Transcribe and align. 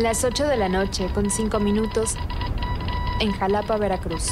Las 0.00 0.24
8 0.24 0.48
de 0.48 0.56
la 0.56 0.70
noche 0.70 1.10
con 1.12 1.28
5 1.28 1.60
minutos 1.60 2.16
en 3.20 3.32
Jalapa, 3.32 3.76
Veracruz. 3.76 4.30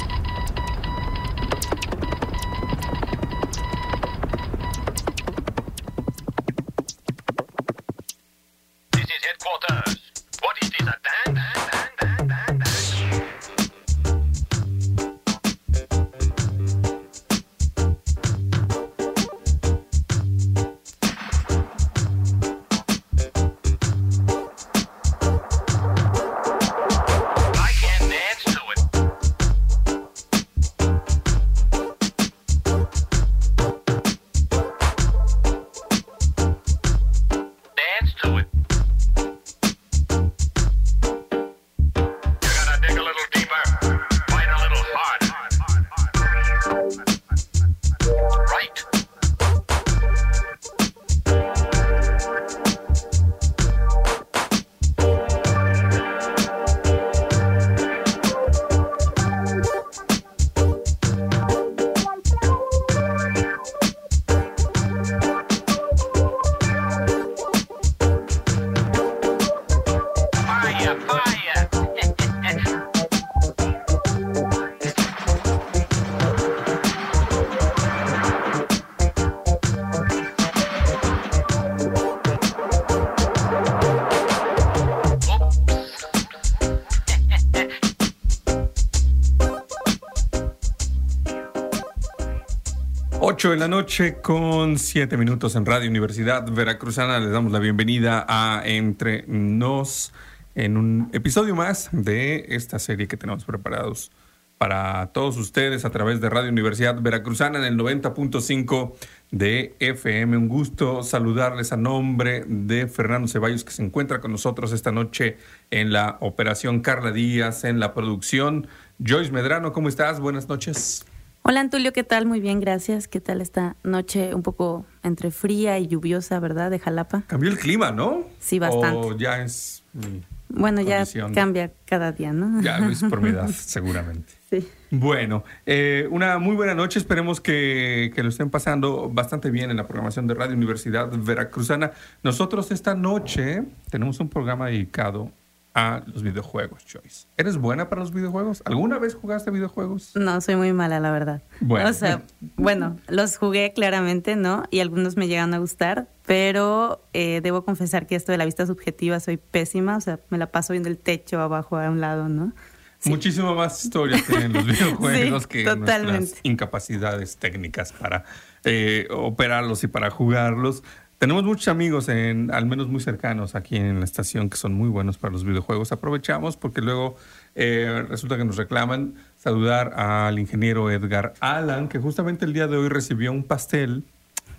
8 93.21 93.51
de 93.51 93.57
la 93.57 93.67
noche 93.67 94.21
con 94.21 94.77
7 94.77 95.17
minutos 95.17 95.55
en 95.55 95.65
Radio 95.65 95.89
Universidad 95.89 96.49
Veracruzana. 96.49 97.19
Les 97.19 97.31
damos 97.31 97.51
la 97.51 97.59
bienvenida 97.59 98.25
a 98.29 98.61
Entre 98.65 99.25
Nos 99.27 100.13
en 100.55 100.77
un 100.77 101.09
episodio 101.11 101.53
más 101.53 101.89
de 101.91 102.45
esta 102.47 102.79
serie 102.79 103.09
que 103.09 103.17
tenemos 103.17 103.43
preparados 103.43 104.09
para 104.57 105.07
todos 105.07 105.35
ustedes 105.35 105.83
a 105.83 105.89
través 105.89 106.21
de 106.21 106.29
Radio 106.29 106.49
Universidad 106.49 107.01
Veracruzana 107.01 107.59
en 107.59 107.65
el 107.65 107.77
90.5 107.77 108.93
de 109.31 109.75
FM. 109.79 110.37
Un 110.37 110.47
gusto 110.47 111.03
saludarles 111.03 111.73
a 111.73 111.77
nombre 111.77 112.45
de 112.47 112.87
Fernando 112.87 113.27
Ceballos 113.27 113.65
que 113.65 113.71
se 113.71 113.83
encuentra 113.83 114.21
con 114.21 114.31
nosotros 114.31 114.71
esta 114.71 114.93
noche 114.93 115.37
en 115.71 115.91
la 115.91 116.17
operación 116.21 116.79
Carla 116.79 117.11
Díaz, 117.11 117.65
en 117.65 117.81
la 117.81 117.93
producción. 117.93 118.67
Joyce 119.05 119.33
Medrano, 119.33 119.73
¿cómo 119.73 119.89
estás? 119.89 120.21
Buenas 120.21 120.47
noches. 120.47 121.05
Hola 121.41 121.61
Antulio, 121.61 121.93
¿qué 121.93 122.03
tal? 122.03 122.25
Muy 122.25 122.41
bien, 122.41 122.59
gracias. 122.59 123.07
¿Qué 123.07 123.19
tal 123.21 123.41
esta 123.41 123.75
noche 123.83 124.35
un 124.35 124.43
poco 124.43 124.85
entre 125.03 125.31
fría 125.31 125.79
y 125.79 125.87
lluviosa, 125.87 126.39
verdad, 126.39 126.69
de 126.69 126.79
Jalapa? 126.79 127.23
Cambió 127.27 127.49
el 127.49 127.57
clima, 127.57 127.91
¿no? 127.91 128.25
Sí, 128.39 128.59
bastante. 128.59 128.97
O 129.07 129.17
ya 129.17 129.41
es 129.41 129.83
mi 129.93 130.21
Bueno, 130.49 130.81
ya 130.81 130.97
condición. 130.97 131.33
cambia 131.33 131.71
cada 131.85 132.11
día, 132.11 132.33
¿no? 132.33 132.61
Ya 132.61 132.77
es 132.89 133.03
por 133.03 133.21
mi 133.21 133.29
edad, 133.29 133.47
seguramente. 133.53 134.33
Sí. 134.49 134.67
Bueno, 134.91 135.43
eh, 135.65 136.07
una 136.11 136.37
muy 136.37 136.55
buena 136.55 136.75
noche. 136.75 136.99
Esperemos 136.99 137.41
que, 137.41 138.11
que 138.13 138.21
lo 138.21 138.29
estén 138.29 138.49
pasando 138.51 139.09
bastante 139.09 139.49
bien 139.49 139.71
en 139.71 139.77
la 139.77 139.87
programación 139.87 140.27
de 140.27 140.35
Radio 140.35 140.55
Universidad 140.55 141.09
Veracruzana. 141.11 141.91
Nosotros 142.21 142.69
esta 142.71 142.93
noche 142.93 143.63
tenemos 143.89 144.19
un 144.19 144.29
programa 144.29 144.67
dedicado 144.67 145.31
a 145.79 146.03
los 146.07 146.23
videojuegos, 146.23 146.83
Joyce. 146.91 147.27
¿Eres 147.37 147.57
buena 147.57 147.87
para 147.89 148.01
los 148.01 148.11
videojuegos? 148.13 148.61
¿Alguna 148.65 148.99
vez 148.99 149.15
jugaste 149.15 149.49
videojuegos? 149.49 150.11
No, 150.15 150.41
soy 150.41 150.57
muy 150.57 150.73
mala, 150.73 150.99
la 150.99 151.11
verdad. 151.11 151.41
Bueno. 151.61 151.89
O 151.89 151.93
sea, 151.93 152.23
bueno, 152.57 152.97
los 153.07 153.37
jugué 153.37 153.71
claramente, 153.73 154.35
¿no? 154.35 154.63
Y 154.71 154.81
algunos 154.81 155.15
me 155.15 155.27
llegan 155.29 155.53
a 155.53 155.57
gustar, 155.59 156.09
pero 156.25 157.01
eh, 157.13 157.39
debo 157.41 157.63
confesar 157.63 158.07
que 158.07 158.15
esto 158.15 158.33
de 158.33 158.37
la 158.37 158.45
vista 158.45 158.65
subjetiva 158.67 159.21
soy 159.21 159.37
pésima, 159.37 159.95
o 159.95 160.01
sea, 160.01 160.19
me 160.29 160.37
la 160.37 160.47
paso 160.51 160.73
viendo 160.73 160.89
el 160.89 160.97
techo 160.97 161.39
abajo 161.39 161.77
a 161.77 161.89
un 161.89 162.01
lado, 162.01 162.27
¿no? 162.27 162.51
Sí. 162.99 163.09
Muchísimo 163.09 163.55
más 163.55 163.81
historia 163.81 164.21
tienen 164.27 164.51
los 164.51 164.65
videojuegos 164.67 165.43
Sí, 165.43 165.49
que 165.49 165.63
totalmente. 165.63 166.17
nuestras 166.19 166.41
incapacidades 166.43 167.37
técnicas 167.37 167.93
para 167.93 168.25
eh, 168.65 169.07
operarlos 169.11 169.85
y 169.85 169.87
para 169.87 170.09
jugarlos. 170.09 170.83
Tenemos 171.19 171.43
muchos 171.43 171.67
amigos, 171.67 172.07
en, 172.07 172.49
al 172.49 172.65
menos 172.65 172.87
muy 172.87 173.01
cercanos 173.01 173.53
aquí 173.53 173.75
en 173.75 173.99
la 173.99 174.05
estación, 174.05 174.49
que 174.49 174.55
son 174.55 174.73
muy 174.73 174.87
buenos 174.87 175.17
para 175.17 175.33
los 175.33 175.43
videojuegos. 175.43 175.91
Aprovechamos 175.91 176.55
porque 176.55 176.79
luego 176.79 177.17
eh, 177.55 178.05
resulta 178.07 178.37
que 178.37 178.45
nos 178.45 178.55
reclaman 178.55 179.15
saludar 179.35 179.99
al 179.99 180.39
ingeniero 180.39 180.89
Edgar 180.89 181.33
Alan, 181.41 181.89
que 181.89 181.99
justamente 181.99 182.45
el 182.45 182.53
día 182.53 182.67
de 182.67 182.77
hoy 182.77 182.87
recibió 182.87 183.33
un 183.33 183.43
pastel. 183.43 184.05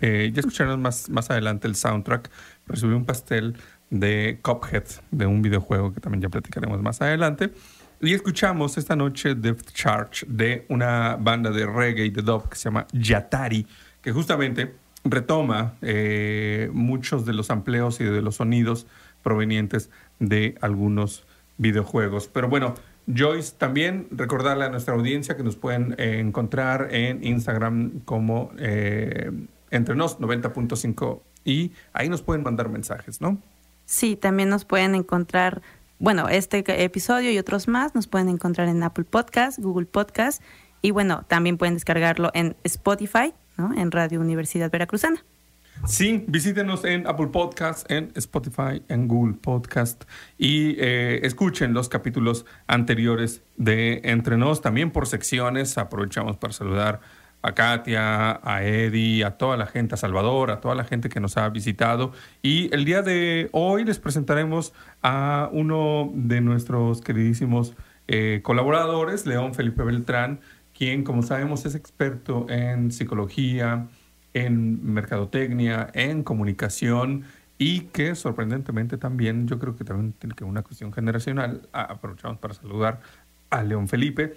eh, 0.01 0.29
ya 0.31 0.41
escucharemos 0.41 0.77
más, 0.77 1.09
más 1.09 1.31
adelante 1.31 1.67
el 1.67 1.73
soundtrack. 1.73 2.29
Recibió 2.67 2.95
un 2.95 3.05
pastel 3.05 3.55
de 3.89 4.37
Cuphead, 4.43 4.85
de 5.09 5.25
un 5.25 5.41
videojuego 5.41 5.95
que 5.95 5.99
también 5.99 6.21
ya 6.21 6.29
platicaremos 6.29 6.79
más 6.83 7.01
adelante. 7.01 7.51
Y 8.01 8.13
escuchamos 8.13 8.77
esta 8.77 8.95
noche 8.95 9.33
Death 9.33 9.71
Charge 9.73 10.27
de 10.29 10.67
una 10.69 11.15
banda 11.15 11.49
de 11.49 11.65
reggae 11.65 12.05
y 12.05 12.09
de 12.11 12.21
dub 12.21 12.49
que 12.49 12.55
se 12.55 12.65
llama 12.65 12.85
Yatari, 12.93 13.65
que 13.99 14.11
justamente 14.11 14.75
retoma 15.03 15.75
eh, 15.81 16.69
muchos 16.73 17.25
de 17.25 17.33
los 17.33 17.49
amplios 17.49 17.99
y 18.01 18.03
de 18.03 18.21
los 18.21 18.35
sonidos 18.35 18.87
provenientes 19.23 19.89
de 20.19 20.55
algunos 20.61 21.25
videojuegos. 21.57 22.27
Pero 22.27 22.49
bueno, 22.49 22.75
Joyce, 23.07 23.55
también 23.57 24.07
recordarle 24.11 24.65
a 24.65 24.69
nuestra 24.69 24.93
audiencia 24.93 25.35
que 25.35 25.43
nos 25.43 25.55
pueden 25.55 25.95
eh, 25.97 26.19
encontrar 26.19 26.89
en 26.91 27.23
Instagram 27.23 28.01
como 28.05 28.51
eh, 28.57 29.31
entrenos 29.71 30.19
90.5 30.19 31.21
y 31.43 31.71
ahí 31.93 32.09
nos 32.09 32.21
pueden 32.21 32.43
mandar 32.43 32.69
mensajes, 32.69 33.21
¿no? 33.21 33.39
Sí, 33.85 34.15
también 34.15 34.49
nos 34.49 34.65
pueden 34.65 34.95
encontrar, 34.95 35.61
bueno, 35.99 36.29
este 36.29 36.63
episodio 36.83 37.31
y 37.31 37.39
otros 37.39 37.67
más 37.67 37.95
nos 37.95 38.07
pueden 38.07 38.29
encontrar 38.29 38.67
en 38.67 38.83
Apple 38.83 39.05
Podcast, 39.05 39.59
Google 39.59 39.87
Podcast 39.87 40.41
y 40.81 40.91
bueno, 40.91 41.25
también 41.27 41.57
pueden 41.57 41.73
descargarlo 41.73 42.31
en 42.33 42.55
Spotify, 42.63 43.33
En 43.75 43.91
Radio 43.91 44.19
Universidad 44.19 44.71
Veracruzana. 44.71 45.23
Sí, 45.85 46.23
visítenos 46.27 46.85
en 46.85 47.07
Apple 47.07 47.27
Podcast, 47.27 47.89
en 47.91 48.11
Spotify, 48.15 48.83
en 48.87 49.07
Google 49.07 49.33
Podcast 49.33 50.03
y 50.37 50.75
eh, 50.77 51.21
escuchen 51.23 51.73
los 51.73 51.89
capítulos 51.89 52.45
anteriores 52.67 53.41
de 53.57 54.01
Entre 54.03 54.37
Nos, 54.37 54.61
también 54.61 54.91
por 54.91 55.07
secciones. 55.07 55.79
Aprovechamos 55.79 56.37
para 56.37 56.53
saludar 56.53 57.01
a 57.41 57.53
Katia, 57.53 58.39
a 58.43 58.63
Eddie, 58.63 59.25
a 59.25 59.37
toda 59.37 59.57
la 59.57 59.65
gente, 59.65 59.95
a 59.95 59.97
Salvador, 59.97 60.51
a 60.51 60.61
toda 60.61 60.75
la 60.75 60.83
gente 60.83 61.09
que 61.09 61.19
nos 61.19 61.37
ha 61.37 61.49
visitado. 61.49 62.11
Y 62.43 62.73
el 62.73 62.85
día 62.85 63.01
de 63.01 63.49
hoy 63.51 63.83
les 63.83 63.97
presentaremos 63.97 64.73
a 65.01 65.49
uno 65.51 66.11
de 66.13 66.41
nuestros 66.41 67.01
queridísimos 67.01 67.73
eh, 68.07 68.41
colaboradores, 68.43 69.25
León 69.25 69.55
Felipe 69.55 69.83
Beltrán, 69.83 70.41
quien, 70.81 71.03
como 71.03 71.21
sabemos, 71.21 71.63
es 71.67 71.75
experto 71.75 72.47
en 72.49 72.91
psicología, 72.91 73.87
en 74.33 74.83
mercadotecnia, 74.83 75.91
en 75.93 76.23
comunicación 76.23 77.25
y 77.59 77.81
que 77.81 78.15
sorprendentemente 78.15 78.97
también, 78.97 79.47
yo 79.47 79.59
creo 79.59 79.75
que 79.75 79.83
también 79.83 80.13
tiene 80.13 80.33
que 80.33 80.43
una 80.43 80.63
cuestión 80.63 80.91
generacional, 80.91 81.69
a- 81.71 81.83
aprovechamos 81.83 82.39
para 82.39 82.55
saludar 82.55 82.99
a 83.51 83.61
León 83.61 83.87
Felipe, 83.89 84.33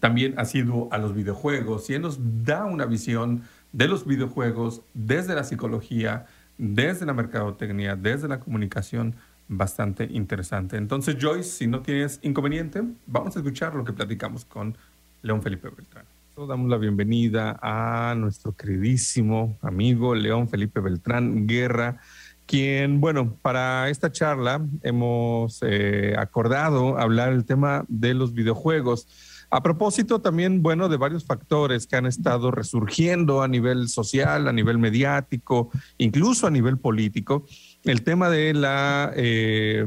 también 0.00 0.34
ha 0.36 0.44
sido 0.44 0.88
a 0.92 0.98
los 0.98 1.14
videojuegos 1.14 1.88
y 1.88 1.94
él 1.94 2.02
nos 2.02 2.18
da 2.44 2.66
una 2.66 2.84
visión 2.84 3.44
de 3.72 3.88
los 3.88 4.06
videojuegos 4.06 4.82
desde 4.92 5.34
la 5.34 5.44
psicología, 5.44 6.26
desde 6.58 7.06
la 7.06 7.14
mercadotecnia, 7.14 7.96
desde 7.96 8.28
la 8.28 8.38
comunicación 8.38 9.14
bastante 9.48 10.10
interesante. 10.12 10.76
Entonces, 10.76 11.16
Joyce, 11.18 11.48
si 11.48 11.66
no 11.66 11.80
tienes 11.80 12.20
inconveniente, 12.22 12.82
vamos 13.06 13.34
a 13.34 13.38
escuchar 13.38 13.74
lo 13.74 13.82
que 13.82 13.94
platicamos 13.94 14.44
con 14.44 14.76
León 15.24 15.42
Felipe 15.42 15.70
Beltrán. 15.74 16.04
Damos 16.36 16.68
la 16.68 16.76
bienvenida 16.76 17.58
a 17.62 18.14
nuestro 18.14 18.52
queridísimo 18.52 19.56
amigo 19.62 20.14
León 20.14 20.48
Felipe 20.50 20.80
Beltrán 20.80 21.46
Guerra, 21.46 21.98
quien, 22.44 23.00
bueno, 23.00 23.34
para 23.40 23.88
esta 23.88 24.12
charla 24.12 24.60
hemos 24.82 25.60
eh, 25.62 26.14
acordado 26.18 26.98
hablar 26.98 27.32
el 27.32 27.46
tema 27.46 27.86
de 27.88 28.12
los 28.12 28.34
videojuegos. 28.34 29.06
A 29.48 29.62
propósito 29.62 30.20
también, 30.20 30.62
bueno, 30.62 30.90
de 30.90 30.98
varios 30.98 31.24
factores 31.24 31.86
que 31.86 31.96
han 31.96 32.04
estado 32.04 32.50
resurgiendo 32.50 33.40
a 33.40 33.48
nivel 33.48 33.88
social, 33.88 34.46
a 34.46 34.52
nivel 34.52 34.76
mediático, 34.76 35.70
incluso 35.96 36.46
a 36.46 36.50
nivel 36.50 36.76
político. 36.76 37.46
El 37.84 38.02
tema 38.02 38.30
de 38.30 38.54
la 38.54 39.12
eh, 39.14 39.84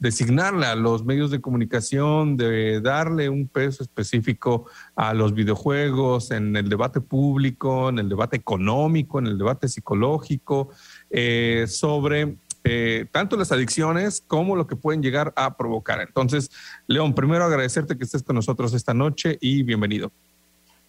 designarla 0.00 0.72
a 0.72 0.74
los 0.74 1.04
medios 1.04 1.30
de 1.30 1.40
comunicación, 1.40 2.36
de 2.36 2.80
darle 2.80 3.28
un 3.28 3.46
peso 3.46 3.84
específico 3.84 4.66
a 4.96 5.14
los 5.14 5.32
videojuegos 5.32 6.32
en 6.32 6.56
el 6.56 6.68
debate 6.68 7.00
público, 7.00 7.90
en 7.90 8.00
el 8.00 8.08
debate 8.08 8.36
económico, 8.36 9.20
en 9.20 9.28
el 9.28 9.38
debate 9.38 9.68
psicológico, 9.68 10.70
eh, 11.08 11.66
sobre 11.68 12.38
eh, 12.64 13.06
tanto 13.12 13.36
las 13.36 13.52
adicciones 13.52 14.20
como 14.26 14.56
lo 14.56 14.66
que 14.66 14.74
pueden 14.74 15.00
llegar 15.00 15.32
a 15.36 15.56
provocar. 15.56 16.00
Entonces, 16.00 16.50
León, 16.88 17.14
primero 17.14 17.44
agradecerte 17.44 17.96
que 17.96 18.02
estés 18.02 18.24
con 18.24 18.34
nosotros 18.34 18.74
esta 18.74 18.94
noche 18.94 19.38
y 19.40 19.62
bienvenido. 19.62 20.10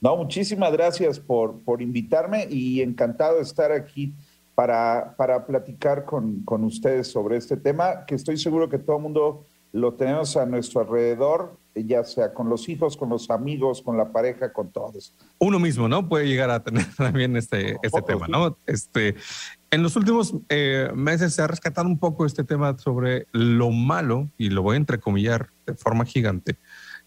No, 0.02 0.18
muchísimas 0.18 0.72
gracias 0.72 1.19
por, 1.19 1.60
por 1.60 1.84
invitarme 1.84 2.48
y 2.50 2.81
encantado 2.81 3.36
de 3.36 3.44
estar 3.44 3.72
aquí 3.72 4.16
para, 4.57 5.13
para 5.15 5.45
platicar 5.45 6.04
con, 6.04 6.42
con, 6.44 6.63
ustedes 6.63 7.07
sobre 7.09 7.38
este 7.38 7.57
tema, 7.57 8.07
que 8.07 8.15
estoy 8.15 8.38
seguro 8.38 8.68
que 8.68 8.80
todo 8.80 8.95
el 8.95 9.04
mundo 9.04 9.45
lo 9.71 9.94
tenemos 9.94 10.36
a 10.36 10.48
nuestro 10.48 10.81
alrededor, 10.81 11.56
ya 11.75 12.04
sea 12.04 12.33
con 12.33 12.50
los 12.50 12.68
hijos, 12.68 12.98
con 12.98 13.09
los 13.09 13.30
amigos, 13.30 13.83
con 13.83 13.98
la 13.98 14.12
pareja, 14.12 14.51
con 14.51 14.71
todos. 14.71 15.13
Uno 15.38 15.59
mismo, 15.59 15.88
¿no? 15.88 16.09
Puede 16.09 16.27
llegar 16.27 16.50
a 16.50 16.63
tener 16.63 16.88
también 16.98 17.38
este, 17.38 17.77
este 17.83 18.01
tema, 18.01 18.27
¿no? 18.27 18.57
Este, 18.65 19.13
en 19.69 19.83
los 19.83 19.95
últimos 19.95 20.33
eh, 20.50 20.89
meses 20.95 21.36
se 21.36 21.44
ha 21.44 21.48
rescatado 21.48 21.88
un 21.88 22.00
poco 22.00 22.25
este 22.25 22.44
tema 22.44 22.75
sobre 22.80 23.27
lo 23.33 23.69
malo, 23.69 24.27
y 24.39 24.50
lo 24.50 24.63
voy 24.63 24.74
a 24.74 24.77
entrecomillar 24.77 25.51
de 25.68 25.75
forma 25.75 26.04
gigante, 26.04 26.57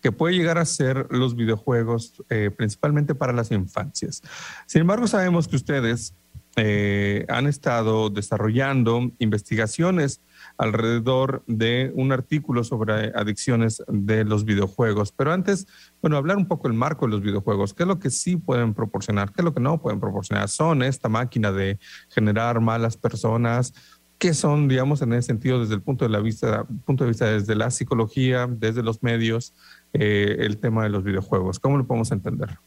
que 0.00 0.12
puede 0.12 0.37
llegar 0.37 0.58
a 0.58 0.64
ser 0.64 1.08
los 1.11 1.35
videojuegos, 1.35 2.23
eh, 2.31 2.52
principalmente 2.56 3.17
para 3.17 3.32
las 3.32 3.50
infancias. 3.50 4.23
Sin 4.67 4.82
embargo, 4.82 5.08
sabemos 5.08 5.49
que 5.49 5.56
ustedes 5.56 6.14
eh, 6.56 7.25
han 7.29 7.47
estado 7.47 8.11
desarrollando 8.11 9.11
investigaciones 9.19 10.20
alrededor 10.58 11.43
de 11.47 11.93
un 11.94 12.12
artículo 12.12 12.64
sobre 12.64 13.12
adicciones 13.14 13.82
de 13.88 14.25
los 14.25 14.44
videojuegos. 14.44 15.12
Pero 15.12 15.32
antes, 15.32 15.67
bueno, 16.02 16.17
hablar 16.17 16.37
un 16.37 16.47
poco 16.47 16.69
del 16.69 16.76
marco 16.76 17.06
de 17.06 17.12
los 17.12 17.23
videojuegos. 17.23 17.73
¿Qué 17.73 17.85
es 17.85 17.88
lo 17.88 17.99
que 17.99 18.11
sí 18.11 18.37
pueden 18.37 18.75
proporcionar? 18.75 19.32
¿Qué 19.32 19.41
es 19.43 19.44
lo 19.44 19.55
que 19.55 19.61
no 19.61 19.81
pueden 19.81 20.00
proporcionar? 20.00 20.49
¿Son 20.49 20.82
esta 20.82 21.08
máquina 21.08 21.52
de 21.52 21.79
generar 22.08 22.61
malas 22.61 22.97
personas? 22.97 23.73
¿Qué 24.19 24.35
son, 24.35 24.69
digamos, 24.69 25.00
en 25.00 25.14
ese 25.14 25.29
sentido, 25.29 25.61
desde 25.61 25.75
el 25.75 25.82
punto 25.82 26.05
de, 26.05 26.11
la 26.11 26.20
vista, 26.20 26.67
punto 26.85 27.05
de 27.05 27.11
vista 27.11 27.26
desde 27.26 27.55
la 27.55 27.70
psicología, 27.70 28.47
desde 28.47 28.82
los 28.82 29.02
medios, 29.02 29.55
eh, 29.94 30.37
el 30.41 30.58
tema 30.58 30.82
de 30.82 30.91
los 30.91 31.05
videojuegos? 31.05 31.58
¿Cómo 31.58 31.79
lo 31.79 31.87
podemos 31.87 32.12
entender? 32.12 32.58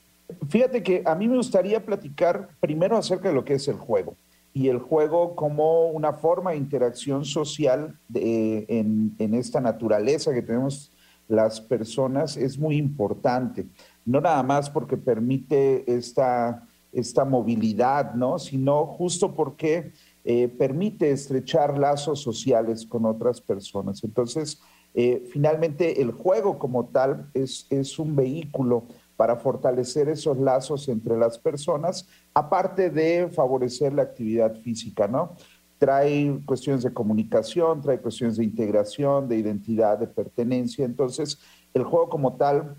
Fíjate 0.54 0.84
que 0.84 1.02
a 1.04 1.16
mí 1.16 1.28
me 1.28 1.38
gustaría 1.38 1.84
platicar 1.84 2.50
primero 2.60 2.96
acerca 2.96 3.30
de 3.30 3.34
lo 3.34 3.44
que 3.44 3.56
es 3.56 3.68
el 3.68 3.78
juego 3.78 4.18
y 4.54 4.68
el 4.68 4.78
juego 4.78 5.36
como 5.36 5.88
una 5.88 6.14
forma 6.14 6.52
de 6.52 6.58
interacción 6.58 7.26
social 7.26 8.00
en, 8.14 9.16
esta 9.18 9.60
naturaleza 9.60 10.32
que 10.32 10.44
tenemos 10.44 10.92
las 11.28 11.60
personas 11.60 12.38
es 12.38 12.60
muy 12.60 12.78
importante. 12.78 13.66
No 14.06 14.22
nada 14.22 14.44
más 14.44 14.70
porque 14.70 14.96
permite 14.96 15.92
esta, 15.92 16.68
esta 16.92 17.26
movilidad, 17.26 18.14
¿no? 18.14 18.38
sino 18.38 18.86
justo 18.86 19.34
porque 19.34 19.92
eh, 20.24 20.50
permite 20.50 21.10
estrechar 21.10 21.80
lazos 21.80 22.22
sociales 22.22 22.86
con 22.86 23.08
otras 23.08 23.42
personas. 23.42 24.04
Entonces, 24.04 24.62
eh, 24.94 25.28
finalmente 25.32 26.00
el 26.00 26.12
juego 26.12 26.60
como 26.60 26.86
tal 26.90 27.32
es, 27.34 27.66
es 27.72 27.98
un 27.98 28.16
vehículo 28.16 28.84
para 29.24 29.38
fortalecer 29.38 30.10
esos 30.10 30.38
lazos 30.38 30.90
entre 30.90 31.18
las 31.18 31.38
personas, 31.38 32.06
aparte 32.34 32.90
de 32.90 33.30
favorecer 33.30 33.94
la 33.94 34.02
actividad 34.02 34.54
física, 34.56 35.08
¿no? 35.08 35.38
Trae 35.78 36.42
cuestiones 36.46 36.84
de 36.84 36.92
comunicación, 36.92 37.82
trae 37.82 38.02
cuestiones 38.02 38.36
de 38.36 38.44
integración, 38.44 39.30
de 39.30 39.38
identidad, 39.38 39.98
de 39.98 40.08
pertenencia. 40.08 40.84
Entonces, 40.84 41.40
el 41.74 41.86
juego 41.86 42.10
como 42.10 42.34
tal 42.34 42.76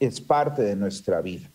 es 0.00 0.22
parte 0.22 0.62
de 0.62 0.74
nuestra 0.74 1.20
vida. 1.20 1.50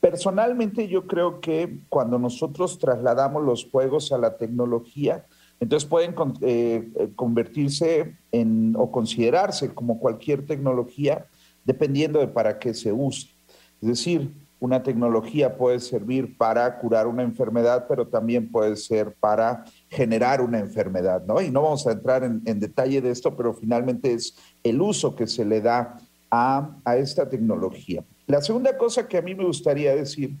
Personalmente 0.00 0.88
yo 0.88 1.06
creo 1.06 1.40
que 1.40 1.82
cuando 1.88 2.18
nosotros 2.18 2.80
trasladamos 2.80 3.44
los 3.44 3.64
juegos 3.70 4.10
a 4.10 4.18
la 4.18 4.36
tecnología, 4.36 5.24
entonces 5.60 5.88
pueden 5.88 6.16
eh, 6.40 6.90
eh, 6.96 7.10
convertirse 7.14 8.16
en 8.32 8.74
o 8.76 8.90
considerarse 8.90 9.72
como 9.72 10.00
cualquier 10.00 10.44
tecnología 10.44 11.28
dependiendo 11.64 12.20
de 12.20 12.28
para 12.28 12.58
qué 12.58 12.74
se 12.74 12.92
use. 12.92 13.28
Es 13.80 13.88
decir, 13.88 14.30
una 14.60 14.82
tecnología 14.82 15.56
puede 15.56 15.78
servir 15.78 16.38
para 16.38 16.78
curar 16.78 17.06
una 17.06 17.22
enfermedad, 17.22 17.86
pero 17.86 18.06
también 18.06 18.50
puede 18.50 18.76
ser 18.76 19.14
para 19.20 19.64
generar 19.90 20.40
una 20.40 20.58
enfermedad, 20.58 21.22
¿no? 21.26 21.40
Y 21.42 21.50
no 21.50 21.62
vamos 21.62 21.86
a 21.86 21.92
entrar 21.92 22.24
en, 22.24 22.60
detalle 22.60 23.02
de 23.02 23.10
esto, 23.10 23.36
pero 23.36 23.52
finalmente 23.52 24.14
es 24.14 24.34
el 24.62 24.80
uso 24.80 25.14
que 25.14 25.26
se 25.26 25.44
le 25.44 25.60
da 25.60 25.98
a, 26.30 26.70
a 26.84 26.96
esta 26.96 27.28
tecnología. 27.28 28.02
La 28.26 28.40
segunda 28.40 28.76
cosa 28.78 29.06
que 29.06 29.18
a 29.18 29.22
mí 29.22 29.34
me 29.34 29.44
gustaría 29.44 29.94
decir 29.94 30.34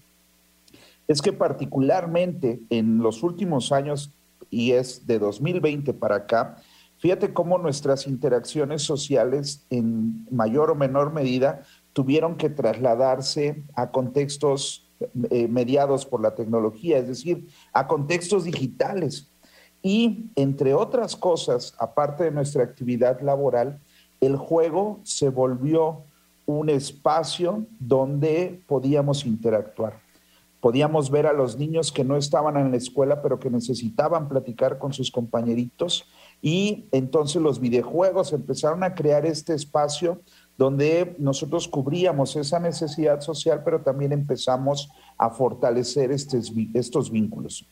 es 1.06 1.20
que 1.20 1.34
particularmente 1.34 2.60
en 2.70 2.98
los 2.98 3.22
últimos 3.22 3.72
años, 3.72 4.10
y 4.48 4.72
es 4.72 5.06
de 5.06 5.18
2020 5.18 5.92
para 5.92 6.16
acá, 6.16 6.56
Fíjate 7.04 7.34
cómo 7.34 7.58
nuestras 7.58 8.06
interacciones 8.06 8.80
sociales 8.80 9.66
en 9.68 10.26
mayor 10.30 10.70
o 10.70 10.74
menor 10.74 11.12
medida 11.12 11.60
tuvieron 11.92 12.36
que 12.36 12.48
trasladarse 12.48 13.62
a 13.74 13.90
contextos 13.90 14.90
eh, 15.28 15.46
mediados 15.46 16.06
por 16.06 16.22
la 16.22 16.34
tecnología, 16.34 16.96
es 16.96 17.06
decir, 17.06 17.46
a 17.74 17.86
contextos 17.86 18.44
digitales. 18.44 19.30
Y 19.82 20.30
entre 20.34 20.72
otras 20.72 21.14
cosas, 21.14 21.74
aparte 21.78 22.24
de 22.24 22.30
nuestra 22.30 22.64
actividad 22.64 23.20
laboral, 23.20 23.82
el 24.22 24.38
juego 24.38 25.00
se 25.02 25.28
volvió 25.28 26.04
un 26.46 26.70
espacio 26.70 27.66
donde 27.80 28.62
podíamos 28.66 29.26
interactuar. 29.26 30.00
Podíamos 30.64 31.10
ver 31.10 31.26
a 31.26 31.34
los 31.34 31.58
niños 31.58 31.92
que 31.92 32.04
no 32.04 32.16
estaban 32.16 32.56
en 32.56 32.70
la 32.70 32.78
escuela, 32.78 33.20
pero 33.20 33.38
que 33.38 33.50
necesitaban 33.50 34.30
platicar 34.30 34.78
con 34.78 34.94
sus 34.94 35.10
compañeritos 35.10 36.06
y 36.44 36.84
entonces 36.92 37.40
los 37.40 37.58
videojuegos 37.58 38.34
empezaron 38.34 38.84
a 38.84 38.94
crear 38.94 39.24
este 39.24 39.54
espacio 39.54 40.20
donde 40.58 41.16
nosotros 41.18 41.66
cubríamos 41.66 42.36
esa 42.36 42.60
necesidad 42.60 43.22
social, 43.22 43.62
pero 43.64 43.80
también 43.80 44.12
empezamos 44.12 44.90
a 45.16 45.30
fortalecer 45.30 46.12
estos 46.12 47.10
vínculos. 47.10 47.66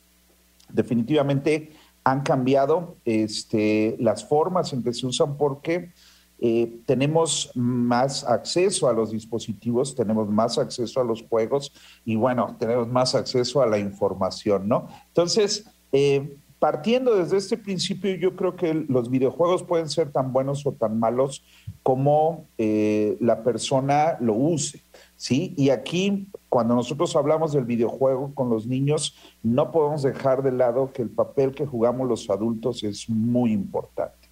Definitivamente 0.69 1.73
han 2.03 2.23
cambiado 2.23 2.95
este, 3.05 3.95
las 3.99 4.27
formas 4.27 4.73
en 4.73 4.81
que 4.81 4.91
se 4.91 5.05
usan 5.05 5.37
porque 5.37 5.91
eh, 6.39 6.79
tenemos 6.87 7.51
más 7.53 8.23
acceso 8.23 8.89
a 8.89 8.93
los 8.93 9.11
dispositivos, 9.11 9.93
tenemos 9.93 10.27
más 10.29 10.57
acceso 10.57 10.99
a 10.99 11.03
los 11.03 11.21
juegos 11.21 11.71
y 12.05 12.15
bueno, 12.15 12.55
tenemos 12.57 12.87
más 12.87 13.13
acceso 13.13 13.61
a 13.61 13.67
la 13.67 13.77
información, 13.77 14.67
¿no? 14.67 14.87
Entonces, 15.09 15.69
eh, 15.91 16.37
partiendo 16.63 17.17
desde 17.17 17.35
este 17.35 17.57
principio, 17.57 18.15
yo 18.15 18.37
creo 18.37 18.55
que 18.55 18.73
los 18.87 19.09
videojuegos 19.09 19.63
pueden 19.63 19.89
ser 19.89 20.13
tan 20.13 20.31
buenos 20.31 20.65
o 20.65 20.71
tan 20.71 20.97
malos 20.97 21.43
como 21.83 22.45
eh, 22.57 23.17
la 23.19 23.43
persona 23.43 24.15
lo 24.21 24.33
use. 24.33 24.79
¿sí? 25.17 25.53
Y 25.57 25.71
aquí, 25.71 26.29
cuando 26.47 26.73
nosotros 26.73 27.17
hablamos 27.17 27.51
del 27.51 27.65
videojuego 27.65 28.33
con 28.33 28.49
los 28.49 28.65
niños, 28.65 29.13
no 29.43 29.73
podemos 29.73 30.03
dejar 30.03 30.41
de 30.41 30.53
lado 30.53 30.93
que 30.93 31.01
el 31.01 31.09
papel 31.09 31.51
que 31.51 31.65
jugamos 31.65 32.07
los 32.07 32.29
adultos 32.29 32.81
es 32.85 33.09
muy 33.09 33.51
importante. 33.51 34.29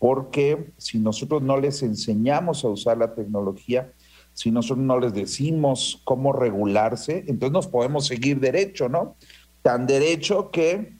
Porque 0.00 0.72
si 0.76 0.98
nosotros 0.98 1.40
no 1.40 1.56
les 1.56 1.84
enseñamos 1.84 2.64
a 2.64 2.68
usar 2.68 2.98
la 2.98 3.14
tecnología, 3.14 3.92
si 4.32 4.50
nosotros 4.50 4.84
no 4.84 4.98
les 4.98 5.14
decimos 5.14 6.02
cómo 6.02 6.32
regularse, 6.32 7.18
entonces 7.28 7.52
nos 7.52 7.68
podemos 7.68 8.08
seguir 8.08 8.40
derecho, 8.40 8.88
¿no? 8.88 9.14
Tan 9.62 9.86
derecho 9.86 10.50
que 10.50 10.98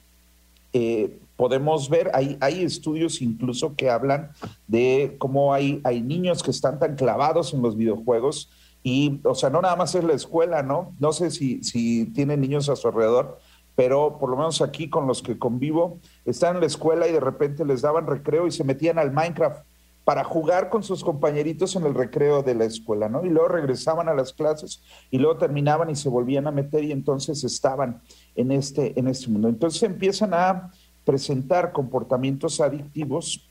eh, 0.73 1.19
podemos 1.35 1.89
ver, 1.89 2.11
hay, 2.13 2.37
hay 2.39 2.63
estudios 2.63 3.21
incluso 3.21 3.75
que 3.75 3.89
hablan 3.89 4.31
de 4.67 5.15
cómo 5.17 5.53
hay, 5.53 5.81
hay 5.83 6.01
niños 6.01 6.43
que 6.43 6.51
están 6.51 6.79
tan 6.79 6.95
clavados 6.95 7.53
en 7.53 7.61
los 7.61 7.75
videojuegos 7.75 8.49
y, 8.83 9.19
o 9.23 9.35
sea, 9.35 9.49
no 9.49 9.61
nada 9.61 9.75
más 9.75 9.93
es 9.95 10.03
la 10.03 10.13
escuela, 10.13 10.63
¿no? 10.63 10.95
No 10.99 11.13
sé 11.13 11.31
si, 11.31 11.63
si 11.63 12.05
tienen 12.13 12.41
niños 12.41 12.69
a 12.69 12.75
su 12.75 12.87
alrededor, 12.87 13.39
pero 13.75 14.17
por 14.19 14.29
lo 14.29 14.37
menos 14.37 14.61
aquí 14.61 14.89
con 14.89 15.07
los 15.07 15.21
que 15.21 15.37
convivo, 15.37 15.99
están 16.25 16.55
en 16.55 16.61
la 16.61 16.67
escuela 16.67 17.07
y 17.07 17.11
de 17.11 17.19
repente 17.19 17.65
les 17.65 17.81
daban 17.81 18.07
recreo 18.07 18.47
y 18.47 18.51
se 18.51 18.63
metían 18.63 18.99
al 18.99 19.11
Minecraft 19.11 19.65
para 20.03 20.23
jugar 20.23 20.69
con 20.69 20.83
sus 20.83 21.03
compañeritos 21.03 21.75
en 21.75 21.85
el 21.85 21.93
recreo 21.93 22.41
de 22.41 22.55
la 22.55 22.65
escuela, 22.65 23.07
¿no? 23.07 23.23
Y 23.23 23.29
luego 23.29 23.49
regresaban 23.49 24.09
a 24.09 24.13
las 24.13 24.33
clases 24.33 24.81
y 25.11 25.19
luego 25.19 25.37
terminaban 25.37 25.89
y 25.89 25.95
se 25.95 26.09
volvían 26.09 26.47
a 26.47 26.51
meter 26.51 26.83
y 26.83 26.91
entonces 26.91 27.43
estaban 27.43 28.01
en 28.35 28.51
este, 28.51 28.97
en 28.99 29.07
este 29.07 29.29
mundo. 29.29 29.49
Entonces 29.49 29.83
empiezan 29.83 30.33
a 30.33 30.71
presentar 31.05 31.71
comportamientos 31.71 32.61
adictivos 32.61 33.47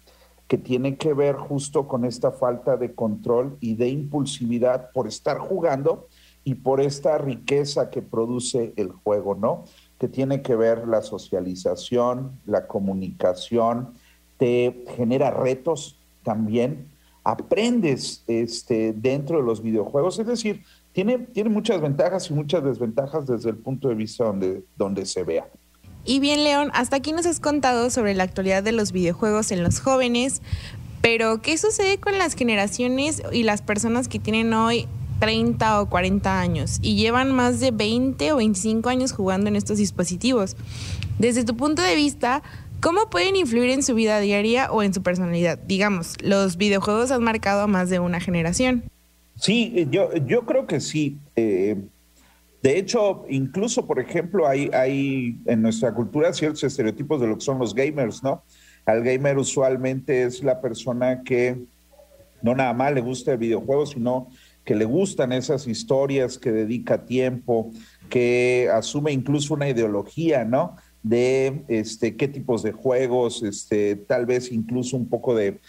que 0.47 0.59
tienen 0.59 0.97
que 0.97 1.15
ver 1.15 1.37
justo 1.37 1.87
con 1.87 2.05
esta 2.05 2.33
falta 2.33 2.77
de 2.77 2.93
control 2.93 3.57
y 3.61 3.75
de 3.75 3.89
impulsividad 3.89 4.91
por 4.93 5.07
estar 5.07 5.39
jugando 5.39 6.09
y 6.43 6.57
por 6.57 6.81
esta 6.81 7.19
riqueza 7.19 7.91
que 7.91 8.03
produce 8.03 8.73
el 8.77 8.91
juego, 8.91 9.35
¿no? 9.35 9.65
Que 9.99 10.09
tiene 10.09 10.43
que 10.43 10.57
ver 10.57 10.89
la 10.89 11.03
socialización, 11.03 12.41
la 12.47 12.67
comunicación, 12.67 13.91
te 14.39 14.85
genera 14.97 15.31
retos 15.31 15.97
también, 16.25 16.89
aprendes 17.23 18.25
este, 18.27 18.93
dentro 18.93 19.37
de 19.37 19.45
los 19.45 19.63
videojuegos, 19.63 20.19
es 20.19 20.27
decir, 20.27 20.65
tiene, 20.93 21.19
tiene 21.19 21.51
muchas 21.51 21.81
ventajas 21.81 22.31
y 22.31 22.35
muchas 22.35 22.65
desventajas 22.65 23.27
desde 23.27 23.51
el 23.51 23.57
punto 23.57 23.89
de 23.89 23.95
vista 23.95 24.25
donde, 24.25 24.65
donde 24.77 25.07
se 25.07 25.23
vea. 25.23 25.47
Y 26.05 26.19
bien, 26.19 26.45
León, 26.45 26.71
hasta 26.75 26.97
aquí 26.97 27.13
nos 27.13 27.27
has 27.27 27.41
contado 27.41 27.91
sobre 27.91 28.15
la 28.15 28.25
actualidad 28.25 28.63
de 28.63 28.73
los 28.73 28.93
videojuegos 28.93 29.53
en 29.53 29.63
los 29.63 29.81
jóvenes, 29.81 30.41
pero 31.03 31.41
¿qué 31.43 31.59
sucede 31.59 31.99
con 31.99 32.19
las 32.19 32.35
generaciones 32.35 33.23
y 33.33 33.43
las 33.43 33.63
personas 33.63 34.09
que 34.09 34.19
tienen 34.19 34.53
hoy 34.53 34.87
30 35.21 35.83
o 35.83 35.89
40 35.89 36.41
años 36.41 36.79
y 36.83 36.97
llevan 36.97 37.33
más 37.33 37.61
de 37.61 37.71
20 37.71 38.33
o 38.33 38.37
25 38.37 38.89
años 38.89 39.13
jugando 39.13 39.49
en 39.49 39.57
estos 39.57 39.79
dispositivos? 39.79 40.57
Desde 41.19 41.45
tu 41.45 41.55
punto 41.55 41.83
de 41.83 41.95
vista, 41.95 42.43
¿cómo 42.81 43.11
pueden 43.11 43.37
influir 43.37 43.71
en 43.71 43.83
su 43.83 43.95
vida 43.95 44.19
diaria 44.21 44.73
o 44.73 44.83
en 44.83 44.95
su 44.95 45.03
personalidad? 45.03 45.59
Digamos, 45.59 46.15
los 46.23 46.57
videojuegos 46.57 47.11
han 47.11 47.23
marcado 47.23 47.61
a 47.63 47.67
más 47.67 47.91
de 47.91 47.99
una 47.99 48.21
generación. 48.21 48.90
Sí, 49.41 49.89
yo, 49.91 50.15
yo 50.27 50.45
creo 50.45 50.67
que 50.67 50.81
sí. 50.81 51.19
Eh, 51.35 51.77
de 52.63 52.79
hecho, 52.79 53.25
incluso, 53.31 53.87
por 53.87 53.99
ejemplo, 53.99 54.47
hay, 54.47 54.69
hay 54.75 55.39
en 55.47 55.63
nuestra 55.63 55.95
cultura 55.95 56.33
ciertos 56.35 56.63
estereotipos 56.63 57.23
de 57.23 57.27
lo 57.27 57.37
que 57.37 57.45
son 57.45 57.59
los 57.59 57.75
gamers, 57.75 58.23
¿no? 58.23 58.43
Al 58.85 59.03
gamer 59.03 59.39
usualmente 59.39 60.25
es 60.25 60.45
la 60.45 60.61
persona 60.61 61.23
que 61.23 61.59
no 62.43 62.55
nada 62.55 62.75
más 62.75 62.93
le 62.93 63.01
gusta 63.01 63.33
el 63.33 63.39
videojuego, 63.39 63.87
sino 63.87 64.29
que 64.63 64.75
le 64.75 64.85
gustan 64.85 65.33
esas 65.33 65.67
historias, 65.67 66.37
que 66.37 66.53
dedica 66.53 67.07
tiempo, 67.07 67.71
que 68.11 68.69
asume 68.71 69.13
incluso 69.13 69.55
una 69.55 69.71
ideología, 69.71 70.45
¿no? 70.45 70.77
De 71.03 71.65
este, 71.69 72.15
qué 72.15 72.29
tipos 72.29 72.63
de 72.63 72.73
juegos, 72.73 73.43
este, 73.43 73.97
tal 73.97 74.27
vez 74.27 74.53
incluso 74.53 74.99
un 74.99 75.09
poco 75.09 75.35
de, 75.35 75.61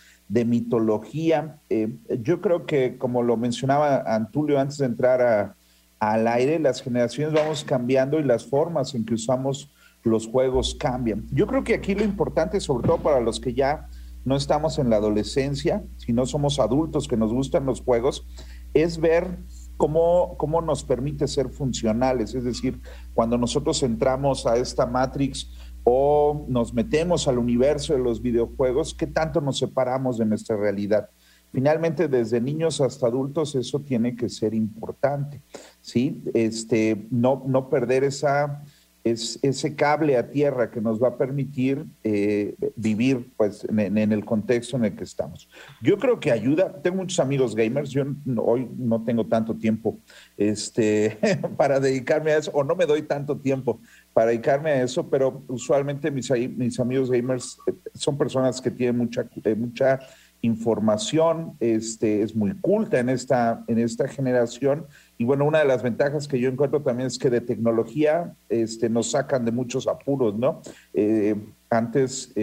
mitología. 0.45 1.61
Eh, 1.69 1.97
yo 2.21 2.41
creo 2.41 2.65
que, 2.65 2.97
como 2.97 3.23
lo 3.23 3.37
mencionaba 3.37 4.03
Antulio 4.05 4.59
antes 4.59 4.77
de 4.77 4.85
entrar 4.85 5.55
al 5.99 6.27
aire, 6.27 6.59
las 6.59 6.81
generaciones 6.81 7.33
vamos 7.33 7.63
cambiando 7.63 8.19
y 8.19 8.23
las 8.23 8.45
formas 8.45 8.95
en 8.95 9.05
que 9.05 9.13
usamos 9.13 9.71
los 10.03 10.27
juegos 10.27 10.75
cambian. 10.79 11.27
Yo 11.31 11.47
creo 11.47 11.63
que 11.63 11.75
aquí 11.75 11.93
lo 11.93 12.03
importante, 12.03 12.59
sobre 12.59 12.87
todo 12.87 12.97
para 12.97 13.19
los 13.19 13.39
que 13.39 13.53
ya 13.53 13.87
no 14.23 14.35
estamos 14.35 14.79
en 14.79 14.89
la 14.89 14.97
adolescencia, 14.97 15.83
si 15.97 16.13
no 16.13 16.25
somos 16.25 16.59
adultos 16.59 17.07
que 17.07 17.17
nos 17.17 17.33
gustan 17.33 17.65
los 17.65 17.81
juegos, 17.81 18.27
es 18.73 18.99
ver 18.99 19.39
cómo, 19.77 20.35
cómo 20.37 20.61
nos 20.61 20.83
permite 20.83 21.27
ser 21.27 21.49
funcionales. 21.49 22.35
Es 22.35 22.43
decir, 22.43 22.79
cuando 23.13 23.37
nosotros 23.37 23.81
entramos 23.83 24.45
a 24.45 24.57
esta 24.57 24.85
Matrix 24.85 25.49
o 25.83 26.45
nos 26.47 26.73
metemos 26.73 27.27
al 27.27 27.37
universo 27.37 27.93
de 27.93 27.99
los 27.99 28.21
videojuegos, 28.21 28.93
¿qué 28.93 29.07
tanto 29.07 29.41
nos 29.41 29.57
separamos 29.57 30.17
de 30.17 30.25
nuestra 30.25 30.55
realidad? 30.57 31.09
Finalmente, 31.51 32.07
desde 32.07 32.39
niños 32.39 32.79
hasta 32.79 33.07
adultos, 33.07 33.55
eso 33.55 33.81
tiene 33.81 34.15
que 34.15 34.29
ser 34.29 34.53
importante, 34.53 35.41
¿sí? 35.81 36.23
Este, 36.33 37.07
no, 37.09 37.43
no 37.45 37.69
perder 37.69 38.05
esa, 38.05 38.63
es, 39.03 39.39
ese 39.41 39.75
cable 39.75 40.17
a 40.17 40.29
tierra 40.29 40.69
que 40.69 40.81
nos 40.81 41.01
va 41.01 41.09
a 41.09 41.17
permitir 41.17 41.85
eh, 42.03 42.55
vivir 42.75 43.31
pues, 43.35 43.65
en, 43.65 43.97
el 43.97 44.25
contexto 44.25 44.77
en 44.77 44.85
el 44.85 44.95
que 44.95 45.03
estamos. 45.03 45.49
Yo 45.81 45.97
creo 45.97 46.19
que 46.19 46.31
ayuda. 46.31 46.81
Tengo 46.81 46.97
muchos 46.97 47.19
amigos 47.19 47.55
gamers. 47.55 47.89
Yo 47.89 48.03
hoy 48.37 48.69
no 48.77 49.03
tengo 49.03 49.25
tanto 49.25 49.55
tiempo 49.55 49.99
este, 50.37 51.17
para 51.57 51.79
dedicarme 51.79 52.31
a 52.31 52.37
eso, 52.37 52.51
o 52.53 52.63
no 52.63 52.75
me 52.75 52.85
doy 52.85 53.03
tanto 53.03 53.37
tiempo 53.37 53.79
para 54.13 54.27
dedicarme 54.27 54.71
a 54.71 54.83
eso, 54.83 55.09
pero 55.09 55.43
usualmente 55.47 56.11
mis, 56.11 56.29
mis 56.31 56.79
amigos 56.79 57.09
gamers 57.09 57.57
eh, 57.67 57.73
son 57.93 58.17
personas 58.17 58.59
que 58.59 58.71
tienen 58.71 58.97
mucha, 58.97 59.25
eh, 59.43 59.55
mucha 59.55 59.99
información, 60.41 61.55
este, 61.59 62.23
es 62.23 62.35
muy 62.35 62.53
culta 62.59 62.99
en 62.99 63.09
esta, 63.09 63.63
en 63.67 63.79
esta 63.79 64.07
generación. 64.07 64.85
Y 65.17 65.23
bueno, 65.23 65.45
una 65.45 65.59
de 65.59 65.65
las 65.65 65.83
ventajas 65.83 66.27
que 66.27 66.39
yo 66.39 66.49
encuentro 66.49 66.81
también 66.81 67.07
es 67.07 67.19
que 67.19 67.29
de 67.29 67.41
tecnología 67.41 68.33
este, 68.49 68.89
nos 68.89 69.11
sacan 69.11 69.45
de 69.45 69.51
muchos 69.51 69.87
apuros, 69.87 70.37
¿no? 70.37 70.61
Eh, 70.93 71.35
antes 71.69 72.33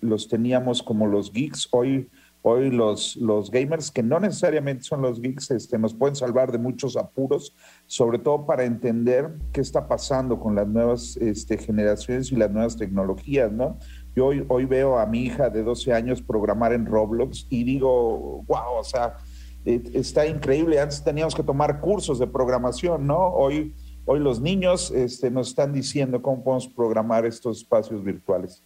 los 0.00 0.28
teníamos 0.28 0.82
como 0.82 1.06
los 1.06 1.30
geeks, 1.30 1.68
hoy, 1.72 2.08
hoy 2.42 2.70
los, 2.70 3.16
los 3.16 3.50
gamers, 3.50 3.90
que 3.90 4.02
no 4.02 4.20
necesariamente 4.20 4.84
son 4.84 5.02
los 5.02 5.20
geeks, 5.20 5.50
este, 5.50 5.78
nos 5.78 5.94
pueden 5.94 6.16
salvar 6.16 6.52
de 6.52 6.58
muchos 6.58 6.96
apuros, 6.96 7.54
sobre 7.86 8.18
todo 8.18 8.46
para 8.46 8.64
entender 8.64 9.34
qué 9.52 9.60
está 9.60 9.88
pasando 9.88 10.38
con 10.38 10.54
las 10.54 10.66
nuevas 10.66 11.16
este, 11.16 11.58
generaciones 11.58 12.30
y 12.32 12.36
las 12.36 12.50
nuevas 12.50 12.76
tecnologías, 12.76 13.50
¿no? 13.52 13.78
Yo 14.14 14.26
hoy, 14.26 14.44
hoy 14.48 14.64
veo 14.64 14.98
a 14.98 15.06
mi 15.06 15.22
hija 15.22 15.50
de 15.50 15.62
12 15.62 15.92
años 15.92 16.22
programar 16.22 16.72
en 16.72 16.86
Roblox 16.86 17.46
y 17.50 17.64
digo, 17.64 18.42
wow, 18.46 18.78
o 18.80 18.84
sea, 18.84 19.16
eh, 19.64 19.82
está 19.94 20.26
increíble. 20.26 20.80
Antes 20.80 21.02
teníamos 21.02 21.34
que 21.34 21.42
tomar 21.42 21.80
cursos 21.80 22.18
de 22.18 22.26
programación, 22.26 23.06
¿no? 23.06 23.18
Hoy, 23.18 23.74
hoy 24.06 24.20
los 24.20 24.40
niños 24.40 24.90
este, 24.90 25.30
nos 25.30 25.48
están 25.48 25.72
diciendo 25.72 26.22
cómo 26.22 26.42
podemos 26.42 26.68
programar 26.68 27.26
estos 27.26 27.58
espacios 27.58 28.02
virtuales. 28.02 28.64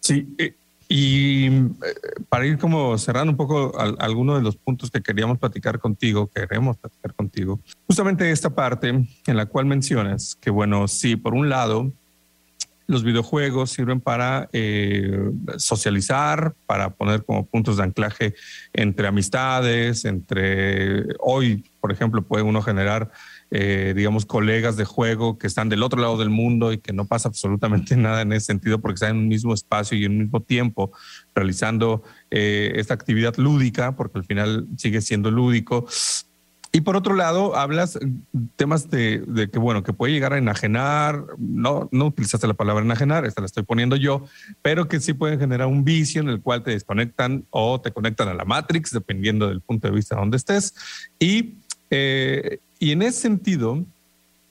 Sí, 0.00 0.34
eh, 0.38 0.54
y 0.92 1.46
eh, 1.46 1.70
para 2.28 2.44
ir 2.46 2.58
como 2.58 2.98
cerrando 2.98 3.30
un 3.30 3.36
poco 3.36 3.72
algunos 3.78 4.38
de 4.38 4.42
los 4.42 4.56
puntos 4.56 4.90
que 4.90 5.00
queríamos 5.00 5.38
platicar 5.38 5.78
contigo, 5.78 6.26
queremos 6.26 6.76
platicar 6.78 7.14
contigo, 7.14 7.60
justamente 7.86 8.28
esta 8.32 8.50
parte 8.50 8.88
en 8.88 9.36
la 9.36 9.46
cual 9.46 9.66
mencionas 9.66 10.36
que, 10.40 10.50
bueno, 10.50 10.88
sí, 10.88 11.14
por 11.14 11.34
un 11.34 11.48
lado, 11.48 11.92
los 12.88 13.04
videojuegos 13.04 13.70
sirven 13.70 14.00
para 14.00 14.48
eh, 14.52 15.30
socializar, 15.58 16.54
para 16.66 16.90
poner 16.90 17.24
como 17.24 17.46
puntos 17.46 17.76
de 17.76 17.84
anclaje 17.84 18.34
entre 18.72 19.06
amistades, 19.06 20.04
entre 20.04 21.04
hoy, 21.20 21.69
por 21.80 21.92
ejemplo, 21.92 22.22
puede 22.22 22.42
uno 22.42 22.62
generar, 22.62 23.10
eh, 23.50 23.92
digamos, 23.96 24.26
colegas 24.26 24.76
de 24.76 24.84
juego 24.84 25.38
que 25.38 25.46
están 25.46 25.68
del 25.68 25.82
otro 25.82 26.00
lado 26.00 26.16
del 26.18 26.30
mundo 26.30 26.72
y 26.72 26.78
que 26.78 26.92
no 26.92 27.06
pasa 27.06 27.28
absolutamente 27.28 27.96
nada 27.96 28.22
en 28.22 28.32
ese 28.32 28.46
sentido 28.46 28.78
porque 28.78 28.94
están 28.94 29.10
en 29.10 29.18
un 29.18 29.28
mismo 29.28 29.54
espacio 29.54 29.96
y 29.98 30.04
en 30.04 30.12
un 30.12 30.18
mismo 30.18 30.40
tiempo 30.40 30.92
realizando 31.34 32.02
eh, 32.30 32.72
esta 32.76 32.94
actividad 32.94 33.36
lúdica, 33.36 33.96
porque 33.96 34.18
al 34.18 34.24
final 34.24 34.66
sigue 34.76 35.00
siendo 35.00 35.30
lúdico. 35.30 35.86
Y 36.72 36.82
por 36.82 36.96
otro 36.96 37.14
lado, 37.14 37.56
hablas 37.56 37.98
temas 38.54 38.90
de, 38.90 39.48
que, 39.52 39.58
bueno, 39.58 39.82
que 39.82 39.92
puede 39.92 40.12
llegar 40.12 40.34
a 40.34 40.38
enajenar, 40.38 41.24
no, 41.36 41.88
no 41.90 42.06
utilizaste 42.06 42.46
la 42.46 42.54
palabra 42.54 42.84
enajenar, 42.84 43.24
esta 43.24 43.40
la 43.40 43.46
estoy 43.46 43.64
poniendo 43.64 43.96
yo, 43.96 44.24
pero 44.62 44.86
que 44.86 45.00
sí 45.00 45.12
pueden 45.12 45.40
generar 45.40 45.66
un 45.66 45.84
vicio 45.84 46.22
en 46.22 46.28
el 46.28 46.40
cual 46.40 46.62
te 46.62 46.70
desconectan 46.70 47.44
o 47.50 47.80
te 47.80 47.90
conectan 47.90 48.28
a 48.28 48.34
la 48.34 48.44
Matrix, 48.44 48.92
dependiendo 48.92 49.48
del 49.48 49.60
punto 49.60 49.88
de 49.88 49.94
vista 49.94 50.14
donde 50.14 50.36
estés. 50.36 50.74
Y, 51.18 51.56
eh, 51.90 52.58
y 52.78 52.92
en 52.92 53.02
ese 53.02 53.20
sentido, 53.20 53.84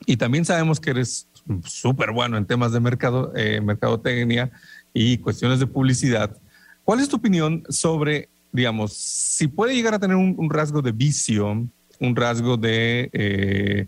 y 0.06 0.18
también 0.18 0.46
sabemos 0.46 0.80
que 0.80 0.92
eres 0.92 1.28
súper 1.66 2.12
bueno 2.12 2.38
en 2.38 2.46
temas 2.46 2.72
de 2.72 2.80
mercado, 2.80 3.34
eh, 3.36 3.62
mercadotecnia 3.62 4.52
y 4.94 5.18
cuestiones 5.18 5.60
de 5.60 5.68
publicidad, 5.68 6.36
¿cuál 6.84 7.00
es 7.00 7.10
tu 7.10 7.18
opinión 7.18 7.64
sobre, 7.70 8.30
digamos, 8.52 8.94
si 8.94 9.48
puede 9.48 9.74
llegar 9.74 9.94
a 9.94 10.00
tener 10.00 10.16
un, 10.18 10.50
rasgo 10.50 10.82
de 10.82 10.92
vicio? 10.92 11.68
un 12.02 12.16
rasgo 12.16 12.56
de, 12.56 13.10
eh, 13.12 13.88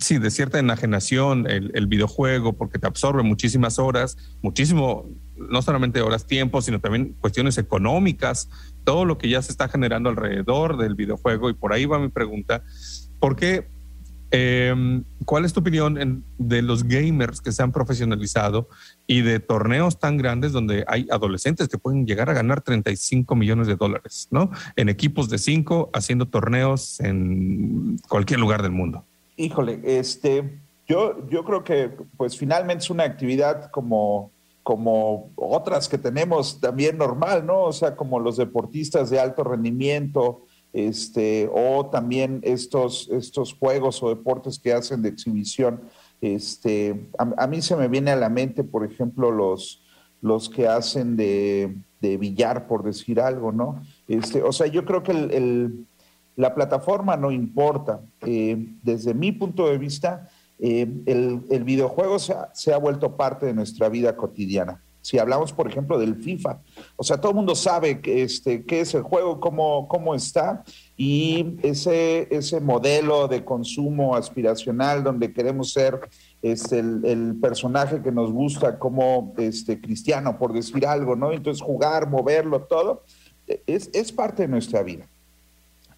sí, 0.00 0.18
de 0.18 0.28
cierta 0.32 0.58
enajenación 0.58 1.46
el, 1.48 1.86
videojuego 1.86 2.52
porque 2.52 2.80
te 2.80 2.88
absorbe 2.88 3.22
muchísimas 3.22 3.78
horas, 3.78 4.16
muchísimo, 4.42 5.08
no 5.36 5.62
solamente 5.62 6.00
horas 6.00 6.26
tiempo, 6.26 6.60
sino 6.62 6.80
también 6.80 7.14
cuestiones 7.20 7.56
económicas, 7.56 8.48
todo 8.84 9.04
lo 9.04 9.18
que 9.18 9.28
ya 9.28 9.42
se 9.42 9.52
está 9.52 9.68
generando 9.68 10.10
alrededor 10.10 10.76
del 10.76 10.94
videojuego. 10.94 11.50
Y 11.50 11.54
por 11.54 11.72
ahí 11.72 11.86
va 11.86 11.98
mi 11.98 12.08
pregunta, 12.08 12.62
¿por 13.18 13.36
qué 13.36 13.66
Em, 14.36 15.04
¿Cuál 15.26 15.44
es 15.44 15.52
tu 15.52 15.60
opinión 15.60 16.24
de 16.38 16.60
los 16.60 16.82
gamers 16.82 17.40
que 17.40 17.52
se 17.52 17.62
han 17.62 17.70
profesionalizado 17.70 18.68
y 19.06 19.22
de 19.22 19.38
torneos 19.38 20.00
tan 20.00 20.16
grandes 20.16 20.50
donde 20.50 20.84
hay 20.88 21.06
adolescentes 21.12 21.68
que 21.68 21.78
pueden 21.78 22.04
llegar 22.04 22.28
a 22.28 22.32
ganar 22.32 22.60
35 22.60 23.36
millones 23.36 23.68
de 23.68 23.76
dólares, 23.76 24.26
¿no? 24.32 24.50
En 24.74 24.88
equipos 24.88 25.30
de 25.30 25.38
cinco, 25.38 25.88
haciendo 25.92 26.26
torneos 26.26 26.98
en 26.98 27.96
cualquier 28.08 28.40
lugar 28.40 28.62
del 28.62 28.72
mundo. 28.72 29.04
Híjole, 29.36 29.80
este, 29.84 30.58
yo, 30.88 31.28
yo 31.30 31.44
creo 31.44 31.62
que 31.62 31.92
pues 32.16 32.36
finalmente 32.36 32.82
es 32.82 32.90
una 32.90 33.04
actividad 33.04 33.70
como, 33.70 34.32
como 34.64 35.30
otras 35.36 35.88
que 35.88 35.98
tenemos 35.98 36.58
también 36.60 36.98
normal, 36.98 37.46
¿no? 37.46 37.64
O 37.64 37.72
sea, 37.72 37.94
como 37.94 38.18
los 38.18 38.36
deportistas 38.38 39.10
de 39.10 39.20
alto 39.20 39.44
rendimiento, 39.44 40.46
este, 40.72 41.48
o 41.54 41.86
también 41.86 42.40
estos, 42.42 43.08
estos 43.12 43.54
juegos 43.54 44.02
o 44.02 44.08
deportes 44.08 44.58
que 44.58 44.72
hacen 44.72 45.02
de 45.02 45.10
exhibición. 45.10 45.82
Este, 46.20 47.08
a, 47.18 47.46
mí 47.46 47.60
se 47.62 47.76
me 47.76 47.88
viene 47.88 48.10
a 48.10 48.16
la 48.16 48.30
mente, 48.30 48.64
por 48.64 48.84
ejemplo, 48.84 49.30
los, 49.30 49.82
los 50.22 50.48
que 50.48 50.66
hacen 50.66 51.16
de, 51.16 51.76
de 52.00 52.16
billar, 52.16 52.66
por 52.66 52.82
decir 52.82 53.20
algo, 53.20 53.52
¿no? 53.52 53.82
Este, 54.08 54.42
o 54.42 54.50
sea, 54.50 54.66
yo 54.66 54.84
creo 54.86 55.02
que 55.02 55.12
el, 55.12 55.30
el- 55.30 55.86
la 56.36 56.52
plataforma 56.52 57.16
no 57.16 57.30
importa. 57.30 58.00
Eh, 58.22 58.74
desde 58.82 59.14
mi 59.14 59.30
punto 59.30 59.68
de 59.68 59.78
vista, 59.78 60.28
eh, 60.58 60.86
el, 61.06 61.64
videojuego 61.64 62.18
se 62.18 62.32
ha, 62.32 62.50
se 62.54 62.72
ha 62.72 62.78
vuelto 62.78 63.16
parte 63.16 63.46
de 63.46 63.54
nuestra 63.54 63.88
vida 63.88 64.16
cotidiana. 64.16 64.80
Si 65.02 65.18
hablamos, 65.18 65.52
por 65.52 65.68
ejemplo, 65.68 65.98
del 65.98 66.16
FIFA, 66.16 66.60
o 66.96 67.04
sea, 67.04 67.18
todo 67.18 67.32
el 67.32 67.36
mundo 67.36 67.54
sabe 67.54 68.00
que, 68.00 68.22
este, 68.22 68.64
qué 68.64 68.80
es 68.80 68.94
el 68.94 69.02
juego, 69.02 69.38
cómo, 69.38 69.86
cómo 69.86 70.14
está, 70.14 70.64
y 70.96 71.56
ese, 71.62 72.26
ese 72.34 72.58
modelo 72.60 73.28
de 73.28 73.44
consumo 73.44 74.16
aspiracional 74.16 75.04
donde 75.04 75.30
queremos 75.34 75.72
ser 75.72 76.00
este, 76.40 76.78
el, 76.78 77.04
el 77.04 77.34
personaje 77.38 78.00
que 78.00 78.12
nos 78.12 78.32
gusta 78.32 78.78
como 78.78 79.34
este, 79.36 79.78
cristiano, 79.78 80.38
por 80.38 80.54
decir 80.54 80.86
algo, 80.86 81.16
¿no? 81.16 81.32
Entonces 81.32 81.62
jugar, 81.62 82.08
moverlo, 82.08 82.62
todo, 82.62 83.02
es, 83.66 83.90
es 83.92 84.10
parte 84.10 84.44
de 84.44 84.48
nuestra 84.48 84.82
vida. 84.82 85.06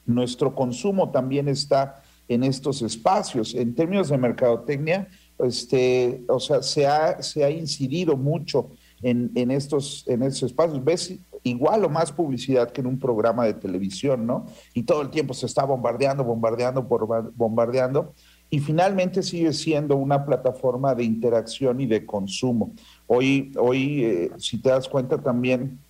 Nuestro 0.04 0.54
consumo 0.54 1.10
también 1.10 1.48
está 1.48 2.02
en 2.28 2.44
estos 2.44 2.82
espacios. 2.82 3.54
En 3.54 3.74
términos 3.74 4.08
de 4.08 4.18
mercadotecnia, 4.18 5.08
este, 5.38 6.24
o 6.28 6.40
sea, 6.40 6.62
se 6.62 6.86
ha, 6.86 7.22
se 7.22 7.44
ha 7.44 7.50
incidido 7.50 8.16
mucho 8.16 8.70
en, 9.02 9.30
en, 9.34 9.50
estos, 9.50 10.04
en 10.06 10.22
estos 10.22 10.44
espacios. 10.44 10.82
Ves 10.84 11.18
igual 11.42 11.84
o 11.84 11.88
más 11.88 12.10
publicidad 12.10 12.70
que 12.70 12.80
en 12.80 12.88
un 12.88 12.98
programa 12.98 13.44
de 13.44 13.54
televisión, 13.54 14.26
¿no? 14.26 14.46
Y 14.74 14.82
todo 14.82 15.02
el 15.02 15.10
tiempo 15.10 15.34
se 15.34 15.46
está 15.46 15.64
bombardeando, 15.64 16.24
bombardeando, 16.24 16.82
bombardeando. 16.82 18.14
Y 18.48 18.60
finalmente 18.60 19.22
sigue 19.22 19.52
siendo 19.52 19.96
una 19.96 20.24
plataforma 20.24 20.94
de 20.94 21.04
interacción 21.04 21.80
y 21.80 21.86
de 21.86 22.06
consumo. 22.06 22.72
Hoy, 23.06 23.52
hoy 23.58 24.04
eh, 24.04 24.30
si 24.38 24.60
te 24.60 24.70
das 24.70 24.88
cuenta, 24.88 25.18
también 25.18 25.80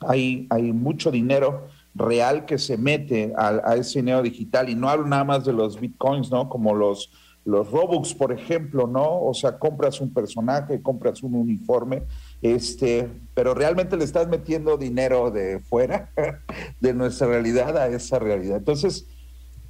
hay, 0.00 0.46
hay 0.50 0.72
mucho 0.72 1.10
dinero 1.10 1.68
real 1.94 2.46
que 2.46 2.58
se 2.58 2.76
mete 2.76 3.32
a, 3.36 3.60
a 3.64 3.76
ese 3.76 4.00
dinero 4.00 4.22
digital. 4.22 4.68
Y 4.68 4.74
no 4.74 4.88
hablo 4.88 5.06
nada 5.06 5.24
más 5.24 5.44
de 5.44 5.52
los 5.52 5.80
bitcoins, 5.80 6.30
¿no? 6.30 6.48
Como 6.48 6.74
los, 6.74 7.10
los 7.44 7.70
Robux, 7.70 8.14
por 8.14 8.32
ejemplo, 8.32 8.86
¿no? 8.86 9.22
O 9.22 9.34
sea, 9.34 9.58
compras 9.58 10.00
un 10.00 10.12
personaje, 10.12 10.80
compras 10.80 11.22
un 11.22 11.34
uniforme, 11.34 12.04
este, 12.40 13.08
pero 13.34 13.54
realmente 13.54 13.96
le 13.96 14.04
estás 14.04 14.28
metiendo 14.28 14.76
dinero 14.76 15.30
de 15.30 15.58
fuera 15.60 16.10
de 16.80 16.94
nuestra 16.94 17.26
realidad 17.26 17.76
a 17.76 17.88
esa 17.88 18.18
realidad. 18.18 18.58
Entonces, 18.58 19.06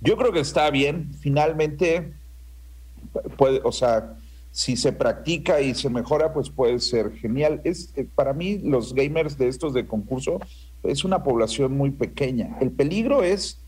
yo 0.01 0.17
creo 0.17 0.33
que 0.33 0.41
está 0.41 0.71
bien. 0.71 1.13
Finalmente, 1.15 2.13
puede, 3.37 3.61
o 3.65 3.73
sea, 3.73 4.17
si 4.51 4.77
se 4.77 4.93
practica 4.93 5.63
y 5.63 5.75
se 5.75 5.89
mejora, 5.89 6.35
pues 6.35 6.51
puede 6.51 6.79
ser 6.79 7.13
genial. 7.13 7.63
Es 7.65 7.93
eh, 7.97 8.07
para 8.15 8.35
mí 8.35 8.59
los 8.59 8.95
gamers 8.95 9.39
de 9.39 9.49
estos 9.49 9.73
de 9.73 9.87
concurso 9.87 10.41
es 10.83 11.05
una 11.05 11.23
población 11.23 11.77
muy 11.77 11.91
pequeña. 11.91 12.57
El 12.61 12.73
peligro 12.73 13.23
es 13.23 13.61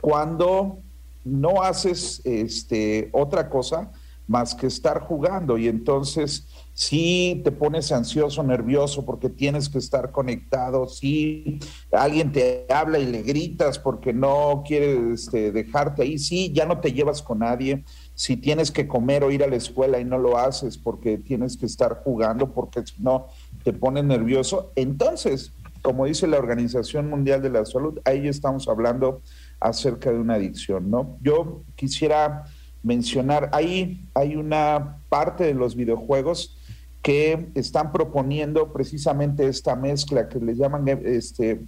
cuando 0.00 0.78
no 1.24 1.62
haces 1.62 2.22
este 2.24 3.10
otra 3.12 3.50
cosa 3.50 3.92
más 4.26 4.54
que 4.54 4.66
estar 4.66 5.00
jugando 5.00 5.56
y 5.56 5.68
entonces 5.68 6.48
si 6.76 7.40
te 7.42 7.52
pones 7.52 7.90
ansioso, 7.90 8.42
nervioso 8.42 9.06
porque 9.06 9.30
tienes 9.30 9.70
que 9.70 9.78
estar 9.78 10.12
conectado, 10.12 10.86
si 10.86 11.58
alguien 11.90 12.32
te 12.32 12.66
habla 12.68 12.98
y 12.98 13.06
le 13.06 13.22
gritas 13.22 13.78
porque 13.78 14.12
no 14.12 14.62
quiere 14.66 15.14
este, 15.14 15.52
dejarte 15.52 16.02
ahí, 16.02 16.18
sí, 16.18 16.52
ya 16.52 16.66
no 16.66 16.80
te 16.80 16.92
llevas 16.92 17.22
con 17.22 17.38
nadie, 17.38 17.84
si 18.14 18.36
tienes 18.36 18.70
que 18.70 18.86
comer 18.86 19.24
o 19.24 19.30
ir 19.30 19.42
a 19.42 19.46
la 19.46 19.56
escuela 19.56 20.00
y 20.00 20.04
no 20.04 20.18
lo 20.18 20.36
haces 20.36 20.76
porque 20.76 21.16
tienes 21.16 21.56
que 21.56 21.64
estar 21.64 22.02
jugando, 22.04 22.52
porque 22.52 22.84
si 22.84 23.00
no 23.00 23.28
te 23.64 23.72
pones 23.72 24.04
nervioso, 24.04 24.72
entonces, 24.76 25.52
como 25.86 26.06
dice 26.06 26.26
la 26.26 26.38
Organización 26.38 27.08
Mundial 27.08 27.40
de 27.42 27.48
la 27.48 27.64
Salud, 27.64 28.00
ahí 28.04 28.26
estamos 28.26 28.66
hablando 28.66 29.22
acerca 29.60 30.10
de 30.10 30.18
una 30.18 30.34
adicción, 30.34 30.90
¿no? 30.90 31.16
Yo 31.22 31.62
quisiera 31.76 32.42
mencionar, 32.82 33.50
ahí 33.52 34.04
hay 34.12 34.34
una 34.34 34.98
parte 35.08 35.44
de 35.44 35.54
los 35.54 35.76
videojuegos 35.76 36.58
que 37.02 37.50
están 37.54 37.92
proponiendo 37.92 38.72
precisamente 38.72 39.46
esta 39.46 39.76
mezcla 39.76 40.28
que 40.28 40.40
les 40.40 40.58
llaman 40.58 40.88
este, 41.04 41.64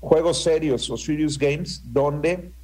juegos 0.00 0.42
serios 0.42 0.88
o 0.88 0.96
serious 0.96 1.38
games, 1.38 1.82
donde 1.84 2.54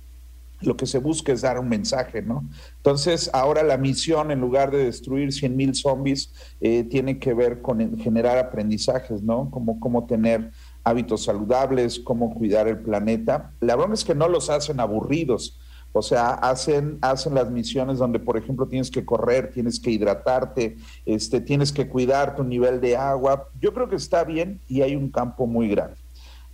lo 0.60 0.76
que 0.76 0.86
se 0.86 0.98
busca 0.98 1.32
es 1.32 1.42
dar 1.42 1.58
un 1.58 1.68
mensaje, 1.68 2.22
¿no? 2.22 2.48
Entonces, 2.78 3.30
ahora 3.32 3.62
la 3.62 3.76
misión, 3.76 4.30
en 4.30 4.40
lugar 4.40 4.70
de 4.70 4.84
destruir 4.84 5.32
100 5.32 5.56
mil 5.56 5.74
zombies, 5.74 6.32
eh, 6.60 6.84
tiene 6.84 7.18
que 7.18 7.32
ver 7.34 7.62
con 7.62 7.98
generar 7.98 8.38
aprendizajes, 8.38 9.22
¿no? 9.22 9.50
Como 9.50 9.78
cómo 9.78 10.06
tener 10.06 10.50
hábitos 10.84 11.24
saludables, 11.24 12.00
cómo 12.00 12.34
cuidar 12.34 12.68
el 12.68 12.78
planeta. 12.78 13.52
La 13.60 13.76
broma 13.76 13.94
es 13.94 14.04
que 14.04 14.14
no 14.14 14.28
los 14.28 14.50
hacen 14.50 14.80
aburridos. 14.80 15.58
O 15.92 16.02
sea, 16.02 16.30
hacen, 16.30 16.98
hacen 17.00 17.34
las 17.34 17.50
misiones 17.50 17.98
donde, 17.98 18.18
por 18.20 18.36
ejemplo, 18.36 18.68
tienes 18.68 18.90
que 18.90 19.04
correr, 19.06 19.50
tienes 19.52 19.80
que 19.80 19.90
hidratarte, 19.90 20.76
este, 21.06 21.40
tienes 21.40 21.72
que 21.72 21.88
cuidar 21.88 22.36
tu 22.36 22.44
nivel 22.44 22.80
de 22.80 22.96
agua. 22.96 23.48
Yo 23.60 23.72
creo 23.72 23.88
que 23.88 23.96
está 23.96 24.22
bien 24.24 24.60
y 24.68 24.82
hay 24.82 24.94
un 24.96 25.10
campo 25.10 25.46
muy 25.46 25.66
grande. 25.68 25.96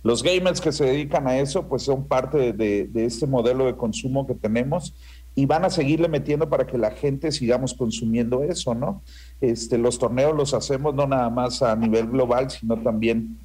Los 0.03 0.23
gamers 0.23 0.61
que 0.61 0.71
se 0.71 0.85
dedican 0.85 1.27
a 1.27 1.37
eso, 1.39 1.67
pues 1.67 1.83
son 1.83 2.07
parte 2.07 2.37
de, 2.37 2.53
de- 2.53 2.87
de 2.87 3.05
este 3.05 3.27
modelo 3.27 3.65
de 3.65 3.75
consumo 3.75 4.25
que 4.25 4.35
tenemos 4.35 4.95
y 5.33 5.45
van 5.47 5.65
a 5.65 5.69
seguirle 5.69 6.07
metiendo 6.07 6.47
para 6.49 6.65
que 6.65 6.77
la 6.77 6.91
gente 6.91 7.31
sigamos 7.31 7.73
consumiendo 7.73 8.41
eso, 8.43 8.73
¿no? 8.73 9.01
Este, 9.41 9.77
los 9.77 9.99
torneos 9.99 10.33
los 10.35 10.53
hacemos 10.53 10.95
no 10.95 11.07
nada 11.07 11.29
más 11.29 11.61
a 11.61 11.75
nivel 11.75 12.07
global, 12.07 12.49
sino 12.51 12.77
también 12.81 13.39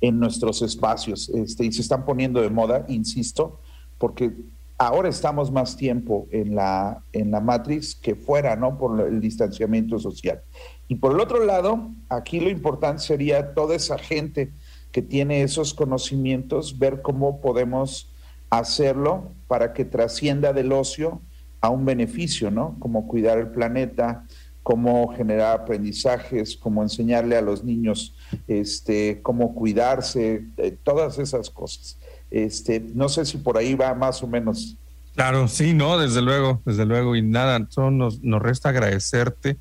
en 0.00 0.18
nuestros 0.18 0.62
espacios. 0.62 1.28
Este, 1.30 1.64
y 1.64 1.72
se 1.72 1.82
están 1.82 2.04
poniendo 2.04 2.40
de 2.40 2.50
moda, 2.50 2.84
insisto, 2.88 3.60
porque 3.98 4.32
ahora 4.78 5.08
estamos 5.08 5.52
más 5.52 5.76
tiempo 5.76 6.26
en 6.30 6.54
la, 6.54 7.02
en 7.12 7.30
la 7.30 7.40
Matrix 7.40 7.94
que 7.94 8.14
fuera, 8.14 8.56
¿no? 8.56 8.78
Por 8.78 9.00
el 9.00 9.20
distanciamiento 9.20 9.98
social. 9.98 10.42
Y 10.88 10.96
por 10.96 11.12
el 11.12 11.20
otro 11.20 11.44
lado, 11.44 11.90
aquí 12.08 12.40
lo 12.40 12.48
importante 12.48 13.02
sería 13.02 13.54
toda 13.54 13.76
esa 13.76 13.98
gente 13.98 14.52
que 14.90 15.02
tiene 15.02 15.42
esos 15.42 15.74
conocimientos, 15.74 16.78
ver 16.78 17.02
cómo 17.02 17.40
podemos 17.40 18.10
hacerlo 18.48 19.32
para 19.46 19.72
que 19.72 19.84
trascienda 19.84 20.52
del 20.52 20.72
ocio 20.72 21.20
a 21.60 21.68
un 21.68 21.84
beneficio, 21.84 22.50
¿no? 22.50 22.76
Como 22.80 23.06
cuidar 23.06 23.38
el 23.38 23.48
planeta, 23.48 24.26
cómo 24.62 25.14
generar 25.16 25.60
aprendizajes, 25.60 26.56
cómo 26.56 26.82
enseñarle 26.82 27.36
a 27.36 27.42
los 27.42 27.64
niños 27.64 28.14
este, 28.46 29.20
cómo 29.22 29.54
cuidarse, 29.54 30.44
eh, 30.56 30.76
todas 30.82 31.18
esas 31.18 31.50
cosas. 31.50 31.98
Este, 32.30 32.80
no 32.80 33.08
sé 33.08 33.24
si 33.24 33.38
por 33.38 33.56
ahí 33.56 33.74
va 33.74 33.94
más 33.94 34.22
o 34.22 34.26
menos. 34.26 34.76
Claro, 35.14 35.48
sí, 35.48 35.74
no, 35.74 35.98
desde 35.98 36.22
luego, 36.22 36.62
desde 36.64 36.86
luego. 36.86 37.16
Y 37.16 37.22
nada, 37.22 37.66
solo 37.70 37.90
nos, 37.90 38.22
nos 38.22 38.40
resta 38.40 38.68
agradecerte 38.68 39.58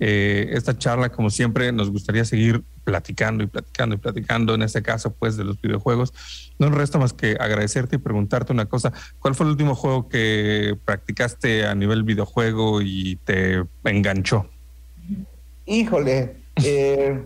eh, 0.00 0.50
esta 0.52 0.76
charla. 0.76 1.10
Como 1.10 1.30
siempre, 1.30 1.70
nos 1.72 1.90
gustaría 1.90 2.24
seguir 2.24 2.62
platicando 2.88 3.44
y 3.44 3.48
platicando 3.48 3.96
y 3.96 3.98
platicando, 3.98 4.54
en 4.54 4.62
este 4.62 4.82
caso, 4.82 5.12
pues, 5.12 5.36
de 5.36 5.44
los 5.44 5.60
videojuegos. 5.60 6.14
No 6.58 6.70
nos 6.70 6.78
resta 6.78 6.96
más 6.98 7.12
que 7.12 7.36
agradecerte 7.38 7.96
y 7.96 7.98
preguntarte 7.98 8.50
una 8.50 8.64
cosa. 8.64 8.94
¿Cuál 9.18 9.34
fue 9.34 9.44
el 9.44 9.52
último 9.52 9.74
juego 9.74 10.08
que 10.08 10.74
practicaste 10.86 11.66
a 11.66 11.74
nivel 11.74 12.02
videojuego 12.02 12.80
y 12.80 13.16
te 13.24 13.62
enganchó? 13.84 14.48
Híjole, 15.66 16.36
eh, 16.64 17.22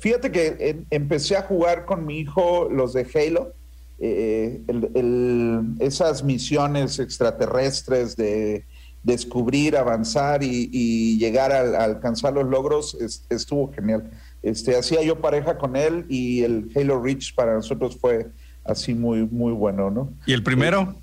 fíjate 0.00 0.30
que 0.30 0.84
empecé 0.90 1.34
a 1.38 1.42
jugar 1.42 1.86
con 1.86 2.04
mi 2.04 2.18
hijo 2.20 2.68
los 2.70 2.92
de 2.92 3.06
Halo. 3.14 3.54
eh, 3.98 4.60
esas 5.80 6.22
misiones 6.22 6.98
extraterrestres 6.98 8.14
de 8.16 8.66
descubrir, 9.02 9.74
avanzar 9.78 10.42
y, 10.42 11.16
llegar 11.16 11.52
a, 11.52 11.82
alcanzar 11.82 12.34
los 12.34 12.46
logros 12.46 12.94
es- 13.00 13.24
estuvo 13.30 13.72
genial. 13.72 14.10
Este, 14.42 14.76
hacía 14.76 15.02
yo 15.02 15.20
pareja 15.20 15.58
con 15.58 15.76
él 15.76 16.04
y 16.08 16.42
el 16.42 16.70
Halo 16.74 17.02
Reach 17.02 17.34
para 17.34 17.54
nosotros 17.54 17.96
fue 18.00 18.28
así 18.64 18.94
muy, 18.94 19.26
muy 19.26 19.52
bueno, 19.52 19.90
¿no? 19.90 20.12
¿Y 20.26 20.32
el 20.32 20.42
primero? 20.42 20.94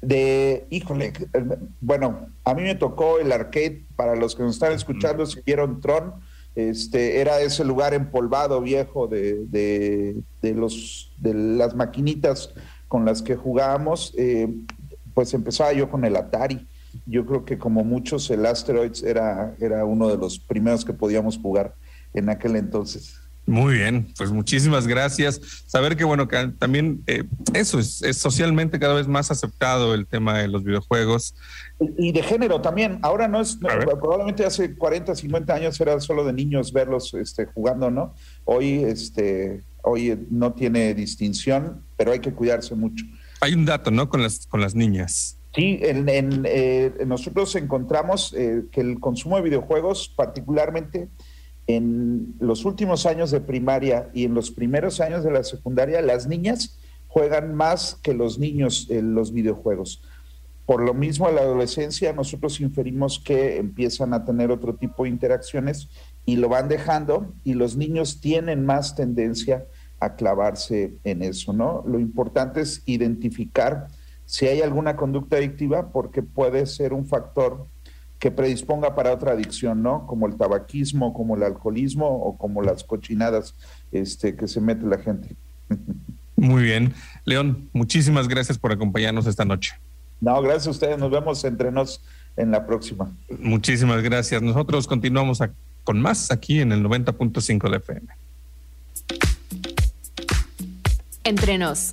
de, 0.00 0.66
híjole, 0.70 1.12
eh, 1.32 1.44
bueno, 1.80 2.28
a 2.44 2.54
mí 2.54 2.62
me 2.62 2.74
tocó 2.74 3.18
el 3.18 3.32
arcade, 3.32 3.84
para 3.96 4.14
los 4.14 4.34
que 4.34 4.42
nos 4.42 4.54
están 4.54 4.72
escuchando, 4.72 5.26
si 5.26 5.40
vieron 5.44 5.80
Tron, 5.80 6.14
este, 6.54 7.20
era 7.20 7.40
ese 7.40 7.64
lugar 7.64 7.94
empolvado 7.94 8.60
viejo 8.60 9.06
de, 9.06 9.44
de, 9.46 10.16
de 10.42 10.54
los, 10.54 11.12
de 11.18 11.34
las 11.34 11.74
maquinitas 11.74 12.52
con 12.88 13.04
las 13.04 13.22
que 13.22 13.36
jugábamos, 13.36 14.14
eh, 14.16 14.48
pues 15.14 15.34
empezaba 15.34 15.72
yo 15.72 15.90
con 15.90 16.04
el 16.04 16.16
Atari. 16.16 16.66
Yo 17.04 17.26
creo 17.26 17.44
que 17.44 17.58
como 17.58 17.84
muchos 17.84 18.30
el 18.30 18.46
Asteroids 18.46 19.02
era, 19.02 19.54
era 19.60 19.84
uno 19.84 20.08
de 20.08 20.16
los 20.16 20.38
primeros 20.38 20.84
que 20.84 20.92
podíamos 20.92 21.38
jugar 21.38 21.74
en 22.18 22.30
aquel 22.30 22.56
entonces. 22.56 23.18
Muy 23.48 23.76
bien, 23.76 24.06
pues 24.18 24.30
muchísimas 24.30 24.86
gracias. 24.86 25.40
Saber 25.66 25.96
que, 25.96 26.04
bueno, 26.04 26.28
que 26.28 26.52
también 26.58 27.02
eh, 27.06 27.24
eso 27.54 27.78
es, 27.78 28.02
es, 28.02 28.18
socialmente 28.18 28.78
cada 28.78 28.92
vez 28.92 29.08
más 29.08 29.30
aceptado 29.30 29.94
el 29.94 30.06
tema 30.06 30.38
de 30.38 30.48
los 30.48 30.64
videojuegos. 30.64 31.34
Y 31.96 32.12
de 32.12 32.22
género 32.22 32.60
también. 32.60 32.98
Ahora 33.00 33.26
no 33.26 33.40
es, 33.40 33.56
probablemente 33.56 34.44
hace 34.44 34.76
40, 34.76 35.14
50 35.14 35.54
años 35.54 35.80
era 35.80 35.98
solo 36.00 36.24
de 36.24 36.34
niños 36.34 36.74
verlos 36.74 37.14
este, 37.14 37.46
jugando, 37.46 37.90
¿no? 37.90 38.14
Hoy, 38.44 38.84
este, 38.84 39.62
hoy 39.82 40.26
no 40.30 40.52
tiene 40.52 40.92
distinción, 40.92 41.82
pero 41.96 42.12
hay 42.12 42.18
que 42.18 42.34
cuidarse 42.34 42.74
mucho. 42.74 43.06
Hay 43.40 43.54
un 43.54 43.64
dato, 43.64 43.90
¿no? 43.90 44.10
Con 44.10 44.22
las, 44.22 44.46
con 44.46 44.60
las 44.60 44.74
niñas. 44.74 45.38
Sí, 45.54 45.78
en, 45.80 46.06
en 46.10 46.42
eh, 46.44 46.92
nosotros 47.06 47.56
encontramos 47.56 48.34
eh, 48.36 48.64
que 48.70 48.82
el 48.82 49.00
consumo 49.00 49.36
de 49.36 49.42
videojuegos, 49.42 50.12
particularmente 50.14 51.08
en 51.68 52.34
los 52.40 52.64
últimos 52.64 53.04
años 53.06 53.30
de 53.30 53.40
primaria 53.40 54.10
y 54.14 54.24
en 54.24 54.34
los 54.34 54.50
primeros 54.50 55.00
años 55.00 55.22
de 55.22 55.30
la 55.30 55.44
secundaria, 55.44 56.00
las 56.00 56.26
niñas 56.26 56.78
juegan 57.06 57.54
más 57.54 57.98
que 58.02 58.14
los 58.14 58.38
niños 58.38 58.88
en 58.90 59.14
los 59.14 59.32
videojuegos. 59.32 60.02
Por 60.64 60.82
lo 60.82 60.94
mismo, 60.94 61.28
en 61.28 61.34
la 61.34 61.42
adolescencia 61.42 62.12
nosotros 62.14 62.60
inferimos 62.60 63.18
que 63.18 63.58
empiezan 63.58 64.14
a 64.14 64.24
tener 64.24 64.50
otro 64.50 64.74
tipo 64.76 65.04
de 65.04 65.10
interacciones 65.10 65.88
y 66.24 66.36
lo 66.36 66.48
van 66.48 66.68
dejando 66.68 67.34
y 67.44 67.54
los 67.54 67.76
niños 67.76 68.20
tienen 68.20 68.64
más 68.64 68.94
tendencia 68.96 69.66
a 70.00 70.14
clavarse 70.14 70.94
en 71.04 71.22
eso, 71.22 71.52
¿no? 71.52 71.84
Lo 71.86 71.98
importante 71.98 72.62
es 72.62 72.82
identificar 72.86 73.88
si 74.24 74.46
hay 74.46 74.62
alguna 74.62 74.96
conducta 74.96 75.36
adictiva 75.36 75.90
porque 75.90 76.22
puede 76.22 76.66
ser 76.66 76.92
un 76.92 77.06
factor 77.06 77.66
que 78.18 78.30
predisponga 78.30 78.94
para 78.94 79.12
otra 79.12 79.32
adicción, 79.32 79.82
¿no? 79.82 80.06
Como 80.06 80.26
el 80.26 80.36
tabaquismo, 80.36 81.12
como 81.14 81.36
el 81.36 81.42
alcoholismo 81.44 82.06
o 82.06 82.36
como 82.36 82.62
las 82.62 82.82
cochinadas 82.84 83.54
este, 83.92 84.34
que 84.34 84.48
se 84.48 84.60
mete 84.60 84.86
la 84.86 84.98
gente. 84.98 85.36
Muy 86.36 86.62
bien. 86.62 86.94
León, 87.24 87.68
muchísimas 87.72 88.28
gracias 88.28 88.58
por 88.58 88.72
acompañarnos 88.72 89.26
esta 89.26 89.44
noche. 89.44 89.72
No, 90.20 90.40
gracias 90.42 90.66
a 90.68 90.70
ustedes. 90.70 90.98
Nos 90.98 91.10
vemos 91.10 91.44
entre 91.44 91.70
nos 91.70 92.02
en 92.36 92.50
la 92.50 92.66
próxima. 92.66 93.12
Muchísimas 93.40 94.02
gracias. 94.02 94.42
Nosotros 94.42 94.86
continuamos 94.86 95.40
con 95.84 96.00
más 96.00 96.30
aquí 96.30 96.60
en 96.60 96.72
el 96.72 96.82
90.5 96.84 97.70
de 97.70 97.76
FM. 97.76 98.08
Entre 101.24 101.58
nos. 101.58 101.90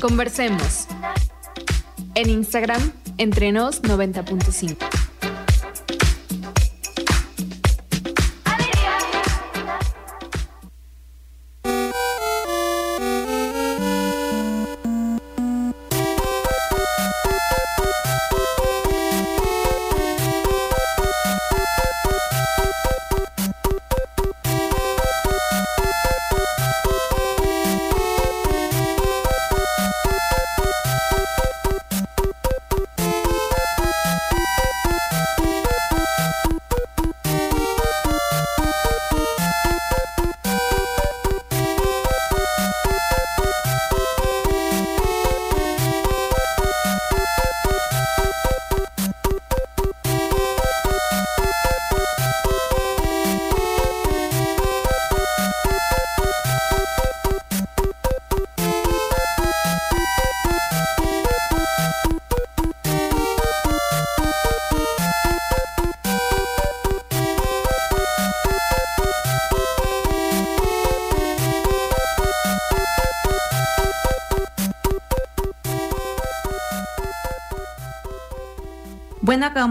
Conversemos. 0.00 0.86
En 2.14 2.30
Instagram 2.30 2.92
Entrenos 3.18 3.82
90.5. 3.82 4.95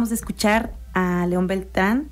acabamos 0.06 0.10
de 0.10 0.16
escuchar 0.16 0.74
a 0.94 1.26
León 1.26 1.48
Beltrán 1.48 2.10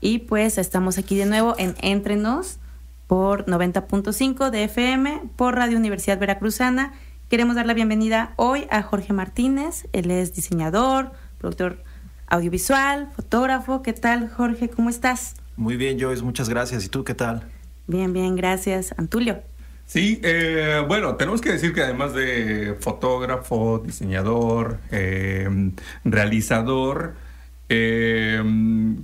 y 0.00 0.18
pues 0.20 0.58
estamos 0.58 0.98
aquí 0.98 1.16
de 1.16 1.26
nuevo 1.26 1.54
en 1.58 1.76
Entrenos 1.80 2.58
por 3.06 3.46
90.5 3.46 4.50
de 4.50 4.64
FM 4.64 5.22
por 5.36 5.54
Radio 5.54 5.76
Universidad 5.78 6.18
Veracruzana. 6.18 6.94
Queremos 7.28 7.54
dar 7.54 7.66
la 7.66 7.74
bienvenida 7.74 8.32
hoy 8.34 8.66
a 8.70 8.82
Jorge 8.82 9.12
Martínez. 9.12 9.86
Él 9.92 10.10
es 10.10 10.34
diseñador, 10.34 11.12
productor 11.38 11.84
audiovisual, 12.26 13.10
fotógrafo. 13.14 13.82
¿Qué 13.82 13.92
tal, 13.92 14.28
Jorge? 14.28 14.68
¿Cómo 14.68 14.90
estás? 14.90 15.36
Muy 15.56 15.76
bien, 15.76 16.00
Joyce. 16.00 16.24
Muchas 16.24 16.48
gracias. 16.48 16.84
¿Y 16.84 16.88
tú 16.88 17.04
qué 17.04 17.14
tal? 17.14 17.44
Bien, 17.86 18.12
bien, 18.12 18.34
gracias. 18.34 18.92
Antulio. 18.98 19.40
Sí, 19.84 20.20
eh, 20.24 20.82
bueno, 20.88 21.14
tenemos 21.14 21.40
que 21.40 21.52
decir 21.52 21.72
que 21.72 21.82
además 21.82 22.12
de 22.12 22.76
fotógrafo, 22.80 23.78
diseñador, 23.78 24.78
eh, 24.90 25.48
realizador, 26.04 27.14
eh, 27.68 28.42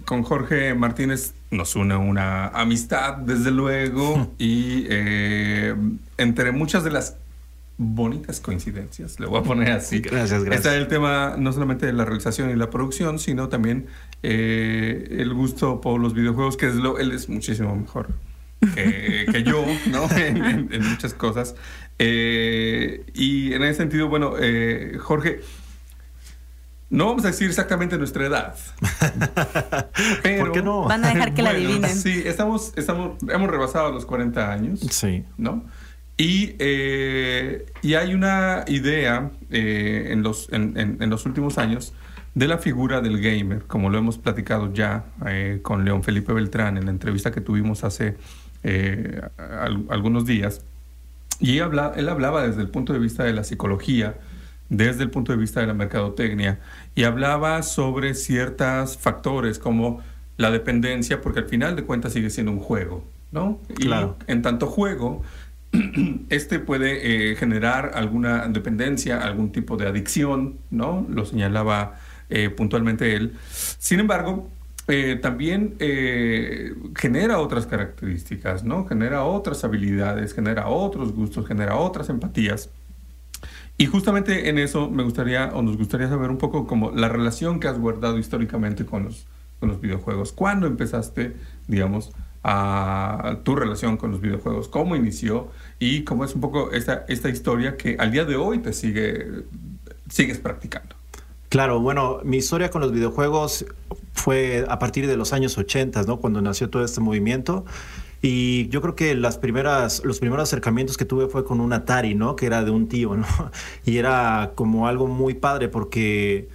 con 0.04 0.22
Jorge 0.22 0.74
Martínez 0.74 1.34
nos 1.50 1.76
une 1.76 1.96
una 1.96 2.48
amistad, 2.48 3.16
desde 3.16 3.50
luego, 3.50 4.32
y 4.38 4.86
entre 6.18 6.52
muchas 6.52 6.84
de 6.84 6.90
las 6.90 7.16
bonitas 7.78 8.40
coincidencias, 8.40 9.18
le 9.18 9.26
voy 9.26 9.40
a 9.40 9.42
poner 9.42 9.72
así. 9.72 10.00
Gracias, 10.00 10.44
gracias. 10.44 10.66
Está 10.66 10.76
el 10.76 10.88
tema 10.88 11.36
no 11.38 11.52
solamente 11.52 11.86
de 11.86 11.92
la 11.92 12.04
realización 12.04 12.50
y 12.50 12.56
la 12.56 12.70
producción, 12.70 13.18
sino 13.18 13.48
también 13.48 13.86
el 14.22 15.32
gusto 15.34 15.80
por 15.80 16.00
los 16.00 16.14
videojuegos, 16.14 16.56
que 16.56 16.66
es 16.66 16.74
lo, 16.76 16.98
él 16.98 17.12
es 17.12 17.28
muchísimo 17.28 17.74
mejor 17.74 18.08
que, 18.74 19.42
yo, 19.44 19.64
¿no? 19.90 20.08
en, 20.16 20.68
muchas 20.88 21.14
cosas. 21.14 21.54
Eh, 21.98 23.04
y 23.14 23.52
en 23.52 23.62
ese 23.62 23.74
sentido, 23.74 24.08
bueno, 24.08 24.34
eh, 24.38 24.96
Jorge, 24.98 25.40
no 26.92 27.06
vamos 27.06 27.24
a 27.24 27.28
decir 27.28 27.48
exactamente 27.48 27.96
nuestra 27.96 28.26
edad. 28.26 28.54
pero, 30.22 30.44
¿Por 30.44 30.52
qué 30.52 30.62
no? 30.62 30.84
Van 30.84 31.02
a 31.04 31.08
dejar 31.08 31.32
que 31.32 31.40
la 31.40 31.50
adivinen. 31.50 31.96
Sí, 31.96 32.22
estamos, 32.26 32.74
estamos, 32.76 33.16
hemos 33.28 33.50
rebasado 33.50 33.90
los 33.92 34.04
40 34.04 34.52
años. 34.52 34.80
Sí. 34.80 35.24
¿No? 35.38 35.64
Y, 36.18 36.54
eh, 36.58 37.64
y 37.80 37.94
hay 37.94 38.12
una 38.12 38.66
idea 38.68 39.30
en, 39.48 40.22
los, 40.22 40.52
en, 40.52 40.76
en, 40.76 41.10
los 41.10 41.24
últimos 41.24 41.56
años 41.56 41.94
de 42.34 42.46
la 42.46 42.58
figura 42.58 43.00
del 43.00 43.22
gamer, 43.22 43.62
como 43.62 43.88
lo 43.88 43.96
hemos 43.96 44.18
platicado 44.18 44.72
ya 44.74 45.06
con 45.62 45.86
León 45.86 46.02
Felipe 46.02 46.34
Beltrán 46.34 46.76
en 46.76 46.84
la 46.84 46.90
entrevista 46.90 47.32
que 47.32 47.40
tuvimos 47.40 47.84
hace 47.84 48.18
eh, 48.62 49.22
algunos 49.88 50.26
días, 50.26 50.60
y 51.40 51.58
él, 51.58 51.80
él 51.96 52.08
hablaba 52.10 52.46
desde 52.46 52.60
el 52.60 52.68
punto 52.68 52.92
de 52.92 52.98
vista 52.98 53.24
de 53.24 53.32
la 53.32 53.44
psicología, 53.44 54.14
desde 54.72 55.02
el 55.02 55.10
punto 55.10 55.32
de 55.32 55.38
vista 55.38 55.60
de 55.60 55.66
la 55.66 55.74
mercadotecnia, 55.74 56.58
y 56.94 57.04
hablaba 57.04 57.62
sobre 57.62 58.14
ciertos 58.14 58.96
factores 58.96 59.58
como 59.58 60.00
la 60.38 60.50
dependencia, 60.50 61.20
porque 61.20 61.40
al 61.40 61.48
final 61.48 61.76
de 61.76 61.84
cuentas 61.84 62.14
sigue 62.14 62.30
siendo 62.30 62.52
un 62.52 62.58
juego, 62.58 63.04
¿no? 63.30 63.60
Claro. 63.74 64.16
Y 64.26 64.32
en 64.32 64.40
tanto 64.40 64.66
juego, 64.66 65.22
este 66.30 66.58
puede 66.58 67.32
eh, 67.32 67.36
generar 67.36 67.92
alguna 67.94 68.48
dependencia, 68.48 69.20
algún 69.20 69.52
tipo 69.52 69.76
de 69.76 69.86
adicción, 69.86 70.56
¿no? 70.70 71.06
Lo 71.10 71.26
señalaba 71.26 71.98
eh, 72.30 72.48
puntualmente 72.48 73.14
él. 73.14 73.34
Sin 73.78 74.00
embargo, 74.00 74.48
eh, 74.88 75.18
también 75.20 75.74
eh, 75.78 76.74
genera 76.96 77.38
otras 77.38 77.66
características, 77.66 78.64
¿no? 78.64 78.86
Genera 78.86 79.22
otras 79.24 79.64
habilidades, 79.64 80.34
genera 80.34 80.68
otros 80.68 81.12
gustos, 81.12 81.46
genera 81.46 81.76
otras 81.76 82.08
empatías. 82.08 82.70
Y 83.82 83.86
justamente 83.86 84.48
en 84.48 84.58
eso 84.58 84.88
me 84.88 85.02
gustaría, 85.02 85.50
o 85.54 85.60
nos 85.60 85.76
gustaría 85.76 86.08
saber 86.08 86.30
un 86.30 86.38
poco 86.38 86.68
como 86.68 86.92
la 86.92 87.08
relación 87.08 87.58
que 87.58 87.66
has 87.66 87.80
guardado 87.80 88.16
históricamente 88.16 88.86
con 88.86 89.06
los, 89.06 89.26
con 89.58 89.70
los 89.70 89.80
videojuegos. 89.80 90.30
¿Cuándo 90.30 90.68
empezaste, 90.68 91.34
digamos, 91.66 92.12
a 92.44 93.38
tu 93.42 93.56
relación 93.56 93.96
con 93.96 94.12
los 94.12 94.20
videojuegos? 94.20 94.68
¿Cómo 94.68 94.94
inició? 94.94 95.50
Y 95.80 96.04
cómo 96.04 96.24
es 96.24 96.32
un 96.36 96.40
poco 96.40 96.70
esta, 96.70 97.04
esta 97.08 97.28
historia 97.28 97.76
que 97.76 97.96
al 97.98 98.12
día 98.12 98.24
de 98.24 98.36
hoy 98.36 98.60
te 98.60 98.72
sigue, 98.72 99.46
sigues 100.08 100.38
practicando. 100.38 100.94
Claro, 101.48 101.80
bueno, 101.80 102.20
mi 102.22 102.36
historia 102.36 102.70
con 102.70 102.82
los 102.82 102.92
videojuegos 102.92 103.66
fue 104.12 104.64
a 104.68 104.78
partir 104.78 105.08
de 105.08 105.16
los 105.16 105.32
años 105.32 105.58
80, 105.58 106.04
¿no? 106.04 106.18
Cuando 106.18 106.40
nació 106.40 106.70
todo 106.70 106.84
este 106.84 107.00
movimiento. 107.00 107.64
Y 108.22 108.68
yo 108.68 108.80
creo 108.80 108.94
que 108.94 109.16
las 109.16 109.36
primeras, 109.36 110.04
los 110.04 110.20
primeros 110.20 110.48
acercamientos 110.48 110.96
que 110.96 111.04
tuve 111.04 111.26
fue 111.28 111.44
con 111.44 111.60
un 111.60 111.72
Atari, 111.72 112.14
¿no? 112.14 112.36
Que 112.36 112.46
era 112.46 112.62
de 112.64 112.70
un 112.70 112.88
tío, 112.88 113.16
¿no? 113.16 113.26
Y 113.84 113.98
era 113.98 114.52
como 114.54 114.86
algo 114.86 115.08
muy 115.08 115.34
padre 115.34 115.68
porque 115.68 116.48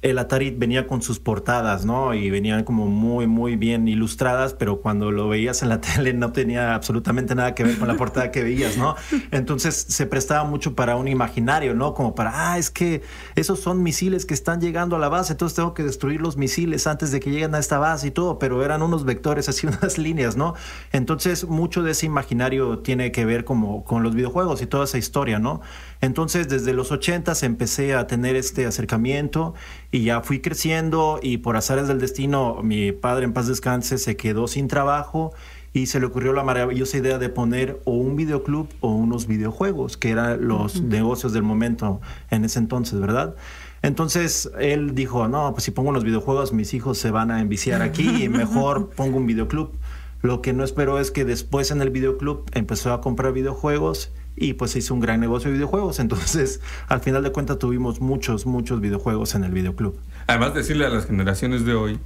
el 0.00 0.18
Atari 0.18 0.50
venía 0.50 0.86
con 0.86 1.02
sus 1.02 1.18
portadas, 1.18 1.84
¿no? 1.84 2.14
Y 2.14 2.30
venían 2.30 2.62
como 2.62 2.86
muy, 2.86 3.26
muy 3.26 3.56
bien 3.56 3.88
ilustradas, 3.88 4.54
pero 4.54 4.80
cuando 4.80 5.10
lo 5.10 5.28
veías 5.28 5.62
en 5.62 5.68
la 5.68 5.80
tele 5.80 6.12
no 6.12 6.32
tenía 6.32 6.74
absolutamente 6.74 7.34
nada 7.34 7.54
que 7.54 7.64
ver 7.64 7.78
con 7.78 7.88
la 7.88 7.96
portada 7.96 8.30
que 8.30 8.42
veías, 8.42 8.76
¿no? 8.76 8.94
Entonces 9.30 9.74
se 9.74 10.06
prestaba 10.06 10.44
mucho 10.44 10.74
para 10.74 10.96
un 10.96 11.08
imaginario, 11.08 11.74
¿no? 11.74 11.94
Como 11.94 12.14
para, 12.14 12.52
ah, 12.52 12.58
es 12.58 12.70
que 12.70 13.02
esos 13.34 13.60
son 13.60 13.82
misiles 13.82 14.24
que 14.24 14.34
están 14.34 14.60
llegando 14.60 14.96
a 14.96 14.98
la 14.98 15.08
base, 15.08 15.32
entonces 15.32 15.56
tengo 15.56 15.74
que 15.74 15.82
destruir 15.82 16.20
los 16.20 16.36
misiles 16.36 16.86
antes 16.86 17.10
de 17.10 17.20
que 17.20 17.30
lleguen 17.30 17.54
a 17.54 17.58
esta 17.58 17.78
base 17.78 18.08
y 18.08 18.10
todo, 18.10 18.38
pero 18.38 18.64
eran 18.64 18.82
unos 18.82 19.04
vectores, 19.04 19.48
así 19.48 19.66
unas 19.80 19.98
líneas, 19.98 20.36
¿no? 20.36 20.54
Entonces 20.92 21.46
mucho 21.46 21.82
de 21.82 21.90
ese 21.90 22.06
imaginario 22.06 22.78
tiene 22.78 23.10
que 23.10 23.24
ver 23.24 23.44
como 23.44 23.84
con 23.84 24.02
los 24.02 24.14
videojuegos 24.14 24.62
y 24.62 24.66
toda 24.66 24.84
esa 24.84 24.98
historia, 24.98 25.38
¿no? 25.38 25.60
Entonces 26.00 26.48
desde 26.48 26.72
los 26.72 26.92
80 26.92 27.32
empecé 27.42 27.94
a 27.94 28.06
tener 28.06 28.36
este 28.36 28.66
acercamiento 28.66 29.54
y 29.90 30.04
ya 30.04 30.20
fui 30.20 30.40
creciendo 30.40 31.18
y 31.22 31.38
por 31.38 31.56
azares 31.56 31.88
del 31.88 32.00
destino 32.00 32.60
mi 32.62 32.92
padre 32.92 33.24
en 33.24 33.32
paz 33.32 33.48
descanse 33.48 33.98
se 33.98 34.16
quedó 34.16 34.46
sin 34.46 34.68
trabajo 34.68 35.32
y 35.72 35.86
se 35.86 36.00
le 36.00 36.06
ocurrió 36.06 36.32
la 36.32 36.42
maravillosa 36.42 36.98
idea 36.98 37.18
de 37.18 37.28
poner 37.28 37.80
o 37.84 37.92
un 37.92 38.16
videoclub 38.16 38.68
o 38.80 38.90
unos 38.94 39.26
videojuegos, 39.26 39.96
que 39.96 40.10
eran 40.10 40.46
los 40.46 40.80
negocios 40.80 41.32
del 41.32 41.42
momento 41.42 42.00
en 42.30 42.44
ese 42.44 42.58
entonces, 42.58 42.98
¿verdad? 43.00 43.34
Entonces 43.82 44.50
él 44.58 44.94
dijo, 44.94 45.28
no, 45.28 45.52
pues 45.52 45.64
si 45.64 45.70
pongo 45.70 45.90
unos 45.90 46.04
videojuegos 46.04 46.52
mis 46.52 46.74
hijos 46.74 46.98
se 46.98 47.10
van 47.10 47.30
a 47.30 47.40
enviciar 47.40 47.82
aquí 47.82 48.24
y 48.24 48.28
mejor 48.28 48.90
pongo 48.90 49.18
un 49.18 49.26
videoclub. 49.26 49.72
Lo 50.20 50.42
que 50.42 50.52
no 50.52 50.64
espero 50.64 50.98
es 50.98 51.12
que 51.12 51.24
después 51.24 51.70
en 51.70 51.80
el 51.80 51.90
videoclub 51.90 52.44
empezó 52.52 52.92
a 52.92 53.00
comprar 53.00 53.32
videojuegos 53.32 54.10
y 54.40 54.54
pues 54.54 54.72
se 54.72 54.78
hizo 54.80 54.94
un 54.94 55.00
gran 55.00 55.20
negocio 55.20 55.50
de 55.50 55.54
videojuegos. 55.54 55.98
Entonces, 56.00 56.60
al 56.88 57.00
final 57.00 57.22
de 57.22 57.32
cuentas, 57.32 57.58
tuvimos 57.58 58.00
muchos, 58.00 58.46
muchos 58.46 58.80
videojuegos 58.80 59.34
en 59.34 59.44
el 59.44 59.52
videoclub. 59.52 59.98
Además, 60.26 60.54
decirle 60.54 60.86
a 60.86 60.90
las 60.90 61.06
generaciones 61.06 61.64
de 61.64 61.74
hoy, 61.74 61.98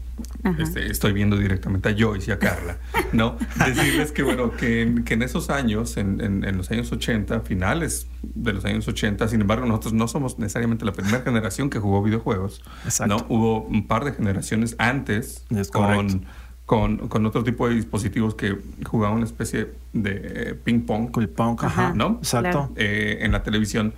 este, 0.58 0.86
estoy 0.86 1.12
viendo 1.12 1.36
directamente 1.36 1.88
a 1.88 1.94
Joyce 1.96 2.30
y 2.30 2.34
a 2.34 2.38
Carla, 2.38 2.78
¿no? 3.12 3.36
Decirles 3.66 4.12
que, 4.12 4.22
bueno, 4.22 4.52
que 4.52 4.82
en, 4.82 5.04
que 5.04 5.14
en 5.14 5.22
esos 5.22 5.50
años, 5.50 5.96
en, 5.96 6.20
en, 6.20 6.56
los 6.56 6.70
años 6.70 6.92
80, 6.92 7.40
finales 7.40 8.06
de 8.22 8.52
los 8.52 8.64
años 8.64 8.86
80, 8.86 9.26
sin 9.26 9.40
embargo, 9.40 9.66
nosotros 9.66 9.92
no 9.94 10.06
somos 10.06 10.38
necesariamente 10.38 10.84
la 10.84 10.92
primera 10.92 11.22
generación 11.22 11.68
que 11.68 11.80
jugó 11.80 12.02
videojuegos. 12.02 12.62
Exacto. 12.84 13.16
¿no? 13.16 13.26
Hubo 13.28 13.62
un 13.62 13.88
par 13.88 14.04
de 14.04 14.12
generaciones 14.12 14.76
antes 14.78 15.44
con 15.72 16.26
con, 16.72 17.26
otro 17.26 17.44
tipo 17.44 17.68
de 17.68 17.74
dispositivos 17.74 18.34
que 18.34 18.56
jugaban 18.86 19.16
una 19.16 19.26
especie 19.26 19.72
de 19.92 20.58
ping 20.64 20.86
pong. 20.86 21.10
El 21.18 21.28
pong, 21.28 21.58
ajá. 21.62 21.92
¿No? 21.94 22.16
Exacto. 22.22 22.72
Eh, 22.76 23.18
en 23.20 23.32
la 23.32 23.42
televisión. 23.42 23.92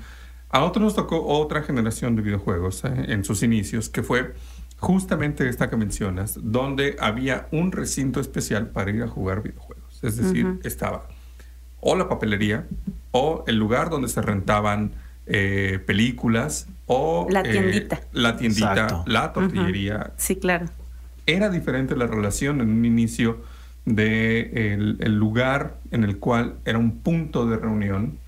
A 0.50 0.64
otros 0.64 0.82
nos 0.82 0.96
tocó 0.96 1.24
otra 1.24 1.62
generación 1.62 2.16
de 2.16 2.22
videojuegos 2.22 2.84
eh, 2.84 2.88
en 3.08 3.24
sus 3.24 3.44
inicios, 3.44 3.88
que 3.88 4.02
fue 4.02 4.34
justamente 4.78 5.48
esta 5.48 5.70
que 5.70 5.76
mencionas, 5.76 6.37
donde 6.42 6.96
había 6.98 7.46
un 7.52 7.70
recinto 7.70 8.18
especial 8.18 8.66
para 8.70 8.90
ir 8.90 9.04
a 9.04 9.08
jugar 9.08 9.44
videojuegos. 9.44 10.02
Es 10.02 10.16
decir, 10.16 10.58
estaba 10.64 11.06
o 11.78 11.94
la 11.94 12.08
papelería 12.08 12.66
o 13.12 13.44
el 13.46 13.56
lugar 13.56 13.88
donde 13.88 14.08
se 14.08 14.20
rentaban 14.20 14.94
eh, 15.26 15.78
películas 15.87 16.66
o 16.87 17.28
la 17.30 17.44
tiendita, 17.44 18.00
la 18.10 18.37
tiendita, 18.37 19.04
la 19.06 19.32
tortillería. 19.32 20.12
Sí, 20.16 20.34
claro 20.34 20.66
era 21.26 21.50
diferente 21.50 21.96
la 21.96 22.06
relación 22.06 22.60
en 22.60 22.70
un 22.70 22.84
inicio 22.84 23.42
de 23.84 24.72
el, 24.74 25.14
lugar 25.16 25.76
en 25.90 26.04
el 26.04 26.18
cual 26.18 26.54
era 26.64 26.78
un 26.78 26.98
punto 27.00 27.46
de 27.46 27.56
reunión 27.56 28.18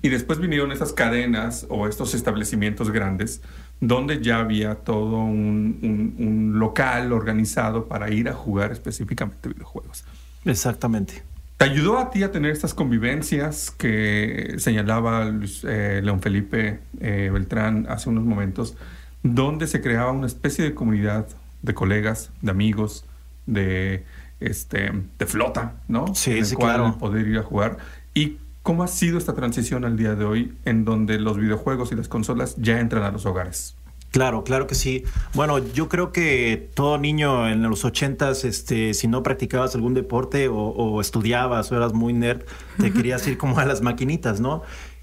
y 0.00 0.08
después 0.08 0.38
vinieron 0.38 0.72
esas 0.72 0.92
cadenas 0.92 1.66
o 1.68 1.86
estos 1.86 2.14
establecimientos 2.14 2.90
grandes 2.90 3.42
donde 3.80 4.22
ya 4.22 4.38
había 4.38 4.76
todo 4.76 5.18
un, 5.18 6.14
un, 6.18 6.58
local 6.58 7.12
organizado 7.12 7.86
para 7.86 8.10
ir 8.10 8.28
a 8.28 8.32
jugar 8.32 8.70
específicamente 8.70 9.48
videojuegos. 9.48 10.04
Exactamente. 10.44 11.22
¿Te 11.56 11.64
ayudó 11.64 11.98
a 11.98 12.10
ti 12.10 12.22
a 12.22 12.30
tener 12.30 12.52
estas 12.52 12.74
convivencias 12.74 13.70
que 13.70 14.54
señalaba 14.58 15.32
eh, 15.64 16.00
León 16.02 16.20
Felipe 16.20 16.80
eh, 17.00 17.30
Beltrán 17.32 17.86
hace 17.88 18.08
unos 18.08 18.24
momentos, 18.24 18.76
donde 19.22 19.66
se 19.66 19.80
creaba 19.80 20.12
una 20.12 20.26
especie 20.26 20.64
de 20.64 20.74
comunidad 20.74 21.26
de 21.62 21.74
colegas, 21.74 22.30
de 22.42 22.50
amigos, 22.50 23.04
de, 23.46 24.04
este, 24.40 24.92
de 25.18 25.26
flota, 25.26 25.76
¿no? 25.88 26.14
Sí, 26.14 26.38
en 26.38 26.46
sí, 26.46 26.54
cual 26.54 26.76
claro. 26.76 26.98
poder 26.98 27.26
ir 27.26 27.38
a 27.38 27.42
jugar. 27.42 27.78
¿Y 28.14 28.38
cómo 28.62 28.82
ha 28.82 28.88
sido 28.88 29.18
esta 29.18 29.34
transición 29.34 29.84
al 29.84 29.96
día 29.96 30.14
de 30.14 30.24
hoy 30.24 30.54
en 30.64 30.84
donde 30.84 31.18
los 31.18 31.38
videojuegos 31.38 31.92
y 31.92 31.96
las 31.96 32.08
consolas 32.08 32.56
ya 32.56 32.80
entran 32.80 33.02
a 33.04 33.10
los 33.10 33.26
hogares? 33.26 33.76
Claro, 34.10 34.44
claro 34.44 34.66
que 34.66 34.74
sí. 34.74 35.04
Bueno, 35.32 35.58
yo 35.58 35.88
creo 35.88 36.12
que 36.12 36.70
todo 36.74 36.98
niño 36.98 37.48
en 37.48 37.62
los 37.62 37.86
ochentas, 37.86 38.44
este, 38.44 38.92
si 38.92 39.08
no 39.08 39.22
practicabas 39.22 39.74
algún 39.74 39.94
deporte 39.94 40.48
o, 40.48 40.56
o 40.56 41.00
estudiabas 41.00 41.72
o 41.72 41.76
eras 41.76 41.94
muy 41.94 42.12
nerd, 42.12 42.42
te 42.78 42.92
querías 42.92 43.26
ir 43.26 43.38
como 43.38 43.58
a 43.58 43.64
las 43.64 43.80
maquinitas, 43.80 44.38
¿no? 44.38 44.62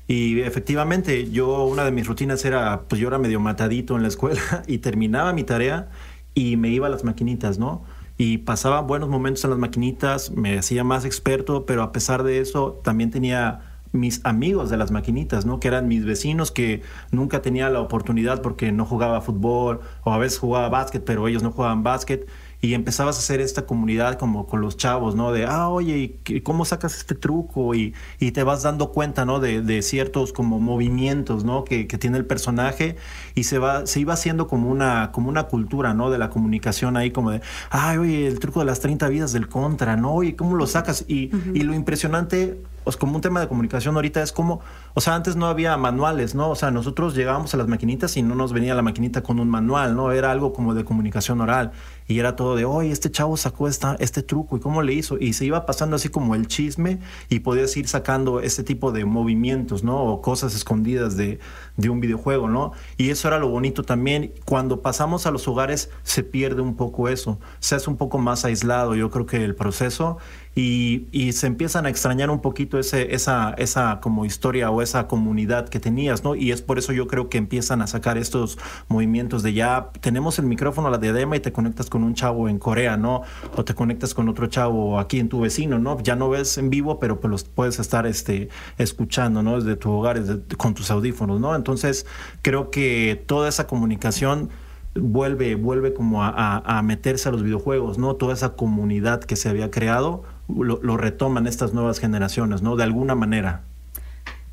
Y 0.09 0.41
efectivamente, 0.41 1.29
yo 1.29 1.65
una 1.65 1.85
de 1.85 1.91
mis 1.91 2.07
rutinas 2.07 2.43
era, 2.45 2.81
pues 2.87 2.99
yo 2.99 3.07
era 3.07 3.19
medio 3.19 3.39
matadito 3.39 3.95
en 3.95 4.03
la 4.03 4.07
escuela 4.07 4.63
y 4.67 4.79
terminaba 4.79 5.33
mi 5.33 5.43
tarea 5.43 5.89
y 6.33 6.57
me 6.57 6.69
iba 6.69 6.87
a 6.87 6.89
las 6.89 7.03
maquinitas, 7.03 7.57
¿no? 7.59 7.83
Y 8.17 8.39
pasaba 8.39 8.81
buenos 8.81 9.09
momentos 9.09 9.43
en 9.45 9.51
las 9.51 9.59
maquinitas, 9.59 10.31
me 10.31 10.57
hacía 10.57 10.83
más 10.83 11.05
experto, 11.05 11.65
pero 11.65 11.83
a 11.83 11.91
pesar 11.91 12.23
de 12.23 12.39
eso 12.39 12.79
también 12.83 13.11
tenía 13.11 13.61
mis 13.91 14.23
amigos 14.25 14.69
de 14.69 14.77
las 14.77 14.91
maquinitas, 14.91 15.45
¿no? 15.45 15.59
Que 15.59 15.67
eran 15.67 15.87
mis 15.87 16.05
vecinos 16.05 16.51
que 16.51 16.83
nunca 17.11 17.41
tenía 17.41 17.69
la 17.69 17.79
oportunidad 17.79 18.41
porque 18.41 18.71
no 18.71 18.85
jugaba 18.85 19.21
fútbol 19.21 19.79
o 20.03 20.13
a 20.13 20.17
veces 20.17 20.39
jugaba 20.39 20.69
básquet, 20.69 21.03
pero 21.03 21.27
ellos 21.27 21.43
no 21.43 21.51
jugaban 21.51 21.81
básquet 21.83 22.27
y 22.61 22.73
empezabas 22.73 23.15
a 23.15 23.19
hacer 23.19 23.39
esta 23.39 23.65
comunidad 23.65 24.17
como 24.17 24.45
con 24.45 24.59
los 24.59 24.75
chavos, 24.75 25.15
¿no? 25.15 25.31
De, 25.31 25.45
ah, 25.45 25.69
oye, 25.69 26.19
¿y 26.27 26.41
¿cómo 26.41 26.65
sacas 26.65 26.97
este 26.97 27.15
truco? 27.15 27.73
Y, 27.73 27.93
y 28.19 28.31
te 28.31 28.43
vas 28.43 28.63
dando 28.63 28.91
cuenta, 28.91 29.23
¿no? 29.23 29.39
De, 29.39 29.61
de 29.61 29.81
ciertos 29.81 30.33
como 30.33 30.59
movimientos, 30.59 31.45
¿no? 31.45 31.63
Que, 31.63 31.87
que, 31.87 31.97
tiene 31.97 32.17
el 32.17 32.25
personaje 32.25 32.97
y 33.33 33.45
se 33.45 33.59
va, 33.59 33.85
se 33.85 34.01
iba 34.01 34.13
haciendo 34.13 34.47
como 34.47 34.69
una, 34.69 35.11
como 35.13 35.29
una 35.29 35.43
cultura, 35.43 35.93
¿no? 35.93 36.09
De 36.09 36.17
la 36.17 36.29
comunicación 36.29 36.97
ahí 36.97 37.11
como 37.11 37.31
de, 37.31 37.41
ay, 37.69 37.97
oye, 37.97 38.27
el 38.27 38.39
truco 38.39 38.59
de 38.59 38.65
las 38.65 38.81
30 38.81 39.07
vidas 39.07 39.31
del 39.31 39.47
contra, 39.47 39.95
¿no? 39.95 40.13
Oye, 40.13 40.35
¿cómo 40.35 40.55
lo 40.55 40.67
sacas? 40.67 41.05
Y, 41.07 41.33
uh 41.33 41.37
-huh. 41.37 41.55
y 41.55 41.61
lo 41.61 41.73
impresionante 41.73 42.57
pues 42.89 42.97
como 42.97 43.15
un 43.15 43.21
tema 43.21 43.39
de 43.39 43.47
comunicación 43.47 43.93
ahorita 43.93 44.23
es 44.23 44.31
como, 44.31 44.61
o 44.93 45.01
sea, 45.01 45.15
antes 45.15 45.35
no 45.35 45.47
había 45.47 45.77
manuales, 45.77 46.35
¿no? 46.35 46.49
O 46.49 46.55
sea, 46.55 46.71
nosotros 46.71 47.15
llegábamos 47.15 47.53
a 47.53 47.57
las 47.57 47.67
maquinitas 47.67 48.17
y 48.17 48.23
no 48.23 48.35
nos 48.35 48.53
venía 48.53 48.75
la 48.75 48.81
maquinita 48.81 49.21
con 49.21 49.39
un 49.39 49.49
manual, 49.49 49.95
¿no? 49.95 50.11
Era 50.11 50.31
algo 50.31 50.53
como 50.53 50.73
de 50.73 50.83
comunicación 50.83 51.41
oral 51.41 51.71
y 52.09 52.17
era 52.17 52.35
todo 52.35 52.55
de, 52.55 52.65
oye, 52.65 52.91
este 52.91 53.11
chavo 53.11 53.37
sacó 53.37 53.67
esta, 53.67 53.95
este 53.99 54.23
truco 54.23 54.57
y 54.57 54.59
cómo 54.59 54.81
le 54.81 54.93
hizo. 54.93 55.17
Y 55.19 55.33
se 55.33 55.45
iba 55.45 55.67
pasando 55.67 55.95
así 55.95 56.09
como 56.09 56.33
el 56.33 56.47
chisme 56.47 56.99
y 57.29 57.41
podías 57.41 57.77
ir 57.77 57.87
sacando 57.87 58.41
este 58.41 58.63
tipo 58.63 58.91
de 58.91 59.05
movimientos, 59.05 59.83
¿no? 59.83 60.03
O 60.03 60.21
cosas 60.21 60.55
escondidas 60.55 61.15
de, 61.17 61.39
de 61.77 61.89
un 61.89 61.99
videojuego, 61.99 62.49
¿no? 62.49 62.71
Y 62.97 63.11
eso 63.11 63.27
era 63.27 63.37
lo 63.37 63.49
bonito 63.49 63.83
también. 63.83 64.33
Cuando 64.45 64.81
pasamos 64.81 65.27
a 65.27 65.31
los 65.31 65.47
hogares 65.47 65.91
se 66.01 66.23
pierde 66.23 66.61
un 66.61 66.75
poco 66.75 67.09
eso, 67.09 67.39
se 67.59 67.75
hace 67.75 67.89
un 67.91 67.97
poco 67.97 68.17
más 68.17 68.43
aislado, 68.43 68.95
yo 68.95 69.11
creo 69.11 69.27
que 69.27 69.43
el 69.43 69.53
proceso 69.53 70.17
y, 70.55 71.07
y, 71.11 71.33
se 71.33 71.47
empiezan 71.47 71.85
a 71.85 71.89
extrañar 71.89 72.29
un 72.29 72.41
poquito 72.41 72.79
ese, 72.79 73.13
esa, 73.13 73.53
esa 73.57 73.99
como 74.01 74.25
historia 74.25 74.69
esa 74.83 75.07
comunidad 75.07 75.69
que 75.69 75.79
tenías, 75.79 76.23
¿no? 76.23 76.35
Y 76.35 76.51
es 76.51 76.61
por 76.61 76.77
eso 76.77 76.93
yo 76.93 77.07
creo 77.07 77.29
que 77.29 77.37
empiezan 77.37 77.81
a 77.81 77.87
sacar 77.87 78.17
estos 78.17 78.57
movimientos 78.87 79.43
de 79.43 79.53
ya 79.53 79.89
tenemos 80.01 80.39
el 80.39 80.45
micrófono 80.45 80.87
a 80.87 80.91
la 80.91 80.97
diadema 80.97 81.35
y 81.35 81.39
te 81.39 81.51
conectas 81.51 81.89
con 81.89 82.03
un 82.03 82.13
chavo 82.13 82.49
en 82.49 82.59
Corea, 82.59 82.97
¿no? 82.97 83.21
O 83.55 83.63
te 83.63 83.73
conectas 83.73 84.13
con 84.13 84.29
otro 84.29 84.47
chavo 84.47 84.99
aquí 84.99 85.19
en 85.19 85.29
tu 85.29 85.41
vecino, 85.41 85.79
¿no? 85.79 85.99
Ya 86.01 86.15
no 86.15 86.29
ves 86.29 86.57
en 86.57 86.69
vivo, 86.69 86.99
pero 86.99 87.19
pues 87.19 87.31
los 87.31 87.43
puedes 87.43 87.79
estar 87.79 88.05
este, 88.05 88.49
escuchando, 88.77 89.43
¿no? 89.43 89.59
Desde 89.59 89.75
tu 89.75 89.91
hogar, 89.91 90.21
desde, 90.21 90.41
con 90.57 90.73
tus 90.73 90.91
audífonos, 90.91 91.39
¿no? 91.39 91.55
Entonces 91.55 92.05
creo 92.41 92.71
que 92.71 93.23
toda 93.27 93.49
esa 93.49 93.67
comunicación 93.67 94.49
vuelve, 94.95 95.55
vuelve 95.55 95.93
como 95.93 96.23
a 96.23 96.81
meterse 96.83 97.29
a 97.29 97.31
los 97.31 97.43
videojuegos, 97.43 97.97
¿no? 97.97 98.15
Toda 98.15 98.33
esa 98.33 98.55
comunidad 98.55 99.21
que 99.21 99.35
se 99.35 99.49
había 99.49 99.71
creado 99.71 100.23
lo, 100.49 100.79
lo, 100.81 100.97
retoman 100.97 101.47
estas 101.47 101.73
nuevas 101.73 101.99
generaciones, 101.99 102.61
¿no? 102.61 102.75
De 102.75 102.83
alguna 102.83 103.15
manera. 103.15 103.63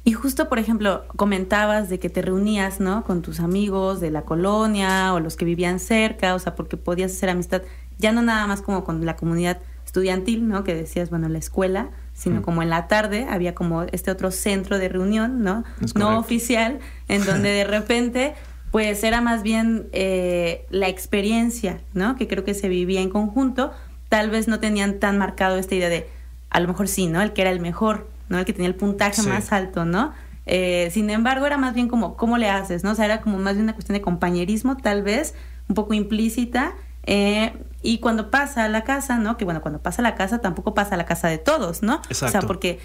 Y 0.07 0.13
justo, 0.13 0.49
por 0.49 0.61
ejemplo, 0.61 1.05
comentabas 1.17 1.89
de 1.89 1.99
que 1.99 2.09
te 2.09 2.23
reunías, 2.23 2.79
¿no? 2.79 3.03
Con 3.03 3.23
tus 3.23 3.41
amigos 3.41 3.99
de 4.01 4.13
la 4.13 4.23
colonia 4.23 5.13
o 5.13 5.19
los 5.19 5.35
que 5.35 5.45
vivían 5.45 5.81
cerca, 5.81 6.37
o 6.37 6.39
sea, 6.39 6.55
porque 6.55 6.77
podías 6.77 7.11
hacer 7.11 7.29
amistad, 7.29 7.63
ya 7.99 8.13
no 8.13 8.23
nada 8.23 8.47
más 8.47 8.63
como 8.63 8.85
con 8.85 9.05
la 9.05 9.17
comunidad 9.17 9.59
estudiantil, 9.85 10.47
¿no? 10.47 10.63
Que 10.63 10.77
decías, 10.77 11.11
bueno, 11.11 11.29
la 11.29 11.39
escuela, 11.39 11.91
sino 12.15 12.39
mm. 12.39 12.43
como 12.45 12.63
en 12.63 12.71
la 12.71 12.87
tarde 12.87 13.27
había 13.29 13.57
como 13.57 13.83
este 13.83 14.13
otro 14.13 14.31
centro 14.31 14.79
de 14.79 14.89
reunión, 14.89 15.43
¿no? 15.43 15.65
No 15.97 16.21
oficial, 16.21 16.79
en 17.09 17.27
donde 17.27 17.49
de 17.49 17.65
repente 17.65 18.35
pues 18.71 19.03
era 19.03 19.21
más 19.21 19.43
bien 19.43 19.89
eh, 19.91 20.67
la 20.71 20.87
experiencia, 20.87 21.81
¿no? 21.95 22.15
Que 22.15 22.29
creo 22.29 22.45
que 22.45 22.55
se 22.55 22.69
vivía 22.69 23.01
en 23.01 23.11
conjunto. 23.11 23.73
Tal 24.09 24.31
vez 24.31 24.47
no 24.47 24.61
tenían 24.61 25.01
tan 25.01 25.19
marcado 25.19 25.57
esta 25.57 25.75
idea 25.75 25.89
de, 25.89 26.07
a 26.51 26.61
lo 26.61 26.69
mejor 26.69 26.87
sí, 26.87 27.09
¿no? 27.09 27.23
El 27.23 27.33
que 27.33 27.43
era 27.43 27.51
el 27.51 27.59
mejor, 27.59 28.07
¿no? 28.29 28.39
El 28.39 28.45
que 28.45 28.53
tenía 28.53 28.69
el 28.69 28.75
puntaje 28.75 29.23
Sí. 29.23 29.29
más 29.29 29.53
alto, 29.53 29.85
¿no? 29.85 30.13
Eh, 30.47 30.91
sin 30.93 31.11
embargo, 31.11 31.45
era 31.47 31.57
más 31.59 31.75
bien 31.75 31.89
como, 31.89 32.17
¿cómo 32.17 32.39
le 32.39 32.49
haces, 32.49 32.85
no? 32.85 32.93
O 32.93 32.95
sea, 32.95 33.05
era 33.07 33.21
como 33.21 33.39
más 33.39 33.55
bien 33.55 33.65
una 33.65 33.75
cuestión 33.75 33.95
de 33.95 34.01
compañerismo, 34.03 34.77
tal 34.77 35.03
vez, 35.03 35.35
un 35.69 35.75
poco 35.75 35.95
implícita. 35.95 36.75
eh, 37.09 37.53
y 37.83 37.99
cuando 37.99 38.33
pasa 38.33 38.65
a 38.65 38.69
la 38.69 38.83
casa, 38.83 39.17
¿no? 39.19 39.37
Que 39.37 39.45
bueno, 39.45 39.61
cuando 39.61 39.81
pasa 39.81 40.03
a 40.03 40.05
la 40.05 40.17
casa 40.17 40.41
tampoco 40.41 40.75
pasa 40.75 40.97
a 40.97 40.99
la 40.99 41.05
casa 41.07 41.29
de 41.29 41.39
todos, 41.39 41.83
¿no? 41.85 42.01
O 42.11 42.15
sea, 42.15 42.27
Exacto. 42.29 42.49
porque 42.49 42.81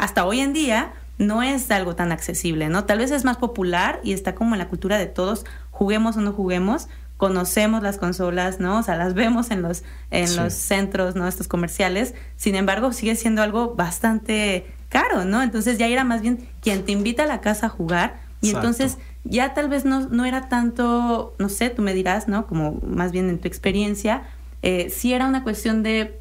hasta 0.00 0.24
hoy 0.26 0.40
en 0.40 0.52
día 0.52 0.92
no 1.18 1.40
es 1.44 1.70
algo 1.70 1.94
tan 1.94 2.10
accesible, 2.10 2.68
¿no? 2.68 2.82
Tal 2.84 2.98
vez 2.98 3.12
es 3.12 3.24
más 3.24 3.36
popular 3.36 4.00
y 4.02 4.12
está 4.12 4.34
como 4.34 4.56
en 4.56 4.58
la 4.58 4.66
cultura 4.68 4.98
de 4.98 5.06
todos, 5.06 5.46
juguemos 5.70 6.16
o 6.16 6.20
no 6.20 6.32
juguemos, 6.32 6.88
conocemos 7.16 7.82
las 7.82 7.98
consolas, 7.98 8.60
¿no? 8.60 8.78
O 8.80 8.82
sea, 8.82 8.96
las 8.96 9.14
vemos 9.14 9.50
en 9.50 9.62
los, 9.62 9.82
en 10.10 10.28
Sí. 10.28 10.36
los 10.36 10.52
centros, 10.52 11.14
¿no? 11.14 11.26
Estos 11.28 11.48
comerciales. 11.48 12.14
Sin 12.36 12.54
embargo, 12.54 12.92
sigue 12.92 13.14
siendo 13.14 13.42
algo 13.42 13.74
bastante 13.74 14.66
caro, 14.88 15.24
¿no? 15.24 15.42
Entonces 15.42 15.78
ya 15.78 15.86
era 15.86 16.04
más 16.04 16.22
bien 16.22 16.48
quien 16.60 16.84
te 16.84 16.92
invita 16.92 17.24
a 17.24 17.26
la 17.26 17.40
casa 17.40 17.66
a 17.66 17.68
jugar 17.68 18.20
y 18.40 18.48
Exacto. 18.48 18.68
entonces 18.68 18.98
ya 19.24 19.54
tal 19.54 19.68
vez 19.68 19.84
no, 19.84 20.00
no 20.08 20.24
era 20.24 20.48
tanto, 20.48 21.34
no 21.38 21.48
sé, 21.48 21.70
tú 21.70 21.82
me 21.82 21.94
dirás, 21.94 22.28
¿no? 22.28 22.46
Como 22.46 22.80
más 22.86 23.10
bien 23.10 23.28
en 23.30 23.38
tu 23.38 23.48
experiencia, 23.48 24.22
eh, 24.62 24.90
sí 24.90 25.12
era 25.14 25.26
una 25.26 25.42
cuestión 25.42 25.82
de 25.82 26.20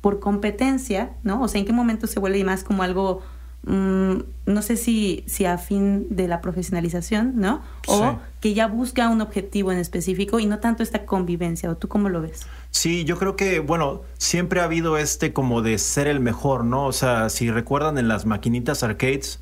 por 0.00 0.20
competencia, 0.20 1.10
¿no? 1.24 1.42
O 1.42 1.48
sea, 1.48 1.58
¿en 1.58 1.66
qué 1.66 1.72
momento 1.72 2.06
se 2.06 2.20
vuelve 2.20 2.42
más 2.44 2.62
como 2.64 2.82
algo, 2.82 3.22
mm, 3.66 4.18
no 4.48 4.62
sé 4.62 4.76
si, 4.76 5.24
si 5.26 5.44
a 5.44 5.58
fin 5.58 6.06
de 6.10 6.26
la 6.28 6.40
profesionalización, 6.40 7.32
¿no? 7.36 7.62
O 7.86 7.98
Sí. 7.98 8.16
que 8.40 8.54
ya 8.54 8.66
busca 8.68 9.08
un 9.08 9.20
objetivo 9.20 9.72
en 9.72 9.78
específico 9.78 10.38
y 10.38 10.46
no 10.46 10.58
tanto 10.58 10.82
esta 10.82 11.04
convivencia, 11.04 11.70
¿o 11.70 11.76
tú 11.76 11.88
cómo 11.88 12.08
lo 12.08 12.20
ves? 12.22 12.46
Sí, 12.70 13.04
yo 13.04 13.18
creo 13.18 13.34
que, 13.34 13.60
bueno, 13.60 14.02
siempre 14.18 14.60
ha 14.60 14.64
habido 14.64 14.96
este 14.98 15.32
como 15.32 15.62
de 15.62 15.78
ser 15.78 16.06
el 16.06 16.20
mejor, 16.20 16.64
¿no? 16.64 16.84
O 16.86 16.92
sea, 16.92 17.30
si 17.30 17.50
recuerdan 17.50 17.96
en 17.98 18.08
las 18.08 18.26
maquinitas 18.26 18.82
arcades, 18.82 19.40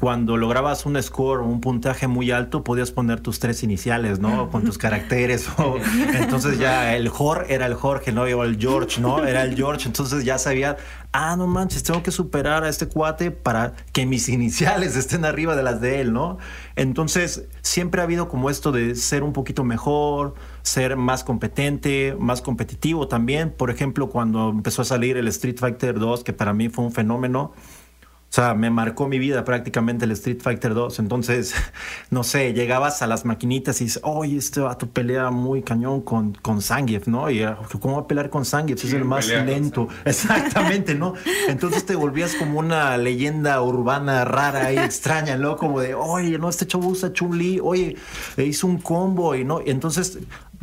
cuando 0.00 0.36
lograbas 0.36 0.86
un 0.86 1.00
score 1.02 1.40
o 1.40 1.44
un 1.44 1.60
puntaje 1.60 2.06
muy 2.06 2.30
alto, 2.30 2.64
podías 2.64 2.90
poner 2.90 3.20
tus 3.20 3.38
tres 3.40 3.62
iniciales, 3.62 4.18
¿no? 4.20 4.48
Con 4.50 4.64
tus 4.64 4.78
caracteres. 4.78 5.48
o- 5.58 5.76
entonces 6.14 6.58
ya 6.58 6.94
el 6.96 7.08
Jorge 7.08 7.52
era 7.54 7.66
el 7.66 7.74
Jorge, 7.74 8.12
¿no? 8.12 8.22
O 8.22 8.44
el 8.44 8.58
George, 8.58 9.00
¿no? 9.00 9.24
Era 9.24 9.42
el 9.42 9.54
George. 9.56 9.86
Entonces 9.86 10.24
ya 10.24 10.38
sabía, 10.38 10.76
ah, 11.12 11.36
no 11.36 11.46
manches, 11.46 11.82
tengo 11.82 12.02
que 12.02 12.10
superar 12.12 12.64
a 12.64 12.68
este 12.68 12.86
cuate 12.88 13.30
para 13.30 13.74
que 13.92 14.06
mis 14.06 14.28
iniciales 14.28 14.47
estén 14.48 15.24
arriba 15.24 15.56
de 15.56 15.62
las 15.62 15.80
de 15.80 16.00
él, 16.00 16.12
¿no? 16.12 16.38
Entonces, 16.76 17.46
siempre 17.62 18.00
ha 18.00 18.04
habido 18.04 18.28
como 18.28 18.50
esto 18.50 18.72
de 18.72 18.94
ser 18.94 19.22
un 19.22 19.32
poquito 19.32 19.64
mejor, 19.64 20.34
ser 20.62 20.96
más 20.96 21.24
competente, 21.24 22.16
más 22.18 22.42
competitivo 22.42 23.08
también. 23.08 23.50
Por 23.50 23.70
ejemplo, 23.70 24.08
cuando 24.08 24.50
empezó 24.50 24.82
a 24.82 24.84
salir 24.84 25.16
el 25.16 25.28
Street 25.28 25.56
Fighter 25.58 25.98
2, 25.98 26.24
que 26.24 26.32
para 26.32 26.52
mí 26.52 26.68
fue 26.68 26.84
un 26.84 26.92
fenómeno, 26.92 27.52
o 28.30 28.34
sea, 28.34 28.52
me 28.52 28.68
marcó 28.68 29.08
mi 29.08 29.18
vida 29.18 29.42
prácticamente 29.42 30.04
el 30.04 30.10
Street 30.10 30.40
Fighter 30.42 30.74
2. 30.74 30.98
Entonces, 30.98 31.54
no 32.10 32.24
sé, 32.24 32.52
llegabas 32.52 33.00
a 33.00 33.06
las 33.06 33.24
maquinitas 33.24 33.80
y 33.80 33.84
dices, 33.84 34.02
oye, 34.04 34.36
este 34.36 34.60
vato 34.60 34.86
pelea 34.86 35.30
muy 35.30 35.62
cañón 35.62 36.02
con, 36.02 36.34
con 36.34 36.60
Zangief, 36.60 37.08
¿no? 37.08 37.30
Y 37.30 37.42
¿cómo 37.80 37.96
va 37.96 38.02
a 38.02 38.06
pelear 38.06 38.28
con 38.28 38.44
Zangief? 38.44 38.84
Es 38.84 38.90
¿Quién 38.90 39.02
el 39.02 39.08
más 39.08 39.28
lento. 39.28 39.88
Exactamente, 40.04 40.94
¿no? 40.94 41.14
Entonces 41.48 41.86
te 41.86 41.96
volvías 41.96 42.34
como 42.34 42.58
una 42.58 42.98
leyenda 42.98 43.62
urbana 43.62 44.26
rara 44.26 44.74
y 44.74 44.76
extraña, 44.76 45.38
¿no? 45.38 45.56
Como 45.56 45.80
de, 45.80 45.94
oye, 45.94 46.38
no, 46.38 46.50
este 46.50 46.66
chavo 46.66 46.86
usa 46.86 47.10
Chun-Li, 47.14 47.60
oye, 47.62 47.96
e 48.36 48.44
hizo 48.44 48.66
un 48.66 48.76
combo 48.78 49.34
y 49.34 49.44
no. 49.44 49.62
Y 49.64 49.70
entonces 49.70 50.18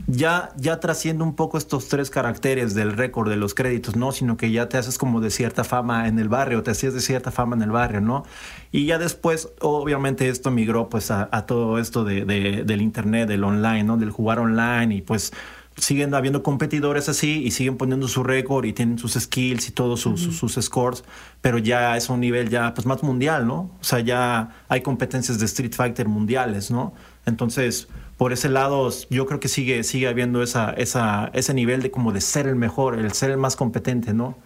ya, 0.07 0.51
ya 0.57 0.79
trasciende 0.79 1.23
un 1.23 1.35
poco 1.35 1.57
estos 1.57 1.87
tres 1.87 2.09
caracteres 2.09 2.75
del 2.75 2.93
récord 2.93 3.29
de 3.29 3.37
los 3.37 3.53
créditos, 3.55 3.95
¿no? 3.95 4.11
Sino 4.11 4.37
que 4.37 4.51
ya 4.51 4.69
te 4.69 4.77
haces 4.77 4.97
como 4.97 5.21
de 5.21 5.29
cierta 5.31 5.63
fama 5.63 6.07
en 6.07 6.19
el 6.19 6.29
barrio, 6.29 6.61
te 6.63 6.71
hacías 6.71 6.93
de 6.93 6.99
cierta 7.01 7.31
fama 7.31 7.55
en 7.55 7.61
el 7.61 7.71
barrio, 7.71 8.01
¿no? 8.01 8.23
Y 8.71 8.85
ya 8.85 8.97
después, 8.99 9.49
obviamente, 9.61 10.27
esto 10.29 10.51
migró 10.51 10.89
pues 10.89 11.11
a, 11.11 11.29
a 11.31 11.45
todo 11.45 11.79
esto 11.79 12.03
de, 12.03 12.25
de- 12.25 12.63
del 12.65 12.81
internet, 12.81 13.27
del 13.27 13.43
online, 13.43 13.83
¿no? 13.83 13.97
Del 13.97 14.11
jugar 14.11 14.39
online 14.39 14.95
y 14.95 15.01
pues 15.01 15.31
siguen 15.77 16.13
habiendo 16.13 16.41
competidores 16.41 17.09
así 17.09 17.43
y 17.43 17.51
siguen 17.51 17.75
poniendo 17.75 18.07
su 18.07 18.23
récord 18.23 18.63
y 18.65 18.71
tienen 18.71 18.97
sus 18.97 19.13
skills 19.15 19.67
y 19.67 19.71
todos 19.71 19.99
sus, 20.01 20.21
sus- 20.21 20.37
sus 20.37 20.53
scores, 20.65 21.03
pero 21.41 21.57
ya 21.57 21.97
es 21.97 22.09
a 22.09 22.13
un 22.13 22.21
nivel 22.21 22.49
ya 22.49 22.73
pues 22.73 22.85
más 22.85 23.01
mundial, 23.03 23.45
¿no? 23.47 23.71
O 23.79 23.83
sea, 23.83 23.99
ya 23.99 24.51
hay 24.69 24.81
competencias 24.81 25.39
de 25.39 25.45
Street 25.45 25.73
Fighter 25.73 26.07
mundiales, 26.07 26.69
¿no? 26.71 26.93
Entonces, 27.25 27.87
por 28.17 28.31
ese 28.33 28.49
lado, 28.49 28.89
yo 29.09 29.25
creo 29.25 29.39
que 29.39 29.47
sigue, 29.49 29.83
sigue 29.83 30.07
habiendo 30.07 30.41
esa, 30.41 30.71
esa, 30.71 31.29
ese 31.33 31.53
nivel 31.53 31.81
de 31.81 31.91
como 31.91 32.11
de 32.13 32.21
ser 32.21 32.47
el 32.47 32.55
mejor, 32.55 32.97
el 32.97 33.11
ser 33.13 33.31
el 33.31 33.37
más 33.37 33.55
competente, 33.55 34.13
¿no? 34.13 34.37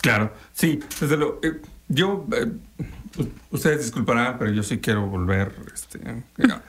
Claro, 0.00 0.32
sí, 0.52 0.80
desde 1.00 1.16
luego. 1.16 1.40
Eh, 1.42 1.60
yo, 1.88 2.26
eh, 2.32 2.46
u- 3.18 3.26
ustedes 3.56 3.78
disculparán, 3.80 4.36
pero 4.38 4.52
yo 4.52 4.62
sí 4.62 4.78
quiero 4.78 5.06
volver 5.06 5.52
este, 5.74 5.98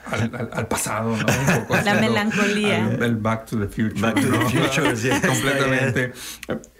al, 0.06 0.34
al- 0.34 0.50
al 0.52 0.66
pasado, 0.66 1.10
¿no? 1.16 1.26
Un 1.26 1.60
poco 1.62 1.76
La 1.84 1.94
melancolía. 1.94 2.86
al- 2.86 3.02
el 3.02 3.16
Back 3.16 3.46
to 3.46 3.58
the 3.60 3.66
Future. 3.68 4.00
Back 4.00 4.14
to 4.20 4.22
the. 4.30 4.38
Future, 4.58 4.96
sí, 4.96 5.10
Completamente. 5.26 6.12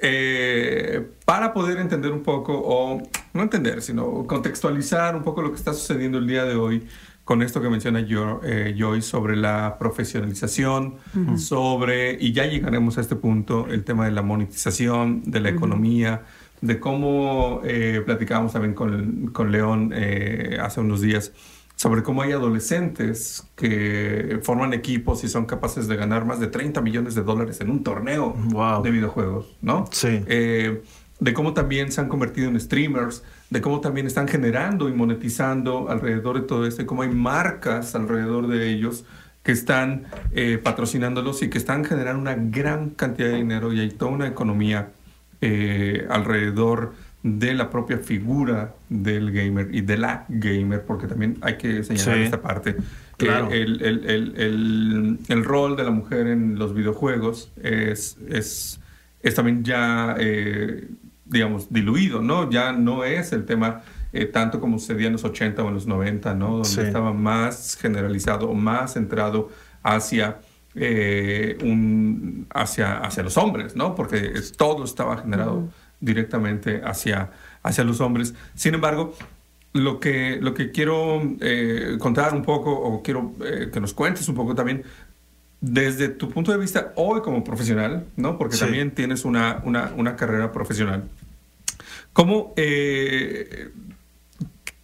Eh, 0.02 1.08
para 1.24 1.52
poder 1.52 1.78
entender 1.78 2.10
un 2.10 2.22
poco, 2.22 2.54
o 2.64 3.02
no 3.34 3.42
entender, 3.42 3.82
sino 3.82 4.26
contextualizar 4.26 5.14
un 5.14 5.22
poco 5.22 5.42
lo 5.42 5.50
que 5.50 5.56
está 5.56 5.72
sucediendo 5.74 6.18
el 6.18 6.26
día 6.26 6.44
de 6.44 6.54
hoy 6.56 6.88
con 7.30 7.42
esto 7.42 7.62
que 7.62 7.68
menciona 7.70 8.00
yo, 8.00 8.40
eh, 8.42 8.74
Joy 8.76 9.02
sobre 9.02 9.36
la 9.36 9.76
profesionalización, 9.78 10.96
sobre, 11.36 12.14
y 12.20 12.32
ya 12.32 12.44
llegaremos 12.46 12.98
a 12.98 13.02
este 13.02 13.14
punto, 13.14 13.68
el 13.70 13.84
tema 13.84 14.04
de 14.04 14.10
la 14.10 14.22
monetización, 14.22 15.22
de 15.24 15.38
la 15.38 15.50
economía, 15.50 16.22
de 16.60 16.80
cómo 16.80 17.60
eh, 17.62 18.02
platicábamos 18.04 18.52
también 18.52 18.74
con, 18.74 19.28
con 19.28 19.52
León 19.52 19.92
eh, 19.94 20.58
hace 20.60 20.80
unos 20.80 21.02
días, 21.02 21.30
sobre 21.76 22.02
cómo 22.02 22.22
hay 22.22 22.32
adolescentes 22.32 23.46
que 23.54 24.40
forman 24.42 24.72
equipos 24.72 25.22
y 25.22 25.28
son 25.28 25.46
capaces 25.46 25.86
de 25.86 25.94
ganar 25.94 26.24
más 26.24 26.40
de 26.40 26.48
30 26.48 26.80
millones 26.80 27.14
de 27.14 27.22
dólares 27.22 27.60
en 27.60 27.70
un 27.70 27.84
torneo 27.84 28.34
Wow. 28.48 28.82
de 28.82 28.90
videojuegos, 28.90 29.56
¿no? 29.62 29.84
Sí. 29.92 30.20
Eh, 30.26 30.82
de 31.20 31.32
cómo 31.32 31.54
también 31.54 31.92
se 31.92 32.00
han 32.00 32.08
convertido 32.08 32.48
en 32.48 32.58
streamers, 32.58 33.22
de 33.50 33.60
cómo 33.60 33.80
también 33.80 34.06
están 34.06 34.28
generando 34.28 34.88
y 34.88 34.92
monetizando 34.92 35.90
alrededor 35.90 36.40
de 36.40 36.46
todo 36.46 36.66
esto, 36.66 36.82
y 36.82 36.86
cómo 36.86 37.02
hay 37.02 37.10
marcas 37.10 37.94
alrededor 37.94 38.46
de 38.48 38.70
ellos 38.70 39.04
que 39.42 39.52
están 39.52 40.04
eh, 40.32 40.58
patrocinándolos 40.62 41.42
y 41.42 41.48
que 41.50 41.58
están 41.58 41.84
generando 41.84 42.20
una 42.20 42.34
gran 42.36 42.90
cantidad 42.90 43.28
de 43.28 43.36
dinero 43.36 43.72
y 43.72 43.80
hay 43.80 43.90
toda 43.90 44.12
una 44.12 44.26
economía 44.28 44.90
eh, 45.40 46.06
alrededor 46.10 46.92
de 47.22 47.54
la 47.54 47.70
propia 47.70 47.98
figura 47.98 48.74
del 48.88 49.30
gamer 49.32 49.74
y 49.74 49.80
de 49.82 49.98
la 49.98 50.24
gamer, 50.28 50.84
porque 50.84 51.06
también 51.06 51.36
hay 51.42 51.56
que 51.56 51.82
señalar 51.82 52.16
Sí. 52.16 52.22
esta 52.22 52.40
parte. 52.42 52.76
que 53.18 53.26
Claro. 53.26 53.50
el, 53.50 53.82
el- 53.82 54.04
el- 54.08 54.34
el- 54.38 55.18
el 55.28 55.44
rol 55.44 55.76
de 55.76 55.84
la 55.84 55.90
mujer 55.90 56.26
en 56.26 56.58
los 56.58 56.72
videojuegos 56.74 57.52
es, 57.62 58.16
es, 58.30 58.80
es 59.22 59.34
también 59.34 59.62
ya, 59.62 60.16
eh, 60.18 60.88
digamos, 61.30 61.72
diluido, 61.72 62.20
¿no? 62.20 62.50
Ya 62.50 62.72
no 62.72 63.04
es 63.04 63.32
el 63.32 63.44
tema 63.46 63.82
eh, 64.12 64.26
tanto 64.26 64.60
como 64.60 64.78
sucedía 64.80 65.06
en 65.06 65.12
los 65.12 65.24
80 65.24 65.62
o 65.62 65.68
en 65.68 65.74
los 65.74 65.86
90, 65.86 66.34
¿no? 66.34 66.50
Donde 66.50 66.68
Sí. 66.68 66.80
estaba 66.80 67.12
más 67.12 67.78
generalizado 67.80 68.50
o 68.50 68.54
más 68.54 68.94
centrado 68.94 69.48
hacia, 69.84 70.40
eh, 70.74 71.56
un, 71.62 72.46
hacia, 72.52 72.98
hacia 72.98 73.22
los 73.22 73.36
hombres, 73.36 73.76
¿no? 73.76 73.94
Porque 73.94 74.32
es- 74.34 74.52
todo 74.52 74.82
estaba 74.84 75.18
generado 75.18 75.68
directamente 76.00 76.80
hacia, 76.84 77.30
hacia 77.62 77.84
los 77.84 78.00
hombres. 78.00 78.34
Sin 78.54 78.74
embargo, 78.74 79.14
lo 79.72 80.00
que, 80.00 80.38
lo 80.40 80.54
que 80.54 80.72
quiero 80.72 81.22
eh, 81.40 81.96
contar 82.00 82.34
un 82.34 82.42
poco, 82.42 82.72
o 82.72 83.02
quiero 83.04 83.34
que 83.72 83.80
nos 83.80 83.94
cuentes 83.94 84.28
un 84.28 84.34
poco 84.34 84.56
también, 84.56 84.82
desde 85.60 86.08
tu 86.08 86.30
punto 86.30 86.52
de 86.52 86.58
vista 86.58 86.92
hoy 86.96 87.20
como 87.20 87.44
profesional, 87.44 88.06
¿no? 88.16 88.38
Porque 88.38 88.54
Sí. 88.56 88.60
también 88.60 88.92
tienes 88.92 89.24
una, 89.24 89.60
una, 89.64 89.92
una 89.96 90.16
carrera 90.16 90.52
profesional. 90.52 91.04
¿Cómo, 92.12 92.54
eh, 92.56 93.70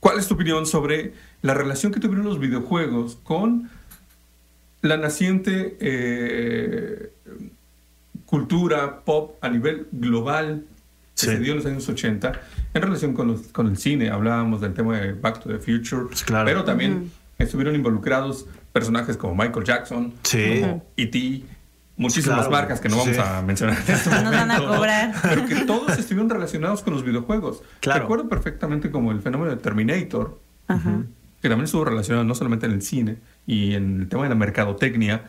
¿Cuál 0.00 0.18
es 0.18 0.28
tu 0.28 0.34
opinión 0.34 0.66
sobre 0.66 1.14
la 1.42 1.54
relación 1.54 1.92
que 1.92 1.98
tuvieron 2.00 2.24
los 2.26 2.38
videojuegos 2.38 3.16
con 3.24 3.68
la 4.82 4.96
naciente 4.96 5.76
eh, 5.80 7.10
cultura 8.26 9.00
pop 9.04 9.36
a 9.40 9.48
nivel 9.48 9.86
global 9.92 10.64
que 11.14 11.20
Sí. 11.22 11.26
se 11.26 11.38
dio 11.38 11.52
en 11.52 11.58
los 11.58 11.66
años 11.66 11.88
80 11.88 12.32
en 12.74 12.82
relación 12.82 13.14
con, 13.14 13.28
los- 13.28 13.48
con 13.48 13.66
el 13.68 13.78
cine? 13.78 14.10
Hablábamos 14.10 14.60
del 14.60 14.74
tema 14.74 14.98
de 15.00 15.12
Back 15.14 15.42
to 15.42 15.48
the 15.48 15.58
Future, 15.58 16.06
Pues 16.08 16.22
claro. 16.24 16.44
pero 16.46 16.64
también 16.64 17.10
estuvieron 17.38 17.74
involucrados 17.74 18.46
personajes 18.80 19.16
como 19.16 19.34
Michael 19.34 19.64
Jackson, 19.64 20.12
Sí. 20.22 20.60
como 20.60 20.84
E.T., 20.98 21.42
muchísimas 21.96 22.40
Claro. 22.40 22.50
marcas 22.50 22.78
que 22.80 22.90
no 22.90 22.98
vamos 22.98 23.14
Sí. 23.16 23.22
a 23.24 23.40
mencionar. 23.40 23.76
en 23.88 23.94
este 23.94 24.10
Nos 24.22 24.32
van 24.32 24.50
a 24.50 24.58
¿no? 24.58 24.66
cobrar. 24.68 25.14
Pero 25.22 25.46
que 25.46 25.54
todos 25.64 25.96
estuvieron 25.98 26.28
relacionados 26.28 26.82
con 26.82 26.92
los 26.92 27.02
videojuegos. 27.02 27.62
Claro. 27.80 28.00
Recuerdo 28.02 28.28
perfectamente 28.28 28.90
como 28.90 29.12
el 29.12 29.22
fenómeno 29.22 29.50
de 29.50 29.56
Terminator, 29.56 30.38
Ajá. 30.68 31.04
que 31.40 31.48
también 31.48 31.64
estuvo 31.64 31.86
relacionado 31.86 32.24
no 32.24 32.34
solamente 32.34 32.66
en 32.66 32.72
el 32.72 32.82
cine, 32.82 33.16
y 33.46 33.72
en 33.74 34.00
el 34.02 34.08
tema 34.10 34.24
de 34.24 34.28
la 34.28 34.34
mercadotecnia 34.34 35.22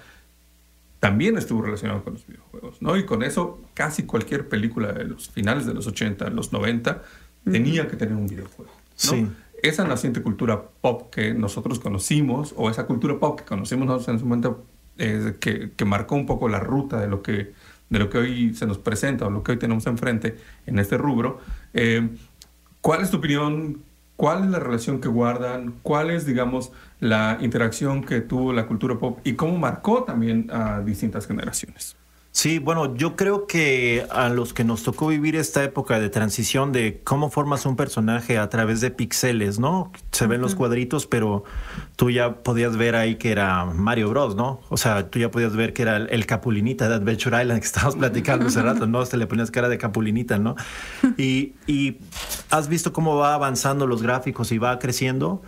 también 1.00 1.38
estuvo 1.38 1.62
relacionado 1.62 2.04
con 2.04 2.14
los 2.16 2.26
videojuegos, 2.28 2.82
¿no? 2.82 2.98
Y 2.98 3.06
con 3.06 3.22
eso 3.24 3.62
casi 3.76 4.04
cualquier 4.04 4.50
película 4.50 4.92
de 4.92 5.06
los 5.06 5.30
finales 5.30 5.66
de 5.68 5.74
los 5.74 5.86
80, 5.88 6.30
los 6.32 6.52
90 6.52 7.04
tenía 7.50 7.88
que 7.88 7.96
tener 7.96 8.16
un 8.16 8.28
videojuego, 8.28 8.72
¿no? 8.74 8.82
Sí. 8.96 9.28
Esa 9.68 9.84
naciente 9.86 10.22
cultura 10.22 10.64
pop 10.82 11.10
que 11.12 11.34
nosotros 11.34 11.80
conocimos, 11.80 12.54
o 12.58 12.70
esa 12.70 12.86
cultura 12.86 13.20
pop 13.20 13.40
que 13.40 13.46
conocimos 13.46 13.88
nosotros 13.88 14.10
en 14.10 14.20
su 14.20 14.26
momento, 14.26 14.66
eh, 14.98 15.36
que, 15.40 15.72
que 15.76 15.86
marcó 15.86 16.16
un 16.16 16.26
poco 16.26 16.50
la 16.50 16.60
ruta 16.60 17.00
de 17.00 17.08
lo 17.08 17.22
que 17.22 17.54
de 17.90 18.00
lo 18.00 18.10
que 18.10 18.18
hoy 18.18 18.54
se 18.54 18.66
nos 18.66 18.78
presenta 18.78 19.28
o 19.28 19.30
lo 19.30 19.44
que 19.44 19.54
hoy 19.54 19.58
tenemos 19.58 19.86
enfrente 19.88 20.38
en 20.66 20.80
este 20.80 20.98
rubro. 20.98 21.40
Eh, 21.74 22.10
¿Cuál 22.82 23.02
es 23.02 23.12
tu 23.12 23.18
opinión? 23.18 23.82
¿Cuál 24.16 24.46
es 24.46 24.50
la 24.50 24.60
relación 24.60 25.00
que 25.00 25.08
guardan? 25.08 25.76
¿Cuál 25.84 26.10
es, 26.10 26.26
digamos, 26.26 26.72
la 27.00 27.38
interacción 27.42 28.04
que 28.04 28.22
tuvo 28.22 28.52
la 28.52 28.66
cultura 28.66 28.98
pop 28.98 29.20
y 29.24 29.34
cómo 29.34 29.58
marcó 29.58 30.04
también 30.04 30.50
a 30.52 30.82
distintas 30.82 31.28
generaciones? 31.28 31.96
Sí, 32.38 32.60
bueno, 32.60 32.96
yo 32.96 33.16
creo 33.16 33.48
que 33.48 34.06
a 34.12 34.30
los 34.30 34.54
que 34.54 34.64
nos 34.64 34.84
tocó 34.84 35.08
vivir 35.08 35.36
esta 35.36 35.64
época 35.64 36.00
de 36.00 36.10
transición 36.10 36.72
de 36.72 37.02
cómo 37.04 37.32
formas 37.32 37.66
un 37.66 37.76
personaje 37.76 38.38
a 38.38 38.48
través 38.48 38.80
de 38.80 38.92
píxeles, 38.92 39.58
¿no? 39.58 39.92
Se 40.12 40.28
ven 40.28 40.40
los 40.40 40.54
cuadritos, 40.54 41.08
pero 41.08 41.46
tú 41.96 42.12
ya 42.12 42.44
podías 42.44 42.78
ver 42.78 42.96
ahí 42.96 43.16
que 43.16 43.32
era 43.32 43.66
Mario 43.66 44.12
Bros, 44.12 44.36
¿no? 44.36 44.62
O 44.70 44.78
sea, 44.78 45.10
tú 45.10 45.18
ya 45.18 45.32
podías 45.32 45.56
ver 45.56 45.74
que 45.74 45.82
era 45.82 45.98
el, 45.98 46.10
el 46.12 46.28
Capulinita 46.28 46.88
de 46.88 46.94
Adventure 46.94 47.42
Island 47.42 47.60
que 47.60 47.66
estábamos 47.66 47.96
platicando 47.96 48.46
hace 48.46 48.62
rato, 48.62 48.86
¿no? 48.86 49.04
Te 49.04 49.18
le 49.18 49.26
ponías 49.26 49.50
cara 49.50 49.68
de 49.68 49.80
Capulinita, 49.80 50.38
¿no? 50.38 50.56
Y, 51.18 51.54
y 51.66 51.98
has 52.52 52.68
visto 52.68 52.94
cómo 52.94 53.16
va 53.16 53.34
avanzando 53.34 53.88
los 53.88 54.04
gráficos 54.04 54.52
y 54.52 54.60
va 54.60 54.78
creciendo. 54.78 55.42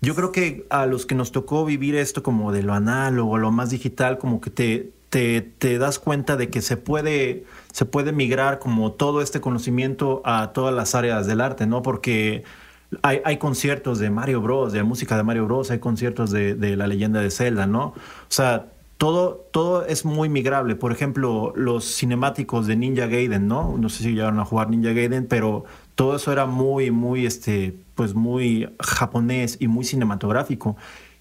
Yo 0.00 0.16
creo 0.16 0.32
que 0.32 0.66
a 0.70 0.86
los 0.86 1.06
que 1.06 1.14
nos 1.14 1.30
tocó 1.30 1.64
vivir 1.64 1.94
esto 1.94 2.24
como 2.24 2.50
de 2.50 2.64
lo 2.64 2.74
análogo, 2.74 3.38
lo 3.38 3.52
más 3.52 3.70
digital, 3.70 4.18
como 4.18 4.40
que 4.40 4.50
te, 4.50 4.90
te, 5.12 5.78
das 5.78 5.98
cuenta 5.98 6.38
de 6.38 6.48
que 6.48 6.62
se 6.62 6.78
puede, 6.78 7.44
se 7.70 7.84
puede 7.84 8.12
migrar 8.12 8.58
como 8.58 8.92
todo 8.92 9.20
este 9.20 9.42
conocimiento 9.42 10.22
a 10.24 10.52
todas 10.54 10.74
las 10.74 10.94
áreas 10.94 11.26
del 11.26 11.42
arte, 11.42 11.66
¿no? 11.66 11.82
Porque 11.82 12.44
hay, 13.02 13.20
hay 13.26 13.36
conciertos 13.36 13.98
de 13.98 14.08
Mario 14.08 14.40
Bros, 14.40 14.72
de 14.72 14.82
música 14.84 15.18
de 15.18 15.22
Mario 15.22 15.44
Bros, 15.44 15.70
hay 15.70 15.80
conciertos 15.80 16.30
de, 16.30 16.54
de 16.54 16.76
la 16.76 16.86
leyenda 16.86 17.20
de 17.20 17.30
Zelda, 17.30 17.66
¿no? 17.66 17.88
O 17.88 17.94
sea, 18.28 18.68
todo, 18.96 19.44
todo 19.50 19.84
es 19.84 20.06
muy 20.06 20.30
migrable. 20.30 20.76
Por 20.76 20.92
ejemplo, 20.92 21.52
los 21.56 21.84
cinemáticos 21.94 22.66
de 22.66 22.76
Ninja 22.76 23.06
Gaiden, 23.06 23.46
¿no? 23.46 23.76
No 23.76 23.90
sé 23.90 24.04
si 24.04 24.12
llegaron 24.12 24.40
a 24.40 24.46
jugar 24.46 24.70
Ninja 24.70 24.94
Gaiden, 24.94 25.26
pero 25.26 25.66
todo 25.94 26.16
eso 26.16 26.32
era 26.32 26.46
muy, 26.46 26.90
muy, 26.90 27.26
este, 27.26 27.74
pues 27.96 28.14
muy 28.14 28.70
japonés 28.80 29.58
y 29.60 29.68
muy 29.68 29.84
cinematográfico. 29.84 30.76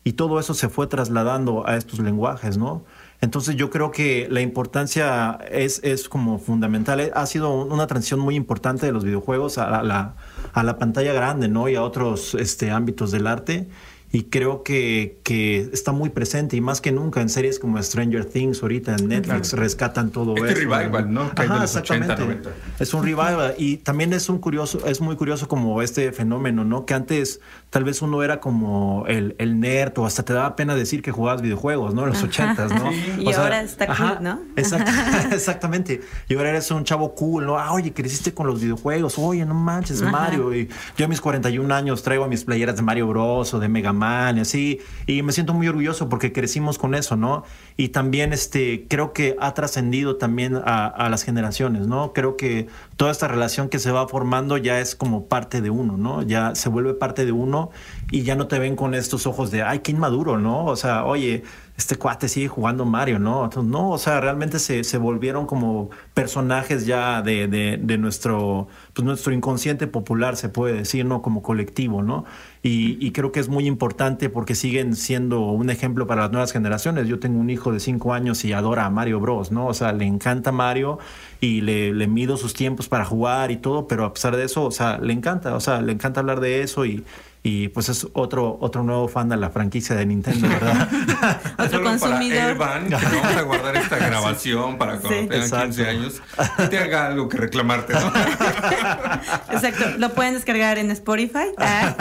Y 0.05 0.13
todo 0.13 0.39
eso 0.39 0.53
se 0.53 0.69
fue 0.69 0.87
trasladando 0.87 1.67
a 1.67 1.75
estos 1.75 1.99
lenguajes, 1.99 2.57
¿no? 2.57 2.83
Entonces 3.21 3.55
yo 3.55 3.69
creo 3.69 3.91
que 3.91 4.27
la 4.31 4.41
importancia 4.41 5.37
es, 5.51 5.79
es 5.83 6.09
como 6.09 6.39
fundamental. 6.39 7.11
Ha 7.13 7.25
sido 7.27 7.53
una 7.53 7.85
transición 7.85 8.19
muy 8.19 8.35
importante 8.35 8.87
de 8.87 8.91
los 8.91 9.03
videojuegos 9.03 9.59
a 9.59 9.83
la, 9.83 10.15
a 10.53 10.63
la 10.63 10.77
pantalla 10.79 11.13
grande, 11.13 11.47
¿no? 11.47 11.69
Y 11.69 11.75
a 11.75 11.83
otros 11.83 12.33
este, 12.33 12.71
ámbitos 12.71 13.11
del 13.11 13.27
arte 13.27 13.67
y 14.13 14.23
creo 14.23 14.63
que, 14.63 15.19
que, 15.23 15.69
está 15.71 15.93
muy 15.93 16.09
presente 16.09 16.57
y 16.57 16.61
más 16.61 16.81
que 16.81 16.91
nunca 16.91 17.21
en 17.21 17.29
series 17.29 17.59
como 17.59 17.81
Stranger 17.81 18.25
Things 18.25 18.61
ahorita 18.61 18.95
en 18.97 19.07
Netflix 19.07 19.51
claro. 19.51 19.63
rescatan 19.63 20.09
todo 20.11 20.35
este 20.35 20.51
eso. 20.51 20.69
revival, 20.69 21.13
¿no? 21.13 21.21
Ajá, 21.21 21.43
de 21.43 21.47
los 21.47 21.63
exactamente. 21.63 22.13
80, 22.13 22.25
90. 22.25 22.49
Es 22.79 22.93
un 22.93 23.03
revival 23.03 23.55
y 23.57 23.77
también 23.77 24.11
es 24.11 24.27
un 24.27 24.39
curioso, 24.39 24.85
es 24.85 24.99
muy 24.99 25.15
curioso 25.15 25.47
como 25.47 25.81
este 25.81 26.11
fenómeno, 26.11 26.65
¿no? 26.65 26.85
Que 26.85 26.93
antes 26.93 27.39
tal 27.71 27.85
vez 27.85 28.01
uno 28.01 28.21
era 28.21 28.41
como 28.41 29.05
el, 29.07 29.33
el 29.39 29.61
nerd 29.61 29.97
o 29.97 30.05
hasta 30.05 30.23
te 30.23 30.33
daba 30.33 30.57
pena 30.57 30.75
decir 30.75 31.01
que 31.01 31.11
jugabas 31.11 31.41
videojuegos, 31.41 31.93
¿no? 31.93 32.03
En 32.03 32.09
los 32.09 32.21
ochentas, 32.21 32.69
¿no? 32.69 32.91
Y 33.17 33.31
sea, 33.31 33.43
ahora 33.43 33.61
está 33.61 33.85
ajá, 33.85 34.15
cool, 34.15 34.23
¿no? 34.23 34.41
Exact, 34.57 34.89
exactamente. 35.31 36.01
Y 36.27 36.35
ahora 36.35 36.49
eres 36.49 36.69
un 36.69 36.83
chavo 36.83 37.15
cool, 37.15 37.45
¿no? 37.45 37.57
Ah, 37.57 37.71
oye, 37.71 37.93
creciste 37.93 38.33
con 38.33 38.45
los 38.45 38.59
videojuegos, 38.59 39.17
oye, 39.17 39.45
no 39.45 39.53
manches, 39.53 40.01
ajá. 40.01 40.11
Mario. 40.11 40.53
Y 40.53 40.67
yo 40.97 41.05
a 41.05 41.07
mis 41.07 41.21
41 41.21 41.73
años 41.73 42.03
traigo 42.03 42.27
mis 42.27 42.43
playeras 42.43 42.75
de 42.75 42.81
Mario 42.81 43.07
Bros 43.07 43.53
o 43.53 43.59
de 43.59 43.69
Mega 43.69 43.93
Man 43.93 44.37
y 44.37 44.41
así 44.41 44.81
y 45.07 45.23
me 45.23 45.31
siento 45.31 45.53
muy 45.53 45.69
orgulloso 45.69 46.09
porque 46.09 46.33
crecimos 46.33 46.77
con 46.77 46.93
eso, 46.93 47.15
¿no? 47.15 47.45
Y 47.77 47.89
también 47.89 48.33
este, 48.33 48.85
creo 48.89 49.13
que 49.13 49.37
ha 49.39 49.53
trascendido 49.53 50.17
también 50.17 50.57
a, 50.57 50.87
a, 50.87 51.09
las 51.09 51.23
generaciones, 51.23 51.87
¿no? 51.87 52.11
Creo 52.11 52.35
que 52.35 52.67
toda 52.97 53.11
esta 53.11 53.29
relación 53.29 53.69
que 53.69 53.79
se 53.79 53.91
va 53.91 54.09
formando 54.09 54.57
ya 54.57 54.81
es 54.81 54.93
como 54.93 55.27
parte 55.27 55.61
de 55.61 55.69
uno, 55.69 55.95
¿no? 55.95 56.21
Ya 56.21 56.53
se 56.53 56.67
vuelve 56.67 56.93
parte 56.93 57.25
de 57.25 57.31
uno 57.31 57.60
y 58.09 58.23
ya 58.23 58.35
no 58.35 58.47
te 58.47 58.59
ven 58.59 58.75
con 58.75 58.93
estos 58.93 59.27
ojos 59.27 59.51
de, 59.51 59.63
ay, 59.63 59.79
qué 59.79 59.91
inmaduro, 59.91 60.37
¿no? 60.37 60.65
O 60.65 60.75
sea, 60.75 61.05
oye, 61.05 61.43
este 61.77 61.95
cuate 61.95 62.27
sigue 62.27 62.47
jugando 62.47 62.85
Mario, 62.85 63.19
¿no? 63.19 63.49
No, 63.63 63.89
o 63.89 63.97
sea, 63.97 64.21
realmente 64.21 64.59
se, 64.59 64.83
se 64.83 64.97
volvieron 64.97 65.45
como 65.45 65.89
personajes 66.13 66.85
ya 66.85 67.21
de, 67.21 67.47
de, 67.47 67.97
nuestro, 67.97 68.67
pues 68.93 69.05
nuestro 69.05 69.33
inconsciente 69.33 69.87
popular, 69.87 70.35
se 70.35 70.49
puede 70.49 70.73
decir, 70.73 71.05
¿no? 71.05 71.21
Como 71.21 71.41
colectivo, 71.41 72.03
¿no? 72.03 72.25
Y, 72.61 73.03
y, 73.05 73.11
creo 73.11 73.31
que 73.31 73.39
es 73.39 73.49
muy 73.49 73.65
importante 73.65 74.29
porque 74.29 74.53
siguen 74.53 74.95
siendo 74.95 75.41
un 75.41 75.71
ejemplo 75.71 76.05
para 76.05 76.23
las 76.23 76.31
nuevas 76.31 76.51
generaciones. 76.51 77.07
Yo 77.07 77.19
tengo 77.19 77.39
un 77.39 77.49
hijo 77.49 77.71
de 77.71 77.79
cinco 77.79 78.13
años 78.13 78.45
y 78.45 78.53
adora 78.53 78.85
a 78.85 78.89
Mario 78.91 79.19
Bros, 79.19 79.51
¿no? 79.51 79.65
O 79.65 79.73
sea, 79.73 79.93
le 79.93 80.05
encanta 80.05 80.51
Mario 80.51 80.99
y 81.39 81.61
le, 81.61 81.93
le 81.93 82.07
mido 82.07 82.37
sus 82.37 82.53
tiempos 82.53 82.87
para 82.87 83.05
jugar 83.05 83.49
y 83.49 83.57
todo, 83.57 83.87
pero 83.87 84.05
a 84.05 84.13
pesar 84.13 84.35
de 84.35 84.43
eso, 84.43 84.63
o 84.65 84.71
sea, 84.71 84.99
le 84.99 85.13
encanta, 85.13 85.55
o 85.55 85.59
sea, 85.59 85.81
le 85.81 85.93
encanta 85.93 86.19
hablar 86.19 86.39
de 86.39 86.61
eso 86.61 86.85
y 86.85 87.03
y 87.43 87.69
pues 87.69 87.89
es 87.89 88.07
otro 88.13 88.57
otro 88.61 88.83
nuevo 88.83 89.07
fan 89.07 89.29
de 89.29 89.37
la 89.37 89.49
franquicia 89.49 89.95
de 89.95 90.05
Nintendo, 90.05 90.47
¿verdad? 90.47 90.87
otro 91.57 91.83
consumidor. 91.83 92.57
Para 92.57 92.77
Evan, 92.77 92.89
que 92.89 93.05
vamos 93.05 93.37
a 93.37 93.41
guardar 93.41 93.75
esta 93.77 93.97
grabación 94.07 94.77
para 94.77 94.99
cuando 94.99 95.09
sí, 95.09 95.27
tengan 95.27 95.41
exacto. 95.41 95.65
15 95.65 95.87
años 95.87 96.21
y 96.59 96.67
te 96.67 96.77
haga 96.77 97.07
algo 97.07 97.29
que 97.29 97.37
reclamarte, 97.37 97.93
¿no? 97.93 98.07
exacto, 99.51 99.85
lo 99.97 100.13
pueden 100.13 100.35
descargar 100.35 100.77
en 100.77 100.91
Spotify, 100.91 101.47
ah, 101.57 101.95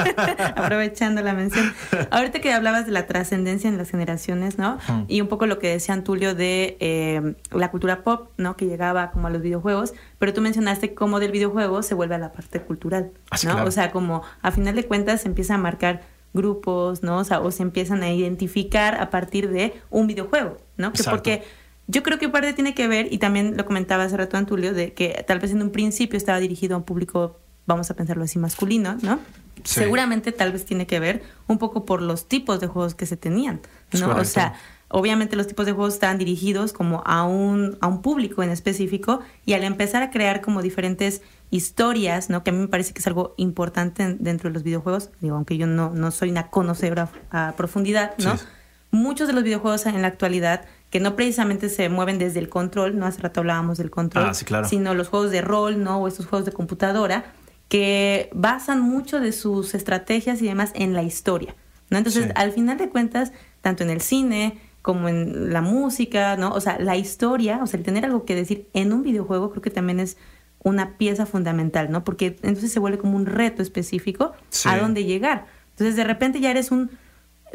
aprovechando 0.56 1.22
la 1.22 1.32
mención. 1.32 1.72
Ahorita 2.10 2.40
que 2.40 2.52
hablabas 2.52 2.84
de 2.86 2.92
la 2.92 3.06
trascendencia 3.06 3.68
en 3.68 3.78
las 3.78 3.90
generaciones, 3.90 4.58
¿no? 4.58 4.78
Y 5.08 5.22
un 5.22 5.28
poco 5.28 5.46
lo 5.46 5.58
que 5.58 5.68
decía 5.68 5.94
Antulio 5.94 6.34
de 6.34 6.76
eh, 6.80 7.34
la 7.50 7.70
cultura 7.70 8.02
pop, 8.02 8.30
¿no? 8.36 8.56
Que 8.56 8.66
llegaba 8.66 9.10
como 9.10 9.28
a 9.28 9.30
los 9.30 9.40
videojuegos, 9.40 9.94
pero 10.20 10.34
tú 10.34 10.42
mencionaste 10.42 10.92
cómo 10.94 11.18
del 11.18 11.32
videojuego 11.32 11.82
se 11.82 11.94
vuelve 11.94 12.14
a 12.14 12.18
la 12.18 12.30
parte 12.30 12.60
cultural, 12.60 13.10
Así, 13.30 13.46
¿no? 13.46 13.54
claro. 13.54 13.68
O 13.68 13.72
sea, 13.72 13.90
como 13.90 14.22
a 14.42 14.50
final 14.52 14.76
de 14.76 14.84
cuentas 14.84 15.24
empieza 15.24 15.54
a 15.54 15.58
marcar 15.58 16.02
grupos, 16.34 17.02
¿no? 17.02 17.16
O 17.16 17.24
sea, 17.24 17.40
o 17.40 17.50
se 17.50 17.62
empiezan 17.62 18.02
a 18.02 18.12
identificar 18.12 19.00
a 19.00 19.08
partir 19.08 19.48
de 19.48 19.72
un 19.88 20.06
videojuego, 20.06 20.58
¿no? 20.76 20.92
Que 20.92 21.04
porque 21.04 21.42
yo 21.86 22.02
creo 22.02 22.18
que 22.18 22.28
parte 22.28 22.52
tiene 22.52 22.74
que 22.74 22.86
ver, 22.86 23.10
y 23.10 23.16
también 23.16 23.56
lo 23.56 23.64
comentaba 23.64 24.04
hace 24.04 24.18
rato 24.18 24.36
Antulio, 24.36 24.74
de 24.74 24.92
que 24.92 25.24
tal 25.26 25.38
vez 25.38 25.52
en 25.52 25.62
un 25.62 25.70
principio 25.70 26.18
estaba 26.18 26.38
dirigido 26.38 26.74
a 26.74 26.78
un 26.78 26.84
público, 26.84 27.38
vamos 27.64 27.90
a 27.90 27.94
pensarlo 27.94 28.22
así, 28.22 28.38
masculino, 28.38 28.98
¿no? 29.00 29.18
Sí. 29.64 29.80
Seguramente 29.80 30.32
tal 30.32 30.52
vez 30.52 30.66
tiene 30.66 30.86
que 30.86 31.00
ver 31.00 31.22
un 31.46 31.56
poco 31.56 31.86
por 31.86 32.02
los 32.02 32.28
tipos 32.28 32.60
de 32.60 32.66
juegos 32.66 32.94
que 32.94 33.06
se 33.06 33.16
tenían, 33.16 33.60
¿no? 33.98 34.14
O 34.16 34.24
sea, 34.26 34.52
obviamente 34.90 35.36
los 35.36 35.46
tipos 35.46 35.66
de 35.66 35.72
juegos 35.72 35.94
estaban 35.94 36.18
dirigidos 36.18 36.72
como 36.72 37.02
a 37.06 37.24
un, 37.24 37.78
a 37.80 37.86
un 37.86 38.02
público 38.02 38.42
en 38.42 38.50
específico 38.50 39.20
y 39.46 39.54
al 39.54 39.62
empezar 39.62 40.02
a 40.02 40.10
crear 40.10 40.40
como 40.40 40.62
diferentes 40.62 41.22
historias, 41.50 42.28
¿no? 42.28 42.42
Que 42.42 42.50
a 42.50 42.52
mí 42.52 42.58
me 42.58 42.68
parece 42.68 42.92
que 42.92 42.98
es 42.98 43.06
algo 43.06 43.34
importante 43.36 44.16
dentro 44.18 44.50
de 44.50 44.54
los 44.54 44.62
videojuegos, 44.62 45.10
digo, 45.20 45.36
aunque 45.36 45.56
yo 45.56 45.66
no, 45.66 45.90
no 45.90 46.10
soy 46.10 46.30
una 46.30 46.48
conocedora 46.48 47.08
a 47.30 47.54
profundidad, 47.56 48.16
¿no? 48.18 48.36
Sí. 48.36 48.44
Muchos 48.90 49.28
de 49.28 49.34
los 49.34 49.44
videojuegos 49.44 49.86
en 49.86 50.02
la 50.02 50.08
actualidad 50.08 50.64
que 50.90 50.98
no 50.98 51.14
precisamente 51.14 51.68
se 51.68 51.88
mueven 51.88 52.18
desde 52.18 52.40
el 52.40 52.48
control, 52.48 52.98
¿no? 52.98 53.06
Hace 53.06 53.22
rato 53.22 53.40
hablábamos 53.40 53.78
del 53.78 53.90
control, 53.90 54.26
ah, 54.30 54.34
sí, 54.34 54.44
claro. 54.44 54.68
sino 54.68 54.94
los 54.94 55.08
juegos 55.08 55.30
de 55.30 55.40
rol, 55.40 55.82
¿no? 55.82 55.98
O 55.98 56.08
estos 56.08 56.26
juegos 56.26 56.46
de 56.46 56.52
computadora, 56.52 57.32
que 57.68 58.28
basan 58.32 58.80
mucho 58.80 59.20
de 59.20 59.30
sus 59.30 59.74
estrategias 59.74 60.42
y 60.42 60.46
demás 60.46 60.72
en 60.74 60.94
la 60.94 61.04
historia, 61.04 61.54
¿no? 61.90 61.98
Entonces, 61.98 62.24
sí. 62.24 62.30
al 62.34 62.50
final 62.50 62.78
de 62.78 62.88
cuentas, 62.88 63.32
tanto 63.60 63.84
en 63.84 63.90
el 63.90 64.00
cine 64.00 64.58
como 64.82 65.08
en 65.08 65.52
la 65.52 65.60
música, 65.60 66.36
¿no? 66.36 66.52
O 66.52 66.60
sea, 66.60 66.78
la 66.78 66.96
historia, 66.96 67.60
o 67.62 67.66
sea, 67.66 67.78
el 67.78 67.84
tener 67.84 68.04
algo 68.04 68.24
que 68.24 68.34
decir 68.34 68.68
en 68.72 68.92
un 68.92 69.02
videojuego 69.02 69.50
creo 69.50 69.62
que 69.62 69.70
también 69.70 70.00
es 70.00 70.16
una 70.62 70.96
pieza 70.96 71.26
fundamental, 71.26 71.90
¿no? 71.90 72.04
Porque 72.04 72.38
entonces 72.42 72.72
se 72.72 72.80
vuelve 72.80 72.98
como 72.98 73.16
un 73.16 73.26
reto 73.26 73.62
específico 73.62 74.32
sí. 74.50 74.68
a 74.68 74.78
dónde 74.78 75.04
llegar. 75.04 75.46
Entonces, 75.70 75.96
de 75.96 76.04
repente 76.04 76.40
ya 76.40 76.50
eres 76.50 76.70
un... 76.70 76.90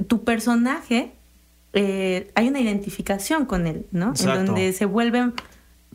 Tu 0.08 0.24
personaje, 0.24 1.14
eh, 1.74 2.32
hay 2.36 2.48
una 2.48 2.60
identificación 2.60 3.46
con 3.46 3.68
él, 3.68 3.86
¿no? 3.92 4.10
Exacto. 4.10 4.40
En 4.40 4.46
donde 4.48 4.74
se 4.74 4.86
vuelven... 4.86 5.34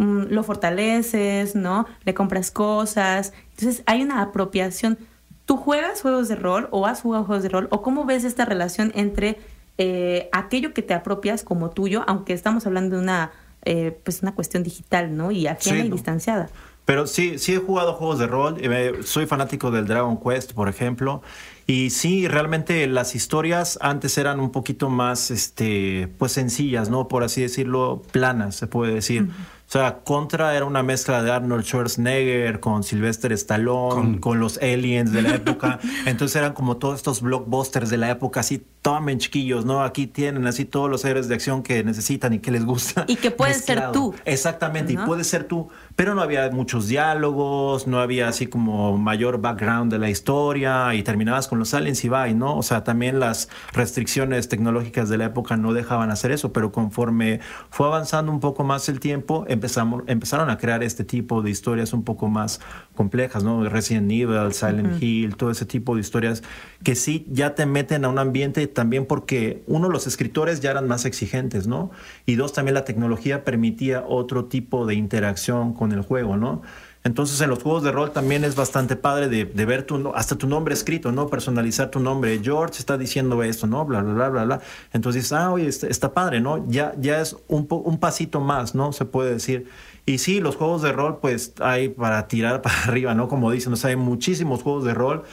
Mm, 0.00 0.28
lo 0.30 0.42
fortaleces, 0.44 1.54
¿no? 1.54 1.84
Le 2.04 2.14
compras 2.14 2.50
cosas. 2.50 3.34
Entonces, 3.50 3.82
hay 3.84 4.00
una 4.00 4.22
apropiación. 4.22 4.96
¿Tú 5.44 5.58
juegas 5.58 6.00
juegos 6.00 6.28
de 6.28 6.36
rol 6.36 6.68
o 6.70 6.86
has 6.86 7.02
jugado 7.02 7.24
juegos 7.24 7.42
de 7.42 7.50
rol? 7.50 7.68
¿O 7.70 7.82
cómo 7.82 8.06
ves 8.06 8.24
esta 8.24 8.46
relación 8.46 8.92
entre 8.94 9.38
eh, 9.82 10.28
aquello 10.32 10.74
que 10.74 10.82
te 10.82 10.92
apropias 10.92 11.42
como 11.42 11.70
tuyo, 11.70 12.04
aunque 12.06 12.34
estamos 12.34 12.66
hablando 12.66 12.96
de 12.96 13.02
una, 13.02 13.30
eh, 13.64 13.98
pues 14.04 14.20
una 14.20 14.34
cuestión 14.34 14.62
digital, 14.62 15.16
¿no? 15.16 15.30
Y 15.30 15.46
ajena 15.46 15.80
Sí, 15.80 15.86
y 15.86 15.88
no. 15.88 15.94
distanciada. 15.96 16.50
Pero 16.84 17.06
sí, 17.06 17.38
sí 17.38 17.54
he 17.54 17.58
jugado 17.58 17.94
juegos 17.94 18.18
de 18.18 18.26
rol. 18.26 18.56
eh, 18.60 18.92
soy 19.04 19.24
fanático 19.24 19.70
del 19.70 19.86
Dragon 19.86 20.18
Quest, 20.20 20.52
por 20.52 20.68
ejemplo. 20.68 21.22
Y 21.66 21.90
sí, 21.90 22.28
realmente 22.28 22.86
las 22.88 23.14
historias 23.14 23.78
antes 23.80 24.18
eran 24.18 24.38
un 24.40 24.50
poquito 24.50 24.90
más, 24.90 25.30
este, 25.30 26.08
pues 26.18 26.32
sencillas, 26.32 26.90
¿no? 26.90 27.08
Por 27.08 27.22
así 27.22 27.40
decirlo, 27.40 28.02
planas, 28.12 28.56
se 28.56 28.66
puede 28.66 28.92
decir. 28.92 29.28
O 29.70 29.72
sea, 29.72 30.00
Contra 30.02 30.56
era 30.56 30.64
una 30.64 30.82
mezcla 30.82 31.22
de 31.22 31.30
Arnold 31.30 31.62
Schwarzenegger 31.62 32.58
con 32.58 32.82
Sylvester 32.82 33.30
Stallone, 33.30 34.18
con, 34.18 34.40
los 34.40 34.58
aliens 34.58 35.12
de 35.12 35.22
la 35.22 35.36
época. 35.36 35.78
Entonces 36.06 36.34
eran 36.34 36.54
como 36.54 36.78
todos 36.78 36.96
estos 36.96 37.20
blockbusters 37.20 37.88
de 37.88 37.96
la 37.96 38.10
época, 38.10 38.40
así 38.40 38.66
tomen 38.82 39.18
chiquillos, 39.18 39.64
¿no? 39.64 39.84
Aquí 39.84 40.08
tienen 40.08 40.44
así 40.48 40.64
todos 40.64 40.90
los 40.90 41.04
héroes 41.04 41.28
de 41.28 41.36
acción 41.36 41.62
que 41.62 41.84
necesitan 41.84 42.32
y 42.32 42.40
que 42.40 42.50
les 42.50 42.64
gusta. 42.64 43.04
Y 43.06 43.14
que 43.14 43.30
puedes 43.30 43.64
ser 43.64 43.92
tú. 43.92 44.12
Exactamente, 44.24 44.92
¿No? 44.92 45.04
y 45.04 45.06
puede 45.06 45.22
ser 45.22 45.44
tú. 45.44 45.68
Pero 45.96 46.14
no 46.14 46.22
había 46.22 46.50
muchos 46.50 46.88
diálogos, 46.88 47.86
no 47.86 48.00
había 48.00 48.28
así 48.28 48.46
como 48.46 48.96
mayor 48.96 49.40
background 49.40 49.92
de 49.92 49.98
la 49.98 50.08
historia 50.08 50.94
y 50.94 51.02
terminabas 51.02 51.48
con 51.48 51.58
los 51.58 51.74
aliens 51.74 52.04
y 52.04 52.08
bye, 52.08 52.34
¿no? 52.34 52.56
O 52.56 52.62
sea, 52.62 52.84
también 52.84 53.20
las 53.20 53.48
restricciones 53.72 54.48
tecnológicas 54.48 55.08
de 55.08 55.18
la 55.18 55.26
época 55.26 55.56
no 55.56 55.72
dejaban 55.72 56.10
hacer 56.10 56.32
eso, 56.32 56.52
pero 56.52 56.72
conforme 56.72 57.40
fue 57.70 57.86
avanzando 57.86 58.32
un 58.32 58.40
poco 58.40 58.64
más 58.64 58.88
el 58.88 59.00
tiempo, 59.00 59.44
empezamos, 59.48 60.04
empezaron 60.06 60.50
a 60.50 60.58
crear 60.58 60.82
este 60.82 61.04
tipo 61.04 61.42
de 61.42 61.50
historias 61.50 61.92
un 61.92 62.04
poco 62.04 62.28
más 62.28 62.60
complejas, 62.94 63.44
¿no? 63.44 63.68
Resident 63.68 64.10
Evil, 64.10 64.52
Silent 64.52 65.02
Hill, 65.02 65.36
todo 65.36 65.50
ese 65.50 65.66
tipo 65.66 65.94
de 65.94 66.00
historias 66.00 66.42
que 66.82 66.94
sí 66.94 67.26
ya 67.30 67.54
te 67.54 67.66
meten 67.66 68.04
a 68.04 68.08
un 68.08 68.18
ambiente 68.18 68.66
también 68.66 69.06
porque 69.06 69.62
uno, 69.66 69.88
los 69.88 70.06
escritores 70.06 70.60
ya 70.60 70.70
eran 70.70 70.88
más 70.88 71.04
exigentes, 71.04 71.66
¿no? 71.66 71.90
Y 72.26 72.36
dos, 72.36 72.52
también 72.52 72.74
la 72.74 72.84
tecnología 72.84 73.44
permitía 73.44 74.04
otro 74.06 74.46
tipo 74.46 74.86
de 74.86 74.94
interacción 74.94 75.72
con 75.80 75.92
el 75.92 76.02
juego, 76.02 76.36
¿no? 76.36 76.60
Entonces 77.02 77.40
en 77.40 77.48
los 77.48 77.62
juegos 77.62 77.82
de 77.82 77.90
rol 77.90 78.12
también 78.12 78.44
es 78.44 78.54
bastante 78.54 78.94
padre 78.94 79.30
de, 79.30 79.46
de 79.46 79.64
ver 79.64 79.84
tu, 79.84 80.12
hasta 80.14 80.36
tu 80.36 80.46
nombre 80.46 80.74
escrito, 80.74 81.10
¿no? 81.10 81.28
Personalizar 81.28 81.90
tu 81.90 81.98
nombre. 81.98 82.38
George 82.44 82.78
está 82.78 82.98
diciendo 82.98 83.42
esto, 83.42 83.66
¿no? 83.66 83.86
Bla, 83.86 84.02
bla, 84.02 84.12
bla, 84.12 84.28
bla, 84.28 84.44
bla. 84.44 84.60
Entonces, 84.92 85.32
ah, 85.32 85.50
oye, 85.50 85.66
está, 85.66 85.86
está 85.86 86.12
padre, 86.12 86.42
¿no? 86.42 86.68
Ya, 86.68 86.92
ya 87.00 87.22
es 87.22 87.36
un, 87.48 87.66
un 87.70 87.98
pasito 87.98 88.40
más, 88.42 88.74
¿no? 88.74 88.92
Se 88.92 89.06
puede 89.06 89.32
decir. 89.32 89.66
Y 90.04 90.18
sí, 90.18 90.40
los 90.40 90.56
juegos 90.56 90.82
de 90.82 90.92
rol, 90.92 91.20
pues 91.20 91.54
hay 91.60 91.88
para 91.88 92.28
tirar 92.28 92.60
para 92.62 92.82
arriba, 92.82 93.14
¿no? 93.14 93.28
Como 93.28 93.50
dicen, 93.50 93.72
o 93.72 93.76
sea, 93.76 93.88
hay 93.88 93.96
muchísimos 93.96 94.62
juegos 94.62 94.84
de 94.84 94.92
rol. 94.92 95.24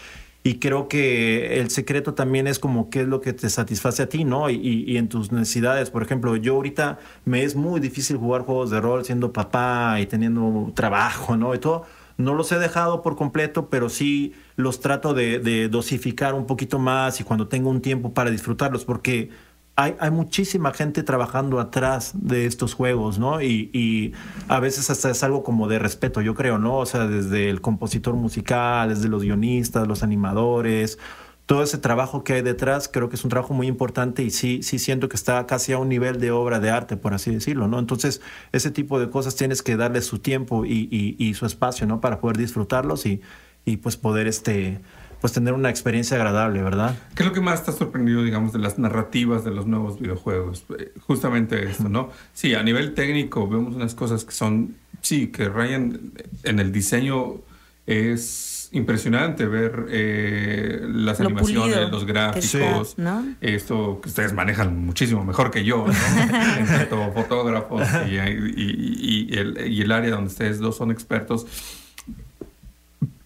Y 0.47 0.59
creo 0.59 0.87
que 0.87 1.59
el 1.59 1.69
secreto 1.69 2.13
también 2.13 2.47
es 2.47 2.57
como 2.57 2.89
qué 2.89 3.01
es 3.01 3.07
lo 3.09 3.19
que 3.19 3.33
te 3.33 3.49
satisface 3.49 4.03
a 4.03 4.07
ti, 4.07 4.23
¿no? 4.23 4.49
Y, 4.49 4.95
en 4.95 5.09
tus 5.09 5.33
necesidades. 5.33 5.89
Por 5.89 6.03
ejemplo, 6.03 6.37
yo 6.37 6.55
ahorita 6.55 6.99
me 7.25 7.43
es 7.43 7.53
muy 7.57 7.81
difícil 7.81 8.15
jugar 8.15 8.43
juegos 8.43 8.69
de 8.69 8.79
rol 8.79 9.03
siendo 9.03 9.33
papá 9.33 9.99
y 9.99 10.05
teniendo 10.05 10.71
trabajo, 10.73 11.35
¿no? 11.35 11.53
Y 11.53 11.57
todo. 11.59 11.83
No 12.15 12.33
los 12.33 12.49
he 12.53 12.59
dejado 12.59 13.01
por 13.01 13.17
completo, 13.17 13.69
pero 13.69 13.89
sí 13.89 14.35
los 14.55 14.79
trato 14.79 15.13
de, 15.13 15.39
de 15.39 15.67
dosificar 15.67 16.33
un 16.33 16.45
poquito 16.45 16.79
más 16.79 17.19
y 17.19 17.25
cuando 17.25 17.49
tengo 17.49 17.69
un 17.69 17.81
tiempo 17.81 18.13
para 18.13 18.31
disfrutarlos, 18.31 18.85
porque 18.85 19.29
hay, 19.77 19.95
hay 19.99 20.09
muchísima 20.09 20.73
gente 20.73 21.03
trabajando 21.03 21.59
atrás 21.59 22.11
de 22.15 22.47
estos 22.47 22.73
juegos, 22.73 23.19
¿no? 23.19 23.41
Y, 23.43 24.13
a 24.47 24.59
veces 24.59 24.89
hasta 24.89 25.11
es 25.11 25.23
algo 25.23 25.43
como 25.43 25.67
de 25.67 25.77
respeto, 25.79 26.19
yo 26.21 26.33
creo, 26.35 26.57
¿no? 26.57 26.77
O 26.79 26.85
sea, 26.87 27.05
desde 27.07 27.49
el 27.49 27.61
compositor 27.61 28.15
musical, 28.15 28.89
desde 28.89 29.07
los 29.07 29.21
guionistas, 29.23 29.87
los 29.87 30.01
animadores, 30.03 30.97
todo 31.45 31.61
ese 31.63 31.77
trabajo 31.77 32.23
que 32.23 32.33
hay 32.33 32.41
detrás, 32.41 32.89
creo 32.91 33.07
que 33.09 33.15
es 33.17 33.23
un 33.23 33.29
trabajo 33.29 33.53
muy 33.53 33.67
importante 33.67 34.23
y 34.23 34.31
sí, 34.31 34.63
sí 34.63 34.79
siento 34.79 35.09
que 35.09 35.15
está 35.15 35.45
casi 35.45 35.73
a 35.73 35.77
un 35.77 35.89
nivel 35.89 36.19
de 36.19 36.31
obra 36.31 36.59
de 36.59 36.71
arte, 36.71 36.97
por 36.97 37.13
así 37.13 37.31
decirlo, 37.33 37.67
¿no? 37.67 37.77
Entonces, 37.79 38.19
ese 38.51 38.71
tipo 38.71 38.99
de 38.99 39.09
cosas 39.11 39.35
tienes 39.35 39.61
que 39.61 39.77
darle 39.77 40.01
su 40.01 40.19
tiempo 40.19 40.65
y- 40.65 41.15
y 41.19 41.33
su 41.35 41.45
espacio, 41.45 41.85
¿no? 41.87 42.01
Para 42.01 42.19
poder 42.19 42.37
disfrutarlos 42.37 43.05
y, 43.05 43.21
y 43.65 43.77
pues 43.77 43.95
poder, 43.97 44.27
este, 44.27 44.79
pues 45.21 45.33
tener 45.33 45.53
una 45.53 45.69
experiencia 45.69 46.15
agradable, 46.17 46.61
¿verdad? 46.61 46.95
¿Qué 47.15 47.23
es 47.23 47.27
lo 47.27 47.33
que 47.33 47.41
más 47.41 47.63
te 47.65 47.71
ha 47.71 47.73
sorprendido, 47.73 48.23
digamos, 48.23 48.53
de 48.53 48.59
las 48.59 48.77
narrativas 48.77 49.43
de 49.43 49.51
los 49.51 49.65
nuevos 49.65 49.99
videojuegos? 49.99 50.65
Eh, 50.77 50.91
Justamente 51.07 51.63
esto, 51.69 51.89
¿no? 51.89 52.09
Sí, 52.33 52.53
a 52.53 52.61
nivel 52.63 52.93
técnico 52.93 53.47
vemos 53.47 53.75
unas 53.75 53.95
cosas 53.95 54.23
que 54.25 54.31
son, 54.31 54.75
sí, 55.01 55.27
que 55.27 55.49
rayan 55.49 56.11
en 56.43 56.59
el 56.59 56.71
diseño. 56.71 57.35
Es 57.87 58.69
impresionante 58.73 59.45
ver 59.45 59.85
eh, 59.89 60.81
las 60.83 61.19
Lo 61.21 61.27
animaciones, 61.27 61.73
pulido 61.73 61.89
los 61.89 62.05
gráficos, 62.05 62.95
esto 63.39 64.01
que 64.03 64.09
ustedes 64.09 64.33
manejan 64.33 64.77
muchísimo 64.85 65.23
mejor 65.23 65.51
que 65.51 65.63
yo, 65.63 65.85
¿no? 65.87 65.93
en 66.59 66.65
tanto 66.67 67.11
fotógrafos 67.13 67.87
y, 68.09 68.15
y- 68.17 69.27
y 69.31 69.37
el, 69.37 69.71
y 69.71 69.81
el 69.81 69.91
área 69.93 70.11
donde 70.11 70.27
ustedes 70.27 70.59
dos 70.59 70.75
son 70.75 70.91
expertos. 70.91 71.47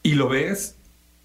Y 0.04 0.14
lo 0.14 0.30
ves 0.30 0.76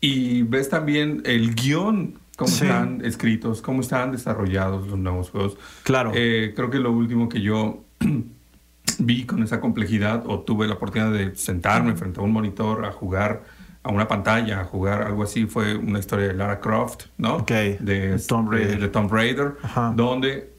y 0.00 0.42
ves 0.42 0.68
también 0.68 1.22
el 1.24 1.54
guion, 1.54 2.18
cómo 2.36 2.48
Sí. 2.50 2.64
están 2.64 3.02
escritos, 3.04 3.62
cómo 3.62 3.80
están 3.80 4.12
desarrollados 4.12 4.86
los 4.88 4.98
nuevos 4.98 5.30
juegos. 5.30 5.56
Claro. 5.82 6.12
Eh, 6.14 6.52
creo 6.54 6.70
que 6.70 6.78
lo 6.78 6.92
último 6.92 7.28
que 7.28 7.40
yo 7.40 7.82
vi 8.98 9.24
con 9.24 9.42
esa 9.42 9.60
complejidad 9.60 10.24
o 10.26 10.40
tuve 10.40 10.66
la 10.66 10.74
oportunidad 10.74 11.12
de 11.12 11.34
sentarme 11.36 11.94
frente 11.96 12.20
a 12.20 12.22
un 12.22 12.32
monitor 12.32 12.84
a 12.84 12.92
jugar 12.92 13.44
a 13.82 13.90
una 13.90 14.08
pantalla, 14.08 14.60
a 14.60 14.64
jugar 14.64 15.02
algo 15.02 15.22
así, 15.22 15.46
fue 15.46 15.76
una 15.76 16.00
historia 16.00 16.26
de 16.26 16.34
Lara 16.34 16.58
Croft, 16.60 17.04
¿no? 17.18 17.36
Ok, 17.36 17.48
De, 17.50 17.76
de 17.78 18.18
Tomb 18.18 18.50
Raider. 18.50 18.80
de- 18.80 18.88
Tomb 18.88 19.12
Raider, 19.12 19.54
Ajá. 19.62 19.92
donde 19.94 20.50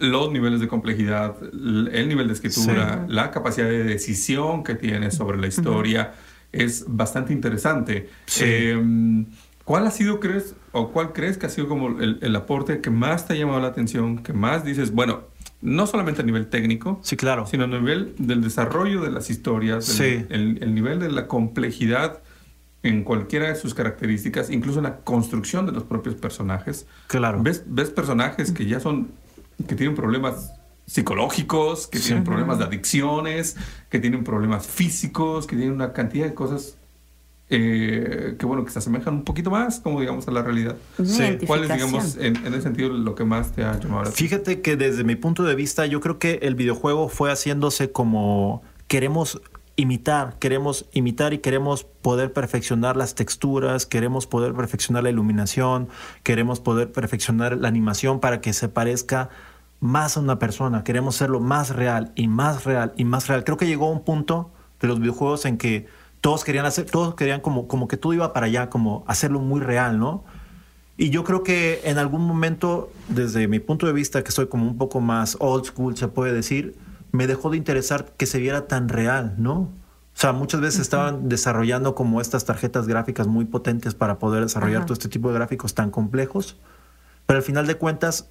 los 0.00 0.32
niveles 0.32 0.58
de 0.60 0.66
complejidad, 0.66 1.36
el 1.52 2.08
nivel 2.08 2.26
de 2.26 2.32
escritura, 2.34 3.04
la 3.08 3.30
capacidad 3.30 3.68
de 3.68 3.84
decisión 3.84 4.64
que 4.64 4.74
tiene 4.74 5.12
sobre 5.12 5.38
la 5.38 5.46
historia 5.46 6.14
es 6.62 6.84
bastante 6.88 7.32
interesante. 7.32 8.08
Sí. 8.26 8.44
Eh, 8.46 9.24
¿Cuál 9.64 9.86
ha 9.86 9.90
sido, 9.90 10.20
crees, 10.20 10.54
o 10.72 10.90
cuál 10.92 11.12
crees 11.14 11.38
que 11.38 11.46
ha 11.46 11.48
sido 11.48 11.68
como 11.68 11.88
el, 11.98 12.18
el 12.20 12.36
aporte 12.36 12.80
que 12.82 12.90
más 12.90 13.26
te 13.26 13.32
ha 13.32 13.36
llamado 13.36 13.60
la 13.60 13.68
atención, 13.68 14.22
que 14.22 14.34
más 14.34 14.62
dices, 14.64 14.92
bueno, 14.92 15.22
no 15.62 15.86
solamente 15.86 16.20
a 16.20 16.24
nivel 16.24 16.48
técnico, 16.48 17.00
Sí, 17.02 17.16
claro. 17.16 17.46
sino 17.46 17.64
a 17.64 17.66
nivel 17.66 18.14
del 18.18 18.42
desarrollo 18.42 19.00
de 19.00 19.10
las 19.10 19.30
historias, 19.30 19.86
Sí. 19.86 20.26
el, 20.28 20.58
el 20.62 20.74
nivel 20.74 20.98
de 21.00 21.10
la 21.10 21.26
complejidad 21.28 22.20
en 22.82 23.02
cualquiera 23.04 23.48
de 23.48 23.54
sus 23.56 23.72
características, 23.72 24.50
incluso 24.50 24.80
en 24.80 24.84
la 24.84 24.98
construcción 24.98 25.64
de 25.64 25.72
los 25.72 25.84
propios 25.84 26.14
personajes. 26.16 26.86
Claro. 27.06 27.42
¿Ves, 27.42 27.62
ves 27.66 27.88
personajes 27.88 28.52
que 28.52 28.66
ya 28.66 28.80
son, 28.80 29.08
que 29.66 29.74
tienen 29.74 29.94
problemas 29.96 30.52
psicológicos, 30.86 31.86
que 31.86 31.98
tienen 31.98 32.24
problemas 32.24 32.58
de 32.58 32.64
adicciones, 32.64 33.56
que 33.90 33.98
tienen 33.98 34.24
problemas 34.24 34.66
físicos, 34.66 35.46
que 35.46 35.56
tienen 35.56 35.74
una 35.74 35.92
cantidad 35.92 36.26
de 36.26 36.34
cosas 36.34 36.76
eh, 37.50 38.36
que, 38.38 38.46
bueno, 38.46 38.64
que 38.64 38.70
se 38.70 38.78
asemejan 38.78 39.14
un 39.14 39.24
poquito 39.24 39.50
más, 39.50 39.80
como 39.80 40.00
digamos, 40.00 40.26
a 40.28 40.30
la 40.30 40.42
realidad. 40.42 40.76
Sí. 41.04 41.38
¿Cuál 41.46 41.64
es, 41.64 41.72
digamos, 41.72 42.16
en, 42.16 42.36
en 42.36 42.54
ese 42.54 42.62
sentido, 42.62 42.88
lo 42.88 43.14
que 43.14 43.24
más 43.24 43.52
te 43.52 43.62
ha 43.62 43.78
llamado 43.78 44.02
la 44.02 44.08
atención? 44.08 44.28
Fíjate 44.28 44.60
que 44.60 44.76
desde 44.76 45.04
mi 45.04 45.16
punto 45.16 45.44
de 45.44 45.54
vista, 45.54 45.86
yo 45.86 46.00
creo 46.00 46.18
que 46.18 46.40
el 46.42 46.54
videojuego 46.54 47.08
fue 47.08 47.30
haciéndose 47.30 47.92
como 47.92 48.62
queremos 48.88 49.40
imitar, 49.76 50.38
queremos 50.38 50.86
imitar 50.92 51.34
y 51.34 51.38
queremos 51.38 51.84
poder 51.84 52.32
perfeccionar 52.32 52.96
las 52.96 53.14
texturas, 53.14 53.86
queremos 53.86 54.26
poder 54.26 54.54
perfeccionar 54.54 55.02
la 55.02 55.10
iluminación, 55.10 55.88
queremos 56.22 56.60
poder 56.60 56.92
perfeccionar 56.92 57.56
la 57.56 57.68
animación 57.68 58.20
para 58.20 58.40
que 58.40 58.52
se 58.52 58.68
parezca 58.68 59.30
más 59.84 60.16
a 60.16 60.20
una 60.20 60.38
persona, 60.38 60.82
queremos 60.82 61.16
hacerlo 61.16 61.40
más 61.40 61.68
real 61.68 62.12
y 62.14 62.26
más 62.26 62.64
real 62.64 62.94
y 62.96 63.04
más 63.04 63.28
real. 63.28 63.44
Creo 63.44 63.58
que 63.58 63.66
llegó 63.66 63.90
un 63.90 64.02
punto 64.02 64.50
de 64.80 64.88
los 64.88 64.98
videojuegos 64.98 65.44
en 65.44 65.58
que 65.58 65.86
todos 66.22 66.42
querían 66.42 66.64
hacer, 66.64 66.86
todos 66.86 67.14
querían 67.14 67.42
como, 67.42 67.68
como 67.68 67.86
que 67.86 67.98
todo 67.98 68.14
iba 68.14 68.32
para 68.32 68.46
allá, 68.46 68.70
como 68.70 69.04
hacerlo 69.06 69.40
muy 69.40 69.60
real, 69.60 69.98
¿no? 69.98 70.24
Y 70.96 71.10
yo 71.10 71.22
creo 71.22 71.42
que 71.42 71.82
en 71.84 71.98
algún 71.98 72.26
momento, 72.26 72.90
desde 73.08 73.46
mi 73.46 73.58
punto 73.58 73.86
de 73.86 73.92
vista, 73.92 74.24
que 74.24 74.32
soy 74.32 74.46
como 74.46 74.66
un 74.66 74.78
poco 74.78 75.02
más 75.02 75.36
old 75.38 75.66
school, 75.66 75.94
se 75.98 76.08
puede 76.08 76.32
decir, 76.32 76.78
me 77.12 77.26
dejó 77.26 77.50
de 77.50 77.58
interesar 77.58 78.06
que 78.16 78.24
se 78.24 78.38
viera 78.38 78.66
tan 78.66 78.88
real, 78.88 79.34
¿no? 79.36 79.54
O 79.54 79.70
sea, 80.14 80.32
muchas 80.32 80.62
veces 80.62 80.80
estaban 80.80 81.28
desarrollando 81.28 81.94
como 81.94 82.22
estas 82.22 82.46
tarjetas 82.46 82.86
gráficas 82.86 83.26
muy 83.26 83.44
potentes 83.44 83.94
para 83.94 84.18
poder 84.18 84.44
desarrollar 84.44 84.78
Ajá. 84.78 84.86
todo 84.86 84.94
este 84.94 85.10
tipo 85.10 85.28
de 85.28 85.34
gráficos 85.34 85.74
tan 85.74 85.90
complejos, 85.90 86.56
pero 87.26 87.38
al 87.38 87.42
final 87.42 87.66
de 87.66 87.74
cuentas, 87.74 88.30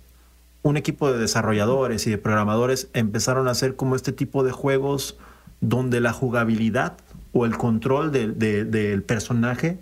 un 0.64 0.78
equipo 0.78 1.12
de 1.12 1.20
desarrolladores 1.20 2.08
y 2.08 2.10
de 2.10 2.18
programadores 2.18 2.90
empezaron 2.94 3.48
a 3.48 3.52
hacer 3.52 3.76
como 3.76 3.96
este 3.96 4.12
tipo 4.12 4.44
de 4.44 4.52
juegos 4.52 5.18
donde 5.62 6.00
la 6.02 6.14
jugabilidad 6.14 6.94
o 7.34 7.46
el 7.46 7.58
control 7.58 8.12
del- 8.12 8.38
de- 8.40 9.02
personaje 9.02 9.78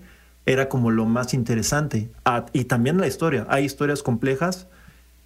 era 0.46 0.70
como 0.70 0.90
lo 0.92 1.06
más 1.06 1.34
interesante. 1.34 2.10
Ah, 2.26 2.46
y 2.52 2.64
también 2.66 2.98
la 2.98 3.08
historia. 3.08 3.46
Hay 3.50 3.64
historias 3.64 4.02
complejas, 4.02 4.68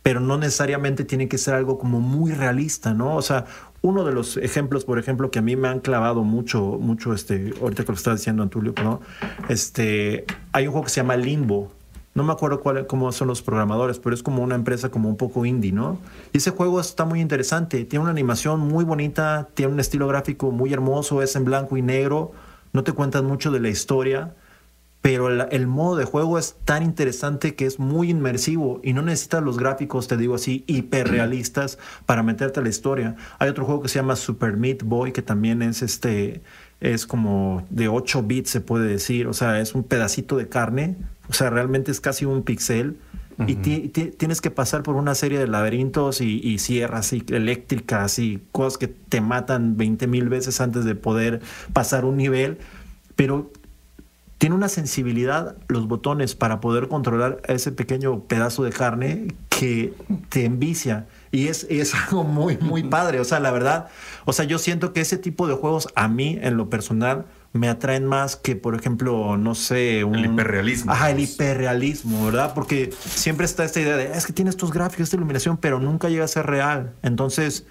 pero 0.04 0.20
no 0.20 0.38
necesariamente 0.38 1.06
tiene 1.06 1.28
que 1.30 1.38
ser 1.38 1.54
algo 1.56 1.78
como 1.80 2.00
muy 2.02 2.32
realista, 2.34 2.94
¿no? 2.94 3.16
O 3.16 3.22
sea, 3.22 3.46
uno 3.82 4.04
de 4.04 4.12
los 4.12 4.38
ejemplos, 4.38 4.84
por 4.84 5.00
ejemplo, 5.00 5.32
que 5.32 5.40
a 5.40 5.42
mí 5.42 5.56
me 5.56 5.68
han 5.68 5.80
clavado 5.80 6.24
mucho, 6.24 6.78
mucho, 6.80 7.14
este, 7.14 7.54
ahorita 7.62 7.84
que 7.86 7.92
lo 7.92 7.98
estás 7.98 8.18
diciendo, 8.20 8.44
Antulio. 8.44 8.74
Este, 9.50 10.26
hay 10.52 10.66
un 10.68 10.72
juego 10.74 10.86
que 10.86 10.90
se 10.92 11.02
llama 11.02 11.16
Limbo. 11.18 11.72
No 12.16 12.24
me 12.24 12.32
acuerdo 12.32 12.62
cuál, 12.62 12.88
cómo 12.88 13.12
son 13.12 13.28
los 13.28 13.42
programadores, 13.42 14.00
pero 14.00 14.16
es 14.16 14.24
como 14.24 14.42
una 14.42 14.56
empresa 14.56 14.90
como 14.90 15.10
un 15.10 15.18
poco 15.18 15.46
indie, 15.46 15.74
¿no? 15.74 16.00
Y 16.32 16.38
ese 16.38 16.52
juego 16.52 16.80
está 16.80 17.04
muy 17.04 17.20
interesante. 17.20 17.84
Tiene 17.84 18.04
una 18.04 18.12
animación 18.12 18.62
muy 18.62 18.86
bonita, 18.86 19.50
tiene 19.54 19.74
un 19.74 19.82
estilo 19.82 20.08
gráfico 20.08 20.50
muy 20.52 20.72
hermoso, 20.72 21.22
es 21.22 21.36
en 21.36 21.44
blanco 21.44 21.76
y 21.76 21.82
negro, 21.82 22.32
no 22.72 22.86
te 22.86 22.94
cuentan 22.94 23.26
mucho 23.26 23.52
de 23.52 23.60
la 23.60 23.68
historia, 23.68 24.34
pero 25.06 25.30
el, 25.30 25.68
modo 25.68 25.98
de 25.98 26.06
juego 26.06 26.40
es 26.40 26.56
tan 26.66 26.84
interesante 26.84 27.54
que 27.54 27.66
es 27.66 27.80
muy 27.80 28.10
inmersivo 28.10 28.80
y 28.82 28.94
no 28.94 29.02
necesitas 29.04 29.44
los 29.44 29.60
gráficos, 29.60 30.08
te 30.08 30.18
digo 30.18 30.36
así, 30.36 30.64
hiperrealistas 30.66 31.78
para 32.08 32.24
meterte 32.24 32.62
a 32.62 32.64
la 32.64 32.70
historia. 32.70 33.16
Hay 33.40 33.50
otro 33.50 33.66
juego 33.66 33.84
que 33.84 33.90
se 33.90 34.00
llama 34.00 34.16
Super 34.16 34.58
Meat 34.58 34.84
Boy 34.84 35.12
que 35.12 35.22
también 35.22 35.62
es 35.62 35.84
este 35.84 36.42
es 36.80 37.06
como 37.06 37.68
de 37.70 37.88
8 37.88 38.24
bits 38.24 38.50
se 38.50 38.62
puede 38.62 38.88
decir, 38.88 39.28
o 39.28 39.34
sea, 39.34 39.60
es 39.60 39.76
un 39.76 39.84
pedacito 39.84 40.38
de 40.38 40.50
carne, 40.50 40.96
o 41.30 41.34
sea, 41.34 41.50
realmente 41.50 41.92
es 41.92 42.00
casi 42.02 42.26
un 42.26 42.44
pixel 42.44 42.98
y 43.48 43.56
ti- 43.56 43.90
ti- 43.90 44.12
tienes 44.18 44.40
que 44.40 44.50
pasar 44.50 44.82
por 44.82 44.96
una 44.96 45.14
serie 45.14 45.38
de 45.40 45.48
laberintos 45.48 46.22
y, 46.22 46.40
y 46.42 46.58
sierras 46.60 47.12
y 47.12 47.22
eléctricas 47.30 48.18
y 48.18 48.42
cosas 48.54 48.78
que 48.78 48.88
te 48.88 49.20
matan 49.20 49.76
20 49.76 50.08
mil 50.08 50.30
veces 50.30 50.62
antes 50.62 50.86
de 50.86 50.96
poder 50.96 51.42
pasar 51.74 52.06
un 52.06 52.16
nivel, 52.16 52.60
pero 53.18 53.52
tiene 54.38 54.56
una 54.56 54.70
sensibilidad 54.70 55.56
los 55.68 55.88
botones 55.88 56.36
para 56.36 56.60
poder 56.62 56.88
controlar 56.88 57.42
ese 57.48 57.72
pequeño 57.72 58.22
pedazo 58.24 58.64
de 58.64 58.72
carne 58.72 59.28
que 59.50 59.94
te 60.30 60.46
envicia. 60.46 61.06
Y 61.32 61.48
es, 61.48 61.66
es 61.70 61.94
algo 62.08 62.24
muy, 62.24 62.58
muy 62.58 62.84
padre. 62.84 63.20
O 63.20 63.24
sea, 63.26 63.40
la 63.42 63.52
verdad, 63.52 63.88
o 64.26 64.32
sea, 64.34 64.46
yo 64.46 64.60
siento 64.60 64.94
que 64.94 65.02
ese 65.02 65.18
tipo 65.18 65.48
de 65.48 65.56
juegos 65.56 65.88
a 65.96 66.08
mí, 66.08 66.38
en 66.42 66.56
lo 66.58 66.70
personal, 66.70 67.26
me 67.56 67.70
atraen 67.70 68.06
más 68.06 68.36
que, 68.36 68.58
por 68.58 68.76
ejemplo, 68.76 69.38
no 69.38 69.56
sé, 69.56 70.04
un... 70.04 70.16
El 70.16 70.26
hiperrealismo. 70.26 70.92
Ajá, 70.92 71.12
el 71.12 71.22
hiperrealismo, 71.22 72.26
¿verdad? 72.26 72.54
Porque 72.54 72.92
siempre 72.92 73.46
está 73.46 73.64
esta 73.64 73.80
idea 73.80 73.96
de, 73.96 74.12
es 74.12 74.26
que 74.26 74.34
tiene 74.34 74.50
estos 74.50 74.74
gráficos, 74.74 75.04
esta 75.06 75.16
iluminación, 75.16 75.56
pero 75.56 75.80
nunca 75.80 76.10
llega 76.10 76.26
a 76.26 76.28
ser 76.28 76.46
real. 76.48 76.92
Entonces, 77.02 77.66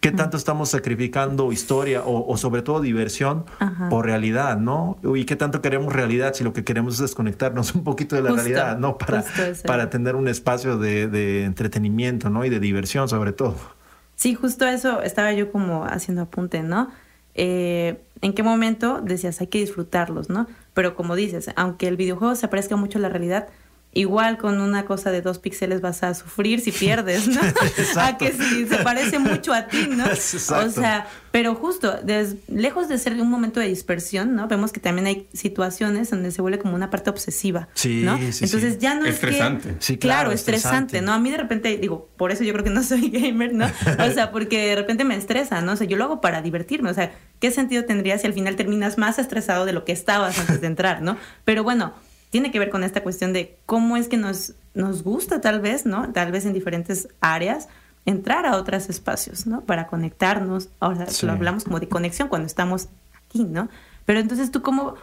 ¿qué 0.00 0.10
tanto 0.10 0.36
estamos 0.36 0.70
sacrificando 0.70 1.52
historia 1.52 2.02
o, 2.02 2.26
o 2.26 2.36
sobre 2.36 2.62
todo 2.62 2.80
diversión 2.80 3.44
Ajá. 3.60 3.88
por 3.88 4.06
realidad, 4.06 4.58
¿no? 4.58 4.98
Y 5.14 5.24
qué 5.26 5.36
tanto 5.36 5.62
queremos 5.62 5.92
realidad 5.92 6.34
si 6.34 6.42
lo 6.42 6.52
que 6.52 6.64
queremos 6.64 6.94
es 6.94 7.00
desconectarnos 7.00 7.72
un 7.76 7.84
poquito 7.84 8.16
de 8.16 8.22
la 8.22 8.30
Justo, 8.30 8.42
realidad, 8.42 8.78
¿no? 8.78 8.98
Para, 8.98 9.24
para 9.64 9.90
tener 9.90 10.16
un 10.16 10.26
espacio 10.26 10.76
de, 10.76 11.06
de 11.06 11.44
entretenimiento, 11.44 12.30
¿no? 12.30 12.44
Y 12.44 12.48
de 12.48 12.58
diversión 12.58 13.08
sobre 13.08 13.32
todo. 13.32 13.54
Sí, 14.16 14.34
justo 14.34 14.66
eso 14.66 15.02
estaba 15.02 15.32
yo 15.32 15.52
como 15.52 15.84
haciendo 15.84 16.22
apunte, 16.22 16.64
¿no? 16.64 16.90
Eh, 17.34 18.02
¿En 18.22 18.34
qué 18.34 18.42
momento 18.42 19.00
decías 19.00 19.40
hay 19.40 19.46
que 19.46 19.58
disfrutarlos, 19.58 20.28
¿no? 20.28 20.46
Pero 20.74 20.94
como 20.94 21.16
dices, 21.16 21.50
aunque 21.56 21.88
el 21.88 21.96
videojuego 21.96 22.34
se 22.34 22.48
parezca 22.48 22.76
mucho 22.76 22.98
a 22.98 23.02
la 23.02 23.08
realidad, 23.08 23.48
igual 23.92 24.38
con 24.38 24.60
una 24.60 24.84
cosa 24.84 25.10
de 25.10 25.20
dos 25.20 25.38
píxeles 25.40 25.80
vas 25.80 26.02
a 26.04 26.14
sufrir 26.14 26.60
si 26.60 26.70
pierdes, 26.70 27.26
¿no? 27.26 27.40
a 28.00 28.16
que 28.18 28.32
si 28.32 28.66
se 28.66 28.76
parece 28.84 29.18
mucho 29.18 29.52
a 29.52 29.66
ti, 29.66 29.88
¿no? 29.90 30.06
Exacto. 30.10 30.66
O 30.66 30.70
sea, 30.70 31.08
pero 31.32 31.54
justo, 31.56 31.98
des- 32.04 32.36
lejos 32.48 32.88
de 32.88 32.98
ser 32.98 33.14
un 33.14 33.28
momento 33.28 33.58
de 33.58 33.66
dispersión, 33.66 34.36
¿no? 34.36 34.46
Vemos 34.46 34.70
que 34.70 34.78
también 34.78 35.06
hay 35.08 35.28
situaciones 35.32 36.08
donde 36.10 36.30
se 36.30 36.40
vuelve 36.40 36.58
como 36.60 36.74
una 36.76 36.88
parte 36.90 37.10
obsesiva, 37.10 37.68
Sí, 37.74 38.02
¿no? 38.04 38.16
sí, 38.18 38.32
sí. 38.32 38.44
Entonces 38.44 38.78
ya 38.78 38.94
no 38.94 39.06
Estresante. 39.06 39.70
es 39.70 39.74
que... 39.76 39.82
Sí, 39.82 39.98
claro, 39.98 40.20
claro, 40.20 40.32
estresante, 40.32 40.96
estresante. 40.98 41.02
¿no? 41.02 41.12
A 41.12 41.18
mí 41.18 41.30
de 41.30 41.38
repente, 41.38 41.76
digo, 41.76 42.08
por 42.16 42.30
eso 42.30 42.44
yo 42.44 42.52
creo 42.52 42.64
que 42.64 42.70
no 42.70 42.82
soy 42.84 43.10
gamer, 43.10 43.52
¿no? 43.54 43.66
O 43.66 44.10
sea, 44.12 44.30
porque 44.30 44.66
de 44.68 44.76
repente 44.76 45.04
me 45.04 45.16
estresa, 45.16 45.60
¿no? 45.62 45.72
O 45.72 45.76
sea, 45.76 45.86
yo 45.88 45.96
lo 45.96 46.04
hago 46.04 46.20
para 46.20 46.42
divertirme, 46.42 46.90
o 46.90 46.94
sea, 46.94 47.12
¿qué 47.40 47.50
sentido 47.50 47.84
tendría 47.84 48.18
si 48.18 48.26
al 48.28 48.34
final 48.34 48.54
terminas 48.54 48.98
más 48.98 49.18
estresado 49.18 49.66
de 49.66 49.72
lo 49.72 49.84
que 49.84 49.90
estabas 49.92 50.38
antes 50.38 50.60
de 50.60 50.66
entrar, 50.68 51.02
¿no? 51.02 51.16
Pero 51.44 51.64
bueno, 51.64 51.92
tiene 52.30 52.50
que 52.50 52.58
ver 52.58 52.70
con 52.70 52.82
esta 52.84 53.02
cuestión 53.02 53.32
de 53.32 53.58
cómo 53.66 53.96
es 53.96 54.08
que 54.08 54.16
nos, 54.16 54.54
nos 54.74 55.02
gusta 55.02 55.40
tal 55.40 55.60
vez, 55.60 55.84
¿no? 55.86 56.12
Tal 56.12 56.30
vez 56.32 56.46
en 56.46 56.52
diferentes 56.52 57.08
áreas 57.20 57.68
entrar 58.06 58.46
a 58.46 58.56
otros 58.56 58.88
espacios, 58.88 59.46
¿no? 59.46 59.60
Para 59.62 59.86
conectarnos, 59.86 60.68
ahora 60.80 61.06
Sí. 61.06 61.26
lo 61.26 61.32
hablamos 61.32 61.64
como 61.64 61.80
de 61.80 61.88
conexión 61.88 62.28
cuando 62.28 62.46
estamos 62.46 62.88
aquí, 63.26 63.44
¿no? 63.44 63.68
Pero 64.06 64.20
entonces 64.20 64.50
tú 64.50 64.62
cómo, 64.62 64.94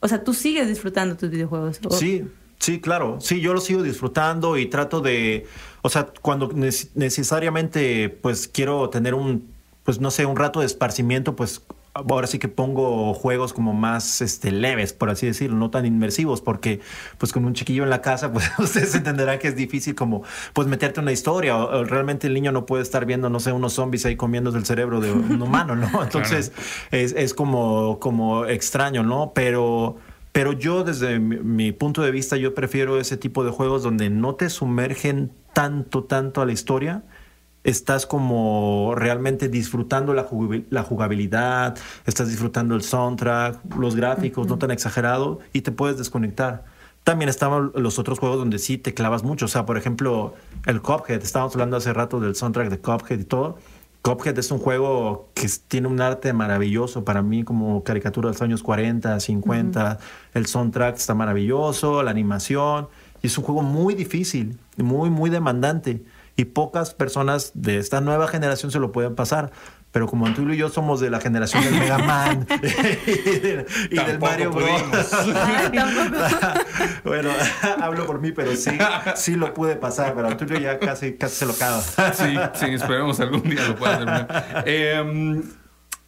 o 0.00 0.08
sea, 0.08 0.24
tú 0.24 0.32
sigues 0.34 0.66
disfrutando 0.68 1.16
tus 1.16 1.30
videojuegos. 1.30 1.78
¿o? 1.84 1.90
Sí, 1.90 2.24
sí, 2.58 2.80
claro. 2.80 3.18
Sí, 3.20 3.40
yo 3.40 3.52
lo 3.54 3.60
sigo 3.60 3.82
disfrutando 3.82 4.56
y 4.56 4.66
trato 4.66 5.00
de, 5.00 5.46
o 5.82 5.88
sea, 5.90 6.08
cuando 6.22 6.48
neces- 6.50 6.90
necesariamente 6.94 8.08
pues 8.08 8.48
quiero 8.48 8.88
tener 8.90 9.14
un, 9.14 9.52
pues 9.84 10.00
no 10.00 10.10
sé, 10.10 10.26
un 10.26 10.36
rato 10.36 10.60
de 10.60 10.66
esparcimiento, 10.66 11.36
pues 11.36 11.62
ahora 11.94 12.26
sí 12.26 12.38
que 12.38 12.48
pongo 12.48 13.14
juegos 13.14 13.52
como 13.52 13.72
más 13.72 14.20
este 14.20 14.50
leves, 14.50 14.92
por 14.92 15.10
así 15.10 15.26
decirlo, 15.26 15.56
no 15.56 15.70
tan 15.70 15.86
inmersivos, 15.86 16.40
porque 16.40 16.80
pues 17.18 17.32
con 17.32 17.44
un 17.44 17.54
chiquillo 17.54 17.84
en 17.84 17.90
la 17.90 18.02
casa, 18.02 18.32
pues 18.32 18.50
ustedes 18.58 18.94
entenderán 18.94 19.38
que 19.38 19.48
es 19.48 19.56
difícil 19.56 19.94
como 19.94 20.22
pues 20.52 20.68
meterte 20.68 21.00
en 21.00 21.04
una 21.04 21.12
historia, 21.12 21.56
o, 21.56 21.80
o 21.80 21.84
realmente 21.84 22.26
el 22.26 22.34
niño 22.34 22.52
no 22.52 22.66
puede 22.66 22.82
estar 22.82 23.06
viendo, 23.06 23.30
no 23.30 23.40
sé, 23.40 23.52
unos 23.52 23.72
zombies 23.74 24.04
ahí 24.06 24.16
comiéndose 24.16 24.58
el 24.58 24.66
cerebro 24.66 25.00
de 25.00 25.12
un 25.12 25.40
humano, 25.40 25.74
¿no? 25.76 25.88
Entonces 26.02 26.52
es, 26.90 27.12
es 27.12 27.34
como, 27.34 27.98
como 27.98 28.46
extraño, 28.46 29.02
¿no? 29.02 29.32
Pero... 29.34 29.96
Pero 30.30 30.52
yo 30.52 30.84
desde 30.84 31.18
mi, 31.18 31.38
mi 31.38 31.72
punto 31.72 32.02
de 32.02 32.12
vista, 32.12 32.36
yo 32.36 32.54
prefiero 32.54 33.00
ese 33.00 33.16
tipo 33.16 33.44
de 33.44 33.50
juegos 33.50 33.82
donde 33.82 34.08
no 34.08 34.36
te 34.36 34.50
sumergen 34.50 35.32
tanto, 35.52 36.04
tanto 36.04 36.40
a 36.40 36.46
la 36.46 36.52
historia. 36.52 37.02
Estás 37.64 38.06
como 38.06 38.94
realmente 38.96 39.48
disfrutando 39.48 40.14
la, 40.14 40.26
jugabil- 40.26 40.66
la 40.70 40.82
jugabilidad, 40.82 41.76
estás 42.06 42.28
disfrutando 42.28 42.74
el 42.74 42.82
soundtrack, 42.82 43.74
los 43.76 43.96
gráficos, 43.96 44.46
no 44.46 44.58
tan 44.58 44.70
exagerado, 44.70 45.40
y 45.52 45.60
te 45.62 45.72
puedes 45.72 45.98
desconectar. 45.98 46.64
También 47.04 47.28
estaban 47.28 47.72
los 47.74 47.98
otros 47.98 48.18
juegos 48.18 48.38
donde 48.38 48.58
sí 48.58 48.78
te 48.78 48.94
clavas 48.94 49.22
mucho. 49.22 49.46
O 49.46 49.48
sea, 49.48 49.64
por 49.64 49.76
ejemplo, 49.78 50.34
el 50.66 50.82
Cuphead. 50.82 51.22
Estábamos 51.22 51.54
hablando 51.54 51.76
hace 51.76 51.92
rato 51.92 52.20
del 52.20 52.34
soundtrack 52.34 52.68
de 52.68 52.78
Cuphead 52.78 53.18
y 53.20 53.24
todo. 53.24 53.58
Cuphead 54.02 54.38
es 54.38 54.50
un 54.50 54.58
juego 54.58 55.28
que 55.34 55.48
tiene 55.68 55.88
un 55.88 56.00
arte 56.00 56.32
maravilloso 56.32 57.04
para 57.04 57.22
mí, 57.22 57.44
como 57.44 57.82
caricatura 57.82 58.28
de 58.28 58.34
los 58.34 58.42
años 58.42 58.62
40, 58.62 59.18
50. 59.20 59.98
El 60.34 60.46
soundtrack 60.46 60.96
está 60.96 61.14
maravilloso, 61.14 62.02
la 62.02 62.10
animación. 62.10 62.88
Y 63.22 63.26
es 63.28 63.38
un 63.38 63.44
juego 63.44 63.62
muy 63.62 63.94
difícil, 63.94 64.58
muy, 64.76 65.08
muy 65.10 65.30
demandante. 65.30 66.02
Y 66.38 66.44
pocas 66.44 66.94
personas 66.94 67.50
de 67.54 67.78
esta 67.78 68.00
nueva 68.00 68.28
generación 68.28 68.70
se 68.70 68.78
lo 68.78 68.92
pueden 68.92 69.16
pasar. 69.16 69.50
Pero 69.90 70.06
como 70.06 70.32
tú 70.34 70.48
y 70.50 70.56
yo 70.56 70.68
somos 70.68 71.00
de 71.00 71.10
la 71.10 71.18
generación 71.20 71.64
del 71.64 71.74
Mega 71.74 71.98
Man 71.98 72.46
y 72.62 73.38
del, 73.40 73.66
y 73.90 73.96
del 73.96 74.18
Tampoco 74.18 74.26
Mario 74.30 74.50
Bros. 74.52 74.82
tampoco. 75.72 76.18
bueno, 77.04 77.30
hablo 77.80 78.06
por 78.06 78.20
mí, 78.20 78.30
pero 78.32 78.54
sí, 78.54 78.70
sí 79.16 79.34
lo 79.34 79.52
pude 79.54 79.76
pasar. 79.76 80.14
Pero 80.14 80.36
Tulio 80.36 80.58
ya 80.60 80.78
casi, 80.78 81.14
casi 81.14 81.34
se 81.36 81.46
lo 81.46 81.52
acaba. 81.54 81.80
Sí, 81.82 82.36
sí, 82.54 82.66
esperemos 82.66 83.18
algún 83.20 83.42
día 83.42 83.66
lo 83.66 83.74
pueda 83.76 83.96
terminar. 83.98 84.62
Eh, 84.66 85.42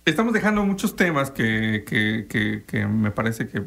estamos 0.04 0.32
dejando 0.32 0.62
muchos 0.64 0.94
temas 0.94 1.30
que, 1.30 1.84
que- 1.88 2.26
que- 2.28 2.64
que 2.66 2.86
me 2.86 3.10
parece 3.10 3.48
que 3.48 3.62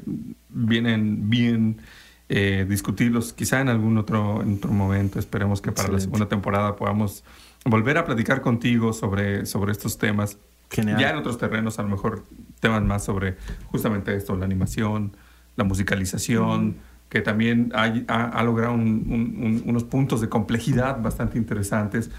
vienen 0.50 1.30
bien 1.30 1.82
eh, 2.30 2.66
discutirlos, 2.68 3.34
quizá 3.34 3.62
en 3.62 3.70
algún 3.70 3.98
otro, 3.98 4.42
en 4.42 4.56
otro 4.56 4.72
momento. 4.72 5.20
Esperemos 5.20 5.62
que 5.62 5.72
para 5.72 5.90
la 5.90 6.00
segunda 6.00 6.28
temporada 6.28 6.76
podamos 6.76 7.24
volver 7.66 7.98
a 7.98 8.06
platicar 8.06 8.42
contigo 8.42 8.94
sobre, 8.94 9.46
sobre 9.46 9.72
estos 9.72 9.98
temas. 9.98 10.38
Genial. 10.72 11.00
Ya 11.00 11.10
en 11.12 11.18
otros 11.18 11.38
terrenos, 11.38 11.78
a 11.80 11.84
lo 11.84 11.90
mejor 11.90 12.24
temas 12.60 12.82
más 12.84 13.04
sobre 13.04 13.36
justamente 13.68 14.16
esto, 14.16 14.36
la 14.36 14.46
animación, 14.46 15.16
la 15.56 15.64
musicalización, 15.64 16.78
que 17.10 17.22
también 17.22 17.72
ha, 17.76 17.84
ha 17.84 18.44
logrado 18.44 18.74
un- 18.74 18.82
un- 19.08 19.44
un- 19.46 19.64
unos 19.68 19.84
puntos 19.84 20.20
de 20.20 20.30
complejidad 20.30 21.00
bastante 21.02 21.38
interesantes. 21.38 22.10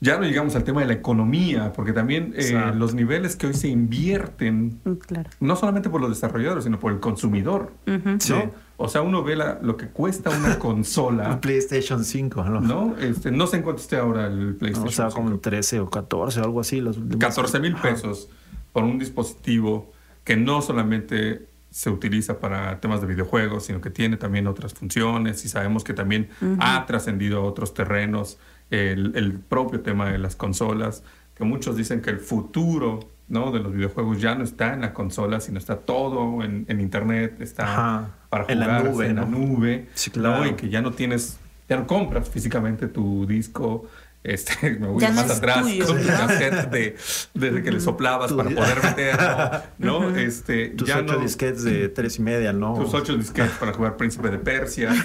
Ya 0.00 0.16
no 0.16 0.22
llegamos 0.24 0.54
al 0.54 0.62
tema 0.62 0.80
de 0.82 0.86
la 0.86 0.92
economía, 0.92 1.72
porque 1.72 1.92
también 1.92 2.32
eh, 2.36 2.52
los 2.76 2.94
niveles 2.94 3.34
que 3.34 3.48
hoy 3.48 3.54
se 3.54 3.66
invierten, 3.66 4.78
Mm, 4.84 4.92
Claro. 4.92 5.30
no 5.40 5.56
solamente 5.56 5.90
por 5.90 6.00
los 6.00 6.10
desarrolladores, 6.10 6.62
sino 6.62 6.78
por 6.78 6.92
el 6.92 7.00
consumidor. 7.00 7.72
¿no? 7.86 8.20
Sí. 8.20 8.34
O 8.80 8.88
sea, 8.88 9.02
uno 9.02 9.24
ve 9.24 9.34
la- 9.36 9.58
lo 9.60 9.76
que 9.76 9.88
cuesta 9.88 10.30
una 10.30 10.48
Un 10.54 10.60
consola, 10.60 11.40
PlayStation 11.40 12.04
5, 12.04 12.44
¿no? 12.44 12.60
¿no? 12.60 12.96
Este, 12.98 13.30
no 13.32 13.46
sé 13.48 13.56
en 13.58 13.62
cuánto 13.64 13.82
esté 13.82 13.96
ahora 13.96 14.26
el 14.28 14.52
No, 14.52 14.56
PlayStation. 14.58 14.88
o 14.88 14.92
sea, 14.92 15.08
como 15.10 15.28
5. 15.30 15.40
13 15.40 15.80
o 15.80 15.90
14 15.90 16.40
o 16.40 16.44
algo 16.44 16.60
así. 16.60 16.80
Los, 16.80 16.96
14 17.18 17.58
mil 17.60 17.74
Ajá. 17.74 17.82
pesos 17.82 18.28
por 18.72 18.84
un 18.84 18.98
dispositivo 18.98 19.92
que 20.24 20.36
no 20.36 20.62
solamente 20.62 21.46
se 21.70 21.90
utiliza 21.90 22.38
para 22.38 22.80
temas 22.80 23.00
de 23.00 23.08
videojuegos, 23.08 23.64
sino 23.64 23.80
que 23.80 23.90
tiene 23.90 24.16
también 24.16 24.46
otras 24.46 24.72
funciones 24.74 25.44
y 25.44 25.48
sabemos 25.48 25.82
que 25.84 25.92
también 25.92 26.28
ha 26.60 26.86
trascendido 26.86 27.40
a 27.40 27.42
otros 27.44 27.74
terrenos 27.74 28.38
el, 28.70 29.12
el 29.16 29.32
propio 29.32 29.80
tema 29.80 30.10
de 30.10 30.18
las 30.18 30.36
consolas, 30.36 31.02
que 31.34 31.44
muchos 31.44 31.76
dicen 31.76 32.00
que 32.00 32.10
el 32.10 32.20
futuro 32.20 33.00
¿no? 33.28 33.50
de 33.52 33.58
los 33.60 33.72
videojuegos 33.74 34.20
ya 34.20 34.34
no 34.34 34.44
está 34.44 34.72
en 34.72 34.80
la 34.82 34.94
consola, 34.94 35.40
sino 35.40 35.58
está 35.58 35.76
todo 35.76 36.42
en, 36.42 36.64
en 36.68 36.80
internet, 36.80 37.40
está 37.40 37.64
Ajá. 37.64 38.10
Para 38.28 38.44
En 38.48 38.60
la 38.60 38.66
jugar 38.66 38.84
nube, 38.84 39.06
en 39.06 39.16
la 39.16 39.24
¿no? 39.24 39.38
nube, 39.38 39.86
Sí, 39.94 40.10
¿no? 40.14 40.22
claro. 40.22 40.46
y 40.46 40.52
que 40.54 40.68
ya 40.68 40.80
no 40.82 40.92
tienes, 40.92 41.38
ya 41.68 41.76
no 41.76 41.86
compras 41.86 42.28
físicamente 42.28 42.88
tu 42.88 43.26
disco. 43.26 43.86
Este, 44.24 44.72
me 44.80 44.88
voy 44.88 45.00
Ya 45.00 45.10
no 45.10 45.22
más 45.22 45.30
atrás 45.30 45.62
tuyo. 45.62 45.86
con 45.86 46.00
tu 46.02 46.06
cassette 46.08 46.70
de, 46.70 46.96
desde 47.34 47.62
que 47.62 47.70
le 47.70 47.80
soplabas 47.80 48.32
para 48.32 48.50
poder 48.50 48.82
meterlo, 48.82 49.62
¿no? 49.78 50.16
Este, 50.16 50.68
Tus 50.70 50.88
ya 50.88 50.98
ocho 50.98 51.14
no, 51.14 51.18
disquetes 51.20 51.62
de 51.62 51.88
tres 51.94 52.18
y 52.18 52.22
media, 52.22 52.52
¿no? 52.52 52.74
tus 52.74 52.92
ocho 52.94 53.16
disquetes 53.16 53.52
para 53.52 53.72
jugar 53.72 53.96
Príncipe 53.96 54.28
de 54.28 54.38
Persia. 54.38 54.90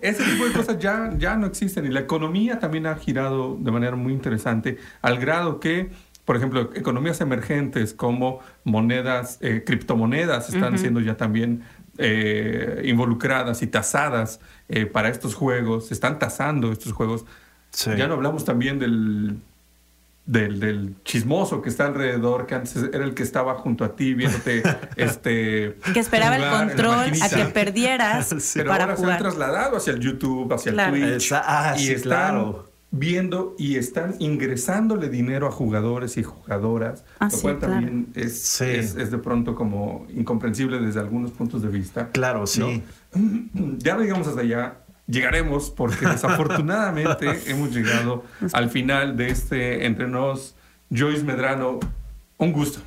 Este, 0.00 0.22
ese 0.22 0.24
tipo 0.24 0.44
de 0.46 0.52
cosas 0.52 0.78
ya, 0.78 1.10
ya 1.18 1.36
no 1.36 1.46
existen. 1.46 1.84
Y 1.84 1.88
la 1.88 2.00
economía 2.00 2.58
también 2.58 2.86
ha 2.86 2.94
girado 2.94 3.56
de 3.60 3.70
manera 3.70 3.96
muy 3.96 4.12
interesante, 4.12 4.78
al 5.02 5.18
grado 5.18 5.58
que 5.60 5.90
por 6.24 6.36
ejemplo, 6.36 6.70
economías 6.74 7.20
emergentes 7.20 7.92
como 7.94 8.40
monedas, 8.64 9.38
eh, 9.40 9.64
criptomonedas 9.66 10.48
están 10.52 10.78
siendo 10.78 11.00
ya 11.00 11.16
también 11.16 11.62
eh, 11.98 12.82
involucradas 12.84 13.62
y 13.62 13.66
tasadas 13.66 14.40
eh, 14.68 14.86
para 14.86 15.08
estos 15.08 15.34
juegos, 15.34 15.88
se 15.88 15.94
están 15.94 16.18
tasando 16.18 16.70
estos 16.72 16.92
juegos. 16.92 17.24
Sí. 17.70 17.90
Ya 17.96 18.06
no 18.06 18.14
hablamos 18.14 18.44
también 18.44 18.78
del, 18.78 19.38
del, 20.26 20.60
del 20.60 20.94
chismoso 21.04 21.60
que 21.62 21.68
está 21.70 21.86
alrededor, 21.86 22.46
que 22.46 22.54
antes 22.54 22.76
era 22.76 23.04
el 23.04 23.14
que 23.14 23.22
estaba 23.24 23.54
junto 23.54 23.84
a 23.84 23.96
ti 23.96 24.14
viéndote 24.14 24.62
este 24.96 25.76
Que 25.92 26.00
esperaba 26.00 26.36
el 26.36 26.48
control 26.68 27.12
a 27.22 27.28
que 27.28 27.44
perdieras 27.46 28.28
Sí. 28.38 28.58
Pero 28.60 28.70
para 28.70 28.84
ahora 28.84 28.96
se 28.96 29.04
han 29.10 29.18
trasladado 29.18 29.76
hacia 29.78 29.92
el 29.94 30.00
YouTube, 30.00 30.52
hacia 30.52 30.72
Claro. 30.72 30.94
el 30.94 31.02
Twitch. 31.02 31.26
Esa- 31.26 31.42
ah, 31.44 31.74
y 31.76 31.80
sí, 31.80 31.92
están 31.92 32.10
claro. 32.10 32.71
Viendo 32.94 33.56
y 33.58 33.76
están 33.76 34.14
ingresándole 34.18 35.08
dinero 35.08 35.46
a 35.48 35.50
jugadores 35.50 36.18
y 36.18 36.22
jugadoras. 36.22 37.04
Ah, 37.18 37.24
lo 37.24 37.30
sí, 37.30 37.40
cual 37.42 37.58
claro. 37.58 37.74
también 37.74 38.08
es, 38.14 38.38
Sí. 38.42 38.64
es, 38.66 38.94
es 38.96 39.10
de 39.10 39.16
pronto 39.18 39.54
como 39.54 40.06
incomprensible 40.14 40.78
desde 40.78 41.00
algunos 41.00 41.30
puntos 41.32 41.62
de 41.62 41.68
vista. 41.68 42.10
Claro, 42.10 42.46
sí. 42.46 42.82
¿no? 43.14 43.72
Ya 43.78 43.94
no 43.96 44.02
llegamos 44.02 44.28
hasta 44.28 44.42
allá. 44.42 44.76
Llegaremos 45.06 45.70
porque 45.70 46.06
desafortunadamente 46.08 47.40
hemos 47.50 47.74
llegado 47.74 48.24
al 48.52 48.68
final 48.70 49.16
de 49.16 49.28
este 49.30 49.86
entre 49.86 50.06
nos. 50.08 50.54
Joyce 50.94 51.24
Medrano, 51.24 51.80
un 52.36 52.52
gusto. 52.52 52.80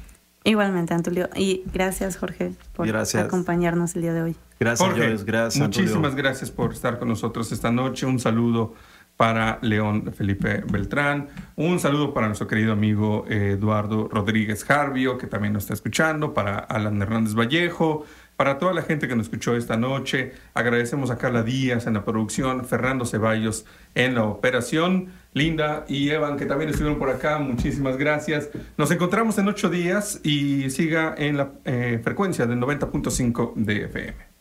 Igualmente, 0.44 0.94
Antulio. 0.94 1.28
Y 1.36 1.64
gracias, 1.74 2.18
Jorge, 2.18 2.54
por 2.76 2.86
Gracias. 2.86 3.24
acompañarnos 3.26 3.96
el 3.96 4.04
día 4.04 4.14
de 4.14 4.22
hoy. 4.22 4.36
Gracias, 4.60 4.88
Jorge, 4.88 5.08
Joyce. 5.08 5.24
Gracias, 5.26 5.64
muchísimas 5.64 5.96
Antonio. 5.96 6.18
gracias 6.18 6.52
por 6.52 6.72
estar 6.72 7.00
con 7.00 7.08
nosotros 7.08 7.52
esta 7.52 7.72
noche. 7.72 8.06
Un 8.06 8.20
saludo 8.20 8.76
para 9.18 9.60
León 9.62 10.14
Felipe 10.14 10.64
Beltrán. 10.70 11.30
Un 11.56 11.80
saludo 11.80 12.14
para 12.14 12.28
nuestro 12.28 12.48
querido 12.48 12.74
amigo 12.74 13.26
eh, 13.30 13.52
Eduardo 13.58 14.08
Rodríguez 14.10 14.64
Jarvio, 14.64 15.18
que 15.18 15.28
también 15.28 15.54
nos 15.54 15.64
está 15.64 15.74
escuchando. 15.74 16.34
Para 16.34 16.58
Alan 16.58 17.02
Hernández 17.02 17.34
Vallejo. 17.34 18.06
Para 18.36 18.58
toda 18.58 18.74
la 18.74 18.82
gente 18.82 19.08
que 19.08 19.16
nos 19.16 19.28
escuchó 19.28 19.56
esta 19.56 19.78
noche. 19.78 20.34
Agradecemos 20.54 21.10
a 21.10 21.18
Carla 21.18 21.44
Díaz 21.44 21.88
en 21.88 21.94
la 21.94 22.04
producción. 22.04 22.66
Fernando 22.66 23.06
Ceballos 23.06 23.66
en 23.96 24.16
la 24.16 24.26
operación. 24.26 25.08
Linda 25.34 25.86
y 25.88 26.10
Evan, 26.10 26.38
que 26.38 26.46
también 26.46 26.70
estuvieron 26.70 27.00
por 27.00 27.10
acá. 27.10 27.38
Muchísimas 27.40 27.96
gracias. 27.96 28.50
Nos 28.78 28.92
encontramos 28.92 29.38
en 29.38 29.48
ocho 29.48 29.70
días 29.70 30.20
y 30.24 30.70
siga 30.70 31.16
en 31.18 31.38
la 31.38 31.52
eh, 31.64 32.02
frecuencia 32.04 32.46
del 32.46 32.60
90.5 32.60 33.54
de 33.56 33.86
FM. 33.86 34.35